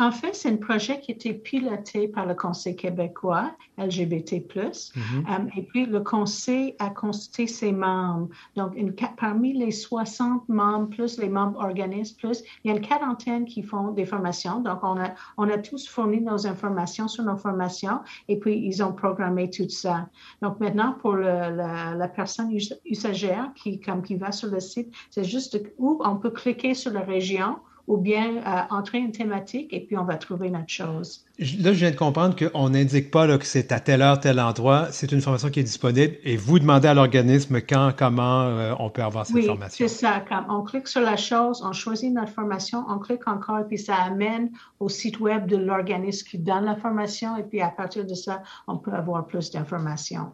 En 0.00 0.10
fait, 0.10 0.34
c'est 0.34 0.48
un 0.50 0.56
projet 0.56 0.98
qui 0.98 1.12
a 1.12 1.14
été 1.14 1.32
piloté 1.32 2.08
par 2.08 2.26
le 2.26 2.34
Conseil 2.34 2.74
québécois 2.74 3.52
LGBT+. 3.78 4.40
Mm-hmm. 4.40 4.98
Euh, 4.98 5.50
et 5.56 5.62
puis, 5.62 5.86
le 5.86 6.00
Conseil 6.00 6.74
a 6.80 6.90
consulté 6.90 7.46
ses 7.46 7.70
membres. 7.70 8.28
Donc, 8.56 8.72
une, 8.74 8.92
parmi 9.16 9.52
les 9.52 9.70
60 9.70 10.48
membres, 10.48 10.88
plus 10.88 11.16
les 11.18 11.28
membres 11.28 11.60
organismes, 11.60 12.16
plus, 12.16 12.42
il 12.64 12.72
y 12.72 12.74
a 12.74 12.76
une 12.76 12.84
quarantaine 12.84 13.44
qui 13.44 13.62
font 13.62 13.92
des 13.92 14.04
formations. 14.04 14.58
Donc, 14.58 14.80
on 14.82 14.98
a, 14.98 15.14
on 15.36 15.48
a 15.48 15.58
tous 15.58 15.88
fourni 15.88 16.20
nos 16.20 16.44
informations 16.44 17.06
sur 17.06 17.22
nos 17.22 17.36
formations 17.36 18.00
et 18.26 18.36
puis 18.40 18.58
ils 18.66 18.82
ont 18.82 18.92
programmé 18.92 19.48
tout 19.48 19.68
ça. 19.68 20.08
Donc, 20.42 20.58
maintenant, 20.58 20.96
pour 21.00 21.14
la, 21.14 21.94
la, 21.94 22.08
personne 22.08 22.50
usagère 22.84 23.52
qui, 23.54 23.78
comme, 23.78 24.02
qui 24.02 24.16
va 24.16 24.32
sur 24.32 24.50
le 24.50 24.58
site, 24.58 24.92
c'est 25.10 25.24
juste 25.24 25.56
où 25.78 26.02
on 26.04 26.16
peut 26.16 26.30
cliquer 26.30 26.74
sur 26.74 26.92
la 26.92 27.02
région 27.02 27.58
ou 27.86 27.98
bien 27.98 28.36
euh, 28.36 28.60
entrer 28.70 28.98
une 28.98 29.12
thématique 29.12 29.72
et 29.72 29.80
puis 29.80 29.96
on 29.96 30.04
va 30.04 30.16
trouver 30.16 30.50
notre 30.50 30.68
chose. 30.68 31.24
Là, 31.38 31.72
je 31.72 31.78
viens 31.78 31.90
de 31.90 31.96
comprendre 31.96 32.36
qu'on 32.36 32.70
n'indique 32.70 33.10
pas 33.10 33.26
là, 33.26 33.38
que 33.38 33.44
c'est 33.44 33.72
à 33.72 33.80
telle 33.80 34.02
heure, 34.02 34.20
tel 34.20 34.40
endroit. 34.40 34.88
C'est 34.90 35.12
une 35.12 35.20
formation 35.20 35.50
qui 35.50 35.60
est 35.60 35.64
disponible 35.64 36.14
et 36.22 36.36
vous 36.36 36.58
demandez 36.58 36.88
à 36.88 36.94
l'organisme 36.94 37.60
quand, 37.60 37.92
comment 37.96 38.42
euh, 38.42 38.72
on 38.78 38.88
peut 38.88 39.02
avoir 39.02 39.26
cette 39.26 39.44
formation. 39.44 39.84
Oui, 39.84 39.88
c'est 39.90 39.96
ça. 39.96 40.24
Quand 40.26 40.44
on 40.48 40.62
clique 40.62 40.88
sur 40.88 41.00
la 41.00 41.16
chose, 41.16 41.62
on 41.62 41.72
choisit 41.72 42.12
notre 42.12 42.32
formation, 42.32 42.84
on 42.88 42.98
clique 42.98 43.26
encore 43.26 43.58
et 43.58 43.64
puis 43.64 43.78
ça 43.78 43.96
amène 43.96 44.50
au 44.80 44.88
site 44.88 45.20
web 45.20 45.46
de 45.46 45.56
l'organisme 45.56 46.26
qui 46.26 46.38
donne 46.38 46.64
la 46.64 46.76
formation 46.76 47.36
et 47.36 47.42
puis 47.42 47.60
à 47.60 47.68
partir 47.68 48.06
de 48.06 48.14
ça, 48.14 48.42
on 48.66 48.76
peut 48.78 48.92
avoir 48.92 49.26
plus 49.26 49.50
d'informations. 49.50 50.32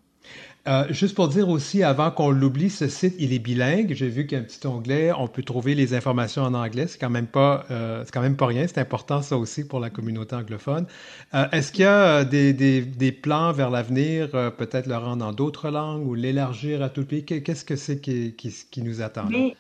Euh, 0.69 0.85
juste 0.91 1.15
pour 1.15 1.29
dire 1.29 1.49
aussi, 1.49 1.83
avant 1.83 2.11
qu'on 2.11 2.31
l'oublie, 2.31 2.69
ce 2.69 2.87
site, 2.87 3.15
il 3.19 3.33
est 3.33 3.39
bilingue. 3.39 3.95
J'ai 3.95 4.09
vu 4.09 4.27
qu'il 4.27 4.37
y 4.37 4.41
a 4.41 4.45
un 4.45 4.47
petit 4.47 4.67
onglet, 4.67 5.11
on 5.13 5.27
peut 5.27 5.43
trouver 5.43 5.75
les 5.75 5.95
informations 5.95 6.43
en 6.43 6.53
anglais. 6.53 6.87
C'est 6.87 6.99
quand 6.99 7.11
même 7.11 7.27
pas, 7.27 7.65
euh, 7.71 8.03
c'est 8.05 8.13
quand 8.13 8.21
même 8.21 8.37
pas 8.37 8.47
rien. 8.47 8.67
C'est 8.67 8.79
important 8.79 9.23
ça 9.23 9.39
aussi 9.39 9.67
pour 9.67 9.81
la 9.81 9.89
communauté 9.89 10.37
anglophone. 10.37 10.87
Euh, 11.33 11.49
est-ce 11.53 11.73
qu'il 11.73 11.85
y 11.85 11.89
a 11.89 12.25
des, 12.25 13.13
plans 13.23 13.53
vers 13.53 13.71
l'avenir, 13.71 14.31
peut-être 14.31 14.87
le 14.87 14.97
rendre 14.97 15.25
dans 15.25 15.33
d'autres 15.33 15.71
langues 15.71 16.07
ou 16.07 16.15
l'élargir 16.15 16.83
à 16.83 16.91
tout 16.91 17.01
le 17.01 17.07
pays? 17.07 17.25
Qu'est-ce 17.25 17.65
que 17.65 17.77
c'est 17.77 18.01
qui, 18.01 18.83
nous 18.83 19.01
attend 19.01 19.25
Mais, 19.31 19.57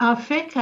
en 0.00 0.16
fait, 0.16 0.54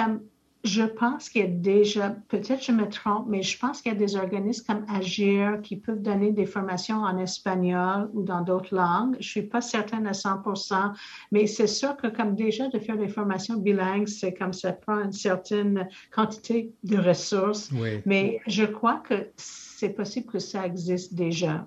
je 0.62 0.82
pense 0.82 1.28
qu'il 1.30 1.40
y 1.40 1.44
a 1.44 1.48
déjà, 1.48 2.10
peut-être 2.28 2.62
je 2.62 2.72
me 2.72 2.88
trompe, 2.88 3.26
mais 3.28 3.42
je 3.42 3.58
pense 3.58 3.80
qu'il 3.80 3.92
y 3.92 3.94
a 3.94 3.98
des 3.98 4.16
organismes 4.16 4.64
comme 4.66 4.84
Agir 4.88 5.60
qui 5.62 5.76
peuvent 5.76 6.02
donner 6.02 6.32
des 6.32 6.44
formations 6.44 7.02
en 7.02 7.16
espagnol 7.18 8.10
ou 8.12 8.22
dans 8.22 8.42
d'autres 8.42 8.74
langues. 8.74 9.16
Je 9.20 9.28
suis 9.28 9.42
pas 9.42 9.60
certaine 9.60 10.06
à 10.06 10.12
100%, 10.12 10.92
mais 11.32 11.46
c'est 11.46 11.66
sûr 11.66 11.96
que 11.96 12.08
comme 12.08 12.34
déjà 12.34 12.68
de 12.68 12.78
faire 12.78 12.98
des 12.98 13.08
formations 13.08 13.56
bilingues, 13.56 14.08
c'est 14.08 14.34
comme 14.34 14.52
ça 14.52 14.72
prend 14.72 15.00
une 15.02 15.12
certaine 15.12 15.88
quantité 16.10 16.72
de 16.84 16.98
ressources. 16.98 17.70
Mais 18.04 18.40
je 18.46 18.64
crois 18.64 18.98
que 18.98 19.28
c'est 19.36 19.90
possible 19.90 20.26
que 20.30 20.38
ça 20.38 20.66
existe 20.66 21.14
déjà. 21.14 21.66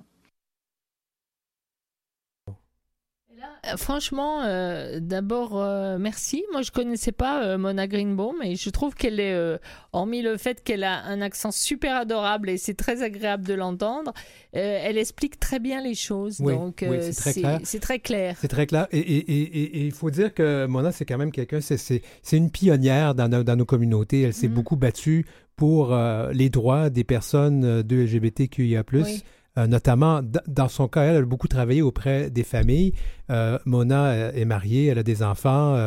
Franchement, 3.77 4.41
euh, 4.43 4.99
d'abord, 5.01 5.61
euh, 5.61 5.97
merci. 5.97 6.43
Moi, 6.51 6.61
je 6.61 6.71
connaissais 6.71 7.11
pas 7.11 7.57
Mona 7.57 7.87
Greenbaum 7.87 8.35
et 8.43 8.55
je 8.55 8.69
trouve 8.69 8.95
qu'elle 8.95 9.19
est, 9.19 9.59
hormis 9.91 10.21
le 10.21 10.37
fait 10.37 10.63
qu'elle 10.63 10.83
a 10.83 11.03
un 11.03 11.21
accent 11.21 11.51
super 11.51 11.95
adorable 11.95 12.49
et 12.49 12.57
c'est 12.57 12.73
très 12.73 13.01
agréable 13.03 13.45
de 13.45 13.53
l'entendre, 13.53 14.13
elle 14.53 14.97
explique 14.97 15.39
très 15.39 15.59
bien 15.59 15.81
les 15.81 15.95
choses. 15.95 16.39
donc, 16.39 16.85
c'est 17.11 17.13
très, 17.13 17.33
clair. 17.33 17.59
C'est 17.63 17.79
très 17.79 17.99
clair. 17.99 18.37
C'est 18.39 18.47
très 18.47 18.67
clair. 18.67 18.87
Et 18.91 19.85
il 19.85 19.91
faut 19.91 20.09
dire 20.09 20.33
que 20.33 20.65
Mona, 20.65 20.91
c'est 20.91 21.05
quand 21.05 21.17
même 21.17 21.31
quelqu'un, 21.31 21.59
c'est 21.61 22.01
une 22.31 22.51
pionnière 22.51 23.15
dans, 23.15 23.29
dans, 23.29 23.55
nos 23.55 23.65
communautés. 23.65 24.21
Elle 24.21 24.33
s'est 24.33 24.47
mm. 24.47 24.53
beaucoup 24.53 24.75
battue 24.75 25.25
pour 25.55 25.97
les 26.31 26.49
droits 26.49 26.89
des 26.89 27.03
personnes 27.03 27.81
de 27.81 27.95
LGBTQIA+. 27.95 28.83
Oui. 28.93 29.23
Euh, 29.58 29.68
notamment, 29.68 30.22
dans 30.47 30.68
son 30.68 30.88
cas, 30.88 31.04
elle 31.04 31.18
a 31.18 31.22
beaucoup 31.22 31.47
travaillé 31.47 31.82
auprès 31.82 32.30
des 32.30 32.43
familles. 32.43 32.93
Euh, 33.30 33.60
Mona 33.66 34.06
euh, 34.06 34.32
est 34.34 34.45
mariée, 34.45 34.88
elle 34.88 34.97
a 34.97 35.04
des 35.04 35.22
enfants. 35.22 35.78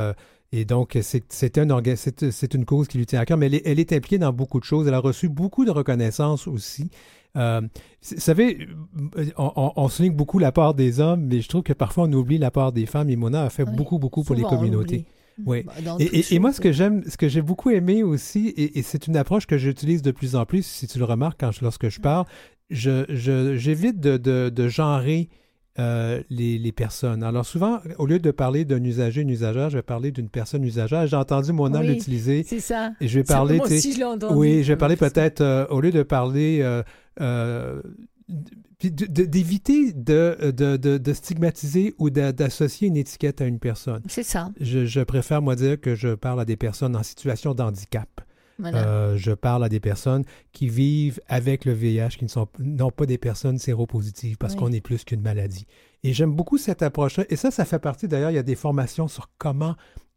et 0.53 0.65
donc, 0.65 0.97
c'est 1.01 1.59
un 1.59 1.83
c'est 2.31 2.55
une 2.55 2.65
cause 2.65 2.87
qui 2.87 2.99
lui 2.99 3.07
tient 3.07 3.21
à 3.21 3.25
cœur, 3.25 3.37
mais 3.37 3.47
elle 3.65 3.81
est, 3.81 3.93
impliquée 3.93 4.19
dans 4.19 4.33
beaucoup 4.33 4.61
de 4.61 4.65
choses. 4.65 4.87
Elle 4.87 4.95
a 4.95 5.01
reçu 5.01 5.29
beaucoup 5.29 5.65
de 5.65 5.71
reconnaissance 5.71 6.47
aussi. 6.47 6.91
vous 7.35 7.69
savez, 8.01 8.69
on, 9.37 9.89
souligne 9.89 10.15
beaucoup 10.15 10.39
la 10.39 10.53
part 10.53 10.75
des 10.75 11.01
hommes, 11.01 11.25
mais 11.25 11.41
je 11.41 11.49
trouve 11.49 11.63
que 11.63 11.73
parfois 11.73 12.05
on 12.05 12.13
oublie 12.13 12.39
la 12.39 12.53
part 12.53 12.71
des 12.73 12.87
femmes. 12.87 13.11
Et 13.11 13.17
Mona 13.17 13.43
a 13.43 13.51
fait 13.51 13.65
beaucoup, 13.65 13.99
beaucoup 13.99 14.23
pour 14.23 14.37
les 14.37 14.43
communautés. 14.43 15.07
Oui. 15.45 15.65
Bah, 15.65 15.97
et, 15.99 16.39
moi, 16.39 16.53
ce 16.53 16.61
que 16.61 16.73
j'aime, 16.73 17.03
ce 17.07 17.17
que 17.17 17.29
j'ai 17.29 17.43
beaucoup 17.43 17.71
aimé 17.71 18.03
aussi, 18.03 18.55
et, 18.57 18.83
c'est 18.83 19.07
une 19.07 19.17
approche 19.17 19.47
que 19.47 19.59
j'utilise 19.59 20.03
de 20.03 20.11
plus 20.11 20.35
en 20.35 20.47
plus, 20.47 20.65
si 20.65 20.87
tu 20.87 20.99
le 20.99 21.05
remarques 21.05 21.41
quand 21.41 21.61
lorsque 21.61 21.89
je 21.89 22.01
parle, 22.01 22.25
j'évite 22.71 24.01
de, 24.01 24.17
de, 24.17 24.49
de, 24.49 24.69
genrer 24.69 25.29
euh, 25.79 26.23
les, 26.31 26.59
les, 26.59 26.73
personnes. 26.73 27.23
Alors 27.23 27.45
souvent, 27.45 27.81
au 27.99 28.07
lieu 28.07 28.19
de 28.19 28.31
parler 28.31 28.65
d'un 28.65 28.83
usager, 28.83 29.21
une 29.23 29.31
usagère, 29.31 29.71
je 29.71 29.77
vais 29.79 29.83
parler 29.83 30.11
d'une 30.11 30.29
personne 30.29 30.65
usagère. 30.65 31.07
J'ai 31.07 31.17
entendu 31.17 31.53
mon 31.53 31.69
nom 31.69 31.81
l'utiliser. 31.81 32.45
C'est 32.47 32.61
ça. 32.61 32.93
Et 33.01 33.09
je 33.09 33.19
vais 33.19 33.25
parler. 33.25 33.59
Moi 33.59 33.67
aussi, 33.67 33.93
je 33.93 34.03
entendu. 34.03 34.35
Oui, 34.35 34.63
je 34.63 34.73
vais 34.73 34.77
parler 34.77 34.97
peut-être, 34.97 35.41
euh, 35.41 35.67
au 35.69 35.81
lieu 35.81 35.91
de 35.93 36.03
parler. 36.03 36.61
Euh, 37.21 37.83
d'éviter 38.81 39.93
de, 39.93 40.51
de, 40.51 40.77
de, 40.77 40.99
de, 40.99 41.13
stigmatiser 41.13 41.95
ou 41.99 42.11
d'associer 42.11 42.89
une 42.89 42.97
étiquette 42.97 43.41
à 43.41 43.47
une 43.47 43.59
personne. 43.59 44.03
C'est 44.09 44.23
ça. 44.23 44.51
Je, 44.61 44.85
je, 44.85 45.01
préfère, 45.01 45.41
moi, 45.41 45.57
dire 45.57 45.81
que 45.81 45.95
je 45.95 46.15
parle 46.15 46.41
à 46.41 46.45
des 46.45 46.57
personnes 46.57 46.95
en 46.95 47.03
situation 47.03 47.55
d'handicap. 47.55 48.21
Euh, 48.65 49.17
je 49.17 49.33
parle 49.33 49.65
à 49.65 49.69
des 49.69 49.81
personnes 49.81 50.25
qui 50.53 50.69
vivent 50.69 51.21
avec 51.29 51.65
le 51.65 51.73
VIH, 51.73 52.17
qui 52.19 52.25
ne 52.25 52.31
sont 52.31 52.49
non 52.59 52.91
pas 52.91 53.07
des 53.07 53.19
personnes 53.19 53.59
séropositives 53.59 54.37
parce 54.39 54.55
qu'on 54.55 54.73
est 54.73 54.81
plus 54.81 55.05
qu'une 55.05 55.21
maladie. 55.21 55.67
Et 56.03 56.13
j'aime 56.13 56.33
beaucoup 56.33 56.59
cette 56.59 56.83
approche-là. 56.83 57.25
Et 57.29 57.37
ça, 57.37 57.51
ça 57.51 57.65
fait 57.65 57.79
partie 57.79 58.09
d'ailleurs, 58.09 58.31
il 58.31 58.37
y 58.37 58.39
a 58.39 58.43
des 58.43 58.55
formations 58.55 59.09
sur 59.09 59.31
comment 59.39 59.77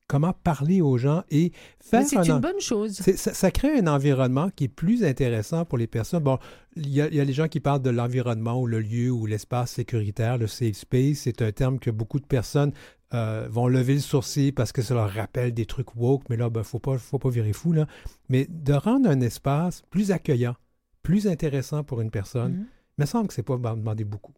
comment 0.09 0.33
parler 0.33 0.81
aux 0.81 0.97
gens 0.97 1.23
et 1.29 1.53
faire. 1.79 2.03
C'est 2.05 2.27
une 2.27 2.39
bonne 2.39 2.59
chose. 2.59 2.93
Ça, 2.93 3.51
crée 3.51 3.77
un 3.77 3.87
environnement 3.87 4.49
qui 4.49 4.65
est 4.65 4.67
plus 4.67 5.05
intéressant 5.05 5.63
pour 5.63 5.77
les 5.77 5.87
personnes. 5.87 6.23
Bon, 6.23 6.39
il 6.75 6.89
y 6.89 6.99
a, 6.99 7.07
il 7.07 7.15
y 7.15 7.19
a 7.21 7.23
les 7.23 7.31
gens 7.31 7.47
qui 7.47 7.59
parlent 7.59 7.81
de 7.81 7.91
l'environnement 7.91 8.59
ou 8.59 8.65
le 8.65 8.81
lieu 8.81 9.11
ou 9.11 9.27
l'espace 9.27 9.71
sécuritaire, 9.71 10.37
le 10.37 10.47
safe 10.47 10.75
space. 10.75 11.19
C'est 11.19 11.41
un 11.43 11.51
terme 11.51 11.79
que 11.79 11.91
beaucoup 11.91 12.19
de 12.19 12.25
personnes 12.25 12.73
euh, 13.13 13.47
vont 13.51 13.67
lever 13.67 13.93
le 13.93 13.99
sourcil 13.99 14.51
parce 14.51 14.71
que 14.71 14.81
ça 14.81 14.95
leur 14.95 15.11
rappelle 15.11 15.53
des 15.53 15.67
trucs 15.67 15.95
woke, 15.95 16.23
mais 16.29 16.37
là, 16.37 16.47
il 16.47 16.53
ben, 16.53 16.61
ne 16.61 16.65
faut 16.65 16.79
pas, 16.79 16.97
faut 16.97 17.19
pas 17.19 17.29
virer 17.29 17.53
fou. 17.53 17.71
Là. 17.71 17.85
Mais 18.29 18.47
de 18.49 18.73
rendre 18.73 19.07
un 19.07 19.21
espace 19.21 19.83
plus 19.91 20.11
accueillant, 20.11 20.55
plus 21.03 21.27
intéressant 21.27 21.83
pour 21.83 22.01
une 22.01 22.09
personne, 22.09 22.53
mm-hmm. 22.53 22.65
il 22.97 23.01
me 23.01 23.05
semble 23.05 23.27
que 23.27 23.35
c'est 23.35 23.43
pas 23.43 23.57
demander 23.57 24.05
beaucoup. 24.05 24.33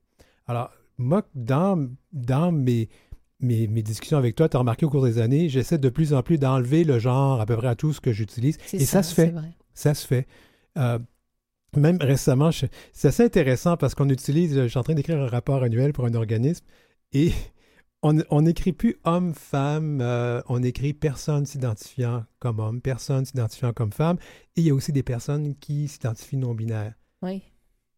Alors, 0.48 0.70
moi, 0.98 1.24
dans, 1.34 1.90
dans 2.12 2.52
mes, 2.52 2.90
mes, 3.42 3.68
discussions 3.68 4.18
avec 4.18 4.36
toi, 4.36 4.50
tu 4.50 4.56
as 4.56 4.60
remarqué 4.60 4.86
au 4.86 4.90
cours 4.90 5.04
des 5.04 5.20
années, 5.20 5.50
j'essaie 5.50 5.78
de 5.78 5.90
plus 5.90 6.14
en 6.14 6.24
plus 6.24 6.38
d'enlever 6.38 6.84
le 6.84 7.00
genre 7.00 7.42
à 7.42 7.46
peu 7.46 7.58
près 7.58 7.68
à 7.68 7.76
tout 7.76 7.94
ce 7.94 8.02
que 8.02 8.12
j'utilise. 8.12 8.58
Et 8.74 8.86
ça, 8.86 9.04
se 9.04 9.14
fait. 9.14 9.34
Ça 9.74 9.94
se 9.94 10.06
fait. 10.06 10.28
Euh, 10.78 11.00
même 11.76 11.98
récemment, 12.02 12.52
c'est 12.52 13.08
assez 13.08 13.24
intéressant 13.24 13.78
parce 13.78 13.96
qu'on 13.96 14.10
utilise, 14.10 14.56
je 14.56 14.68
suis 14.68 14.78
en 14.78 14.84
train 14.84 14.94
d'écrire 14.94 15.20
un 15.20 15.28
rapport 15.28 15.64
annuel 15.64 15.94
pour 15.94 16.06
un 16.06 16.14
organisme 16.14 16.66
et 17.14 17.32
on 18.02 18.42
n'écrit 18.42 18.74
plus 18.74 18.98
homme, 19.04 19.34
femme, 19.34 20.00
euh, 20.02 20.42
on 20.48 20.64
écrit 20.64 20.94
personne 20.94 21.46
s'identifiant 21.46 22.26
comme 22.40 22.60
homme, 22.60 22.82
personne 22.82 23.26
s'identifiant 23.26 23.74
comme 23.74 23.94
femme, 23.94 24.18
et 24.56 24.62
il 24.62 24.68
y 24.68 24.72
a 24.72 24.74
aussi 24.74 24.92
des 24.92 25.04
personnes 25.04 25.56
qui 25.56 25.88
s'identifient 25.88 26.38
non-binaires. 26.38 26.94
Oui. 27.22 27.44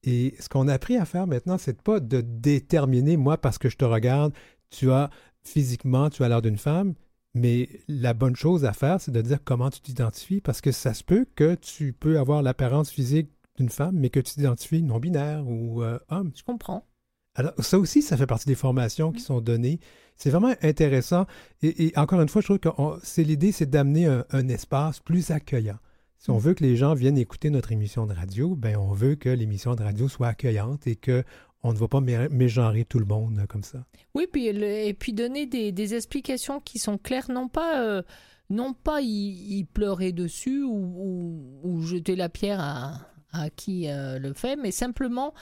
Et 0.03 0.35
ce 0.39 0.49
qu'on 0.49 0.67
a 0.67 0.73
appris 0.73 0.97
à 0.97 1.05
faire 1.05 1.27
maintenant, 1.27 1.57
c'est 1.57 1.81
pas 1.81 2.01
de 2.01 2.21
déterminer, 2.21 3.15
moi, 3.15 3.37
parce 3.37 3.57
que 3.57 3.69
je 3.69 3.77
te 3.77 3.85
regarde, 3.85 4.33
tu 4.69 4.91
as 4.91 5.09
physiquement, 5.43 6.09
tu 6.09 6.23
as 6.23 6.29
l'air 6.29 6.41
d'une 6.41 6.57
femme, 6.57 6.93
Mais 7.35 7.67
la 7.87 8.13
bonne 8.13 8.35
chose 8.35 8.63
à 8.63 8.73
faire, 8.73 9.01
c'est 9.01 9.11
de 9.11 9.21
dire 9.21 9.39
comment 9.43 9.71
tu 9.71 9.81
t'identifies, 9.81 10.41
parce 10.41 10.61
que 10.61 10.71
ça 10.71 10.93
se 10.93 11.03
peut 11.03 11.25
que 11.35 11.55
tu 11.55 11.93
peux 11.93 12.19
avoir 12.19 12.43
l'apparence 12.43 12.91
physique 12.91 13.29
d'une 13.57 13.69
femme, 13.69 13.97
mais 13.97 14.09
que 14.09 14.19
tu 14.19 14.33
t'identifies 14.33 14.83
non-binaire 14.83 15.47
ou 15.47 15.81
euh, 15.81 15.99
homme. 16.09 16.31
Je 16.35 16.43
comprends. 16.43 16.85
Alors, 17.35 17.53
ça 17.59 17.79
aussi, 17.79 18.01
ça 18.01 18.17
fait 18.17 18.27
partie 18.27 18.47
des 18.47 18.55
formations 18.55 19.11
qui 19.11 19.21
mm. 19.21 19.25
sont 19.25 19.41
données. 19.41 19.79
C'est 20.15 20.29
vraiment 20.29 20.53
intéressant. 20.61 21.25
Et, 21.63 21.91
encore 21.95 22.21
une 22.21 22.29
fois, 22.29 22.41
je 22.41 22.47
trouve 22.47 22.59
que 22.59 22.69
c'est 23.01 23.23
l'idée, 23.23 23.51
c'est 23.51 23.69
d'amener 23.69 24.05
un, 24.05 24.47
espace 24.47 24.99
plus 24.99 25.31
accueillant. 25.31 25.77
Si 26.19 26.29
on 26.29 26.37
mm. 26.37 26.41
veut 26.41 26.53
que 26.53 26.63
les 26.63 26.75
gens 26.75 26.93
viennent 26.93 27.17
écouter 27.17 27.49
notre 27.49 27.71
émission 27.71 28.05
de 28.05 28.13
radio, 28.13 28.55
ben 28.55 28.77
on 28.77 28.93
veut 28.93 29.15
que 29.15 29.29
l'émission 29.29 29.75
de 29.75 29.83
radio 29.83 30.07
soit 30.07 30.27
accueillante 30.27 30.85
et 30.85 30.95
que 30.95 31.23
on 31.63 31.71
ne 31.71 31.77
va 31.77 31.87
pas 31.87 32.01
mégenrer 32.01 32.85
tout 32.85 32.99
le 32.99 33.05
monde 33.05 33.39
euh, 33.39 33.45
comme 33.47 33.63
ça. 33.63 33.85
Oui, 34.13 34.27
puis, 34.31 34.47
et 34.47 34.93
puis 34.93 35.13
donner 35.13 35.45
des, 35.45 35.95
explications 35.95 36.59
qui 36.59 36.77
sont 36.77 36.97
claires, 36.97 37.31
non 37.31 37.47
pas, 37.47 37.81
euh, 37.81 38.03
non 38.49 38.73
pas 38.73 38.99
y, 39.01 39.65
pleurer 39.73 40.11
dessus 40.11 40.63
ou, 40.63 41.81
jeter 41.81 42.15
la 42.15 42.29
pierre 42.29 42.59
à, 42.59 43.49
qui 43.55 43.89
euh, 43.89 44.19
le 44.19 44.33
fait, 44.33 44.55
mais 44.55 44.71
simplement 44.71 45.33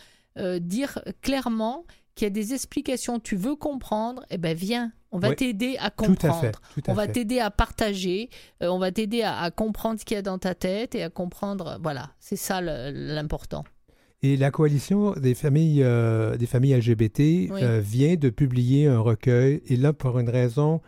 dire 0.61 0.97
clairement 1.21 1.83
qu'il 2.15 2.25
y 2.25 2.27
a 2.27 2.29
des 2.29 2.53
explications, 2.53 3.19
tu 3.19 3.35
veux 3.35 3.57
comprendre, 3.57 4.25
eh 4.29 4.37
ben 4.37 4.55
viens, 4.55 4.93
on 5.11 5.19
va 5.19 5.35
t'aider 5.35 5.75
à 5.77 5.89
comprendre. 5.89 6.61
on 6.87 6.93
va 6.93 7.07
t'aider 7.07 7.39
à 7.39 7.51
partager, 7.51 8.29
on 8.61 8.79
va 8.79 8.93
t'aider 8.93 9.23
à, 9.23 9.41
à, 9.41 9.51
comprendre 9.51 9.99
ce 9.99 10.05
qu'il 10.05 10.15
y 10.15 10.17
a 10.17 10.21
dans 10.21 10.37
ta 10.37 10.55
tête 10.55 10.95
et 10.95 11.03
à 11.03 11.09
comprendre, 11.09 11.79
voilà, 11.83 12.11
c'est 12.21 12.37
ça 12.37 12.61
l'important. 12.61 13.65
Et 14.23 14.37
la 14.37 14.51
coalition 14.51 15.13
des 15.13 15.33
familles, 15.33 15.81
euh, 15.81 16.37
des 16.37 16.45
familles 16.45 16.75
LGBT 16.75 17.49
euh, 17.51 17.81
vient 17.83 18.15
de 18.15 18.29
publier 18.29 18.85
un 18.85 18.99
recueil. 18.99 19.63
Et 19.65 19.75
là, 19.75 19.93
pour 19.93 20.19
une 20.19 20.29
raison 20.29 20.81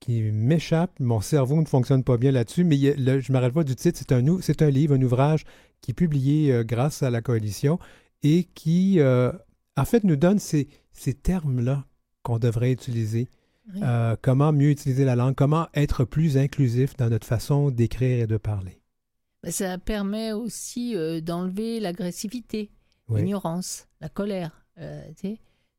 qui 0.00 0.22
m'échappe, 0.22 0.98
mon 0.98 1.20
cerveau 1.20 1.60
ne 1.60 1.66
fonctionne 1.66 2.02
pas 2.02 2.16
bien 2.16 2.32
là-dessus, 2.32 2.64
mais 2.64 2.78
je 2.78 3.32
ne 3.32 3.36
rappelle 3.36 3.52
pas 3.52 3.64
du 3.64 3.76
titre. 3.76 3.98
C'est 3.98 4.12
un, 4.12 4.40
c'est 4.40 4.62
un 4.62 4.70
livre, 4.70 4.94
un 4.94 5.02
ouvrage 5.02 5.44
qui 5.82 5.90
est 5.90 5.94
publié 5.94 6.50
euh, 6.50 6.64
grâce 6.64 7.02
à 7.02 7.10
la 7.10 7.20
coalition 7.20 7.78
et 8.22 8.44
qui, 8.54 9.00
en 9.00 9.84
fait, 9.84 10.02
nous 10.02 10.16
donne 10.16 10.40
ces, 10.40 10.66
ces 10.92 11.14
termes-là 11.14 11.84
qu'on 12.22 12.38
devrait 12.40 12.72
utiliser. 12.72 13.28
comment 14.22 14.52
mieux 14.52 14.70
utiliser 14.70 15.04
la 15.04 15.14
langue, 15.14 15.36
comment 15.36 15.68
être 15.74 16.04
plus 16.04 16.36
inclusif 16.36 16.96
dans 16.96 17.10
notre 17.10 17.26
façon 17.26 17.70
d'écrire 17.70 18.24
et 18.24 18.26
de 18.26 18.38
parler. 18.38 18.80
Ça 19.44 19.78
permet 19.78 20.32
aussi 20.32 20.96
d'enlever 21.22 21.78
l'agressivité 21.78 22.70
l'ignorance, 23.10 23.88
la 24.00 24.08
colère. 24.08 24.64
Euh, 24.78 25.02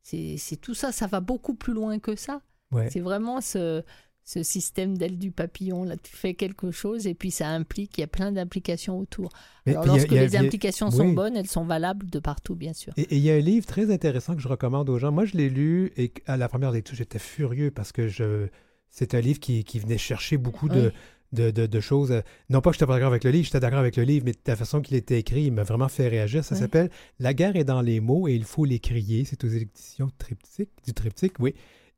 c'est 0.03 0.61
tout 0.61 0.73
ça, 0.73 0.91
ça 0.91 1.07
va 1.07 1.19
beaucoup 1.19 1.53
plus 1.53 1.73
loin 1.73 1.99
que 1.99 2.15
ça. 2.15 2.41
C'est 2.89 2.99
vraiment 2.99 3.41
ce, 3.41 3.83
ce 4.29 4.43
système 4.43 4.95
d'aile 4.95 5.17
du 5.17 5.31
papillon. 5.31 5.83
Là, 5.83 5.95
tu 5.97 6.15
fais 6.15 6.35
quelque 6.35 6.69
chose 6.69 7.07
et 7.07 7.15
puis 7.15 7.31
ça 7.31 7.49
implique, 7.49 7.97
il 7.97 8.01
y 8.01 8.03
a 8.03 8.07
plein 8.07 8.31
d'implications 8.31 8.99
autour. 8.99 9.29
Alors, 9.65 9.85
lorsque 9.87 10.11
les 10.11 10.35
implications 10.35 10.91
sont 10.91 11.09
bonnes, 11.09 11.35
elles 11.35 11.47
sont 11.47 11.65
valables 11.65 12.09
de 12.09 12.19
partout, 12.19 12.55
bien 12.55 12.73
sûr. 12.73 12.93
Et 12.95 13.07
il 13.09 13.23
y 13.23 13.31
a 13.31 13.35
un 13.35 13.39
livre 13.39 13.65
très 13.65 13.91
intéressant 13.91 14.35
que 14.35 14.41
je 14.41 14.47
recommande 14.47 14.87
aux 14.89 14.99
gens. 14.99 15.11
Moi, 15.11 15.25
je 15.25 15.35
l'ai 15.35 15.49
lu 15.49 15.91
et 15.97 16.13
à 16.27 16.37
la 16.37 16.47
première 16.47 16.71
lecture, 16.71 16.95
j'étais 16.95 17.19
furieux 17.19 17.71
parce 17.71 17.91
que 17.91 18.07
je 18.07 18.47
c'est 18.91 19.13
un 19.13 19.21
livre 19.21 19.39
qui, 19.39 19.63
qui, 19.63 19.79
venait 19.79 19.99
chercher 19.99 20.37
beaucoup 20.37 20.67
de, 20.67 20.91
de, 21.31 21.79
choses. 21.79 22.11
Euh, 22.11 22.21
non 22.49 22.61
pas 22.61 22.71
que 22.71 22.75
je 22.75 22.79
n'étais 22.79 22.87
pas 22.87 22.93
d'accord 22.93 23.09
avec 23.09 23.23
le 23.23 23.31
livre, 23.31 23.45
j'étais 23.45 23.59
d'accord 23.59 23.79
avec 23.79 23.95
le 23.97 24.03
livre, 24.03 24.25
mais 24.25 24.33
la 24.45 24.55
façon 24.55 24.81
qu'il 24.81 24.97
était 24.97 25.19
écrit, 25.19 25.43
il 25.43 25.53
m'a 25.53 25.63
vraiment 25.63 25.87
fait 25.87 26.07
réagir. 26.07 26.43
Ça 26.43 26.55
s'appelle 26.55 26.89
La 27.19 27.33
guerre 27.33 27.55
est 27.55 27.63
dans 27.63 27.81
les 27.81 27.99
mots 27.99 28.27
et 28.27 28.33
il 28.33 28.43
faut 28.43 28.65
les 28.65 28.79
crier. 28.79 29.25
C'est 29.25 29.43
aux 29.43 29.49
éditions 29.49 30.09
triptyque, 30.17 30.69
du 30.85 30.93
triptyque, 30.93 31.39
oui. 31.39 31.53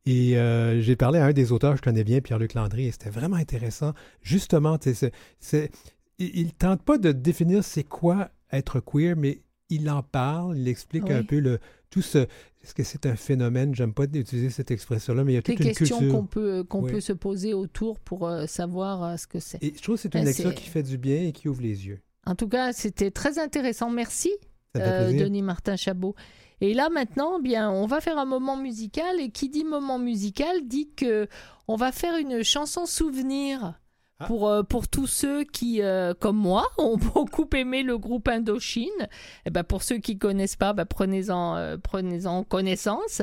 Et 0.05 0.37
euh, 0.37 0.81
j'ai 0.81 0.95
parlé 0.95 1.19
à 1.19 1.25
un 1.25 1.33
des 1.33 1.51
auteurs 1.51 1.71
que 1.73 1.77
je 1.77 1.83
connais 1.83 2.03
bien, 2.03 2.21
Pierre-Luc 2.21 2.55
Landry, 2.55 2.87
et 2.87 2.91
c'était 2.91 3.11
vraiment 3.11 3.35
intéressant. 3.35 3.93
Justement, 4.21 4.79
c'est, 4.81 5.71
il 6.17 6.45
ne 6.45 6.51
tente 6.51 6.81
pas 6.81 6.97
de 6.97 7.11
définir 7.11 7.63
c'est 7.63 7.83
quoi 7.83 8.31
être 8.51 8.79
queer, 8.79 9.15
mais 9.15 9.43
il 9.69 9.89
en 9.89 10.01
parle, 10.03 10.57
il 10.57 10.67
explique 10.67 11.09
un 11.09 11.23
peu 11.23 11.39
le, 11.39 11.59
tout 11.91 12.01
ce, 12.01 12.19
est-ce 12.63 12.73
que 12.73 12.83
c'est 12.83 13.05
un 13.05 13.15
phénomène? 13.15 13.75
J'aime 13.75 13.93
pas 13.93 14.05
utiliser 14.05 14.49
cette 14.49 14.71
expression-là, 14.71 15.23
mais 15.23 15.33
il 15.33 15.35
y 15.35 15.37
a 15.37 15.41
toute 15.41 15.59
une 15.59 15.73
questions 15.73 16.09
qu'on 16.09 16.25
peut, 16.25 16.63
qu'on 16.63 16.83
peut 16.83 17.01
se 17.01 17.13
poser 17.13 17.53
autour 17.53 17.99
pour 17.99 18.27
euh, 18.27 18.47
savoir 18.47 19.03
euh, 19.03 19.17
ce 19.17 19.27
que 19.27 19.39
c'est. 19.39 19.61
Et 19.63 19.73
je 19.75 19.81
trouve 19.81 19.95
que 19.95 20.01
c'est 20.01 20.15
une 20.15 20.21
ben, 20.21 20.25
lecture 20.25 20.55
qui 20.55 20.69
fait 20.69 20.83
du 20.83 20.97
bien 20.97 21.23
et 21.23 21.31
qui 21.31 21.49
ouvre 21.49 21.61
les 21.61 21.87
yeux. 21.87 21.99
En 22.25 22.35
tout 22.35 22.47
cas, 22.47 22.71
c'était 22.71 23.11
très 23.11 23.39
intéressant. 23.39 23.89
Merci, 23.89 24.31
euh, 24.77 25.11
Denis 25.11 25.41
Martin 25.41 25.75
Chabot. 25.75 26.15
Et 26.61 26.75
là 26.75 26.89
maintenant, 26.89 27.39
bien, 27.39 27.71
on 27.71 27.87
va 27.87 27.99
faire 27.99 28.19
un 28.19 28.25
moment 28.25 28.55
musical. 28.55 29.19
Et 29.19 29.29
qui 29.29 29.49
dit 29.49 29.65
moment 29.65 29.97
musical 29.99 30.67
dit 30.67 30.91
que 30.95 31.27
on 31.67 31.75
va 31.75 31.91
faire 31.91 32.17
une 32.17 32.43
chanson 32.43 32.85
souvenir 32.85 33.79
ah. 34.21 34.27
Pour, 34.27 34.47
euh, 34.47 34.63
pour 34.63 34.87
tous 34.87 35.07
ceux 35.07 35.43
qui, 35.43 35.81
euh, 35.81 36.13
comme 36.19 36.37
moi, 36.37 36.67
ont 36.77 36.97
beaucoup 36.97 37.47
aimé 37.55 37.83
le 37.83 37.97
groupe 37.97 38.27
Indochine, 38.27 38.89
et 38.99 39.07
eh 39.47 39.49
ben 39.49 39.63
pour 39.63 39.83
ceux 39.83 39.97
qui 39.97 40.17
connaissent 40.17 40.55
pas, 40.55 40.73
ben 40.73 40.85
prenez-en 40.85 41.55
euh, 41.55 41.77
prenez-en 41.81 42.43
connaissance. 42.43 43.21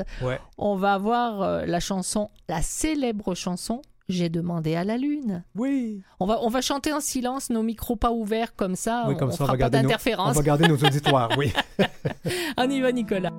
On 0.57 0.75
va 0.75 0.93
avoir 0.93 1.65
la 1.65 1.79
chanson, 1.79 2.29
la 2.47 2.61
célèbre 2.61 3.35
chanson 3.35 3.81
j'ai 4.09 4.29
demandé 4.29 4.75
à 4.75 4.83
la 4.83 4.97
lune. 4.97 5.43
Oui. 5.55 6.01
On 6.19 6.25
va, 6.25 6.39
on 6.41 6.49
va 6.49 6.61
chanter 6.61 6.91
en 6.91 6.99
silence, 6.99 7.51
nos 7.51 7.61
micros 7.61 7.95
pas 7.95 8.11
ouverts 8.11 8.55
comme 8.55 8.75
ça. 8.75 9.05
Oui, 9.07 9.15
comme 9.15 9.29
on, 9.29 9.31
ça, 9.31 9.37
fera 9.37 9.53
on 9.53 9.57
va 9.57 9.65
pas 9.65 9.69
d'interférence. 9.69 10.35
On 10.35 10.39
va 10.39 10.43
garder 10.43 10.67
nos 10.67 10.77
auditoires, 10.77 11.29
oui. 11.37 11.53
on 12.57 12.69
y 12.69 12.81
va, 12.81 12.91
Nicolas. 12.91 13.31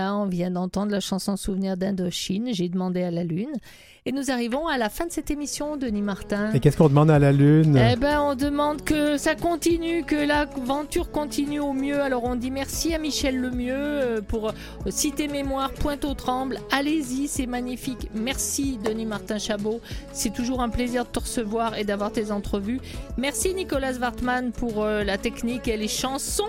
Voilà, 0.00 0.16
on 0.16 0.26
vient 0.26 0.50
d'entendre 0.50 0.92
la 0.92 1.00
chanson 1.00 1.36
Souvenir 1.36 1.76
d'Indochine. 1.76 2.48
J'ai 2.52 2.68
demandé 2.68 3.02
à 3.02 3.10
la 3.10 3.22
Lune. 3.22 3.52
Et 4.06 4.12
nous 4.12 4.30
arrivons 4.30 4.66
à 4.66 4.78
la 4.78 4.88
fin 4.88 5.04
de 5.04 5.12
cette 5.12 5.30
émission, 5.30 5.76
Denis 5.76 6.00
Martin. 6.00 6.52
Et 6.54 6.60
qu'est-ce 6.60 6.78
qu'on 6.78 6.88
demande 6.88 7.10
à 7.10 7.18
la 7.18 7.32
Lune? 7.32 7.76
Eh 7.76 7.96
ben, 7.96 8.18
on 8.22 8.34
demande 8.34 8.82
que 8.82 9.18
ça 9.18 9.34
continue, 9.34 10.04
que 10.04 10.16
l'aventure 10.16 11.10
continue 11.10 11.60
au 11.60 11.74
mieux. 11.74 12.00
Alors, 12.00 12.24
on 12.24 12.34
dit 12.34 12.50
merci 12.50 12.94
à 12.94 12.98
Michel 12.98 13.38
Lemieux 13.38 13.74
euh, 13.76 14.20
pour 14.22 14.48
euh, 14.48 14.52
Cité 14.88 15.28
Mémoire, 15.28 15.70
Pointe-aux-Trembles. 15.72 16.60
Allez-y, 16.72 17.28
c'est 17.28 17.46
magnifique. 17.46 18.08
Merci, 18.14 18.78
Denis 18.82 19.04
Martin 19.04 19.38
Chabot. 19.38 19.82
C'est 20.14 20.32
toujours 20.32 20.62
un 20.62 20.70
plaisir 20.70 21.04
de 21.04 21.10
te 21.10 21.18
recevoir 21.18 21.76
et 21.76 21.84
d'avoir 21.84 22.10
tes 22.10 22.30
entrevues. 22.30 22.80
Merci, 23.18 23.52
Nicolas 23.52 23.98
Wartmann, 23.98 24.52
pour 24.52 24.82
euh, 24.82 25.04
la 25.04 25.18
technique 25.18 25.68
et 25.68 25.76
les 25.76 25.88
chansons. 25.88 26.48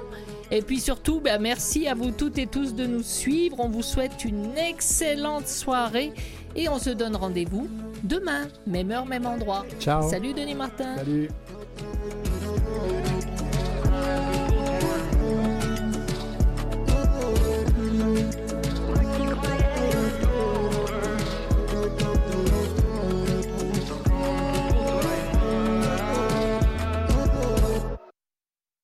Et 0.52 0.62
puis 0.62 0.82
surtout, 0.82 1.22
ben, 1.22 1.42
merci 1.42 1.88
à 1.88 1.94
vous 1.94 2.12
toutes 2.12 2.38
et 2.38 2.46
tous 2.46 2.76
de 2.76 2.86
nous 2.86 3.04
suivre. 3.04 3.56
On 3.60 3.70
vous 3.70 3.82
souhaite 3.82 4.26
une 4.26 4.58
excellente 4.58 5.48
soirée. 5.48 6.12
Et 6.56 6.68
on 6.68 6.78
se 6.78 6.90
donne 6.90 7.16
rendez-vous 7.16 7.70
demain, 8.04 8.48
même 8.68 8.92
heure, 8.92 9.06
même 9.06 9.26
endroit. 9.26 9.66
Ciao. 9.80 10.10
Salut 10.10 10.34
Denis 10.34 10.56
Martin. 10.56 10.98
Salut. 10.98 11.30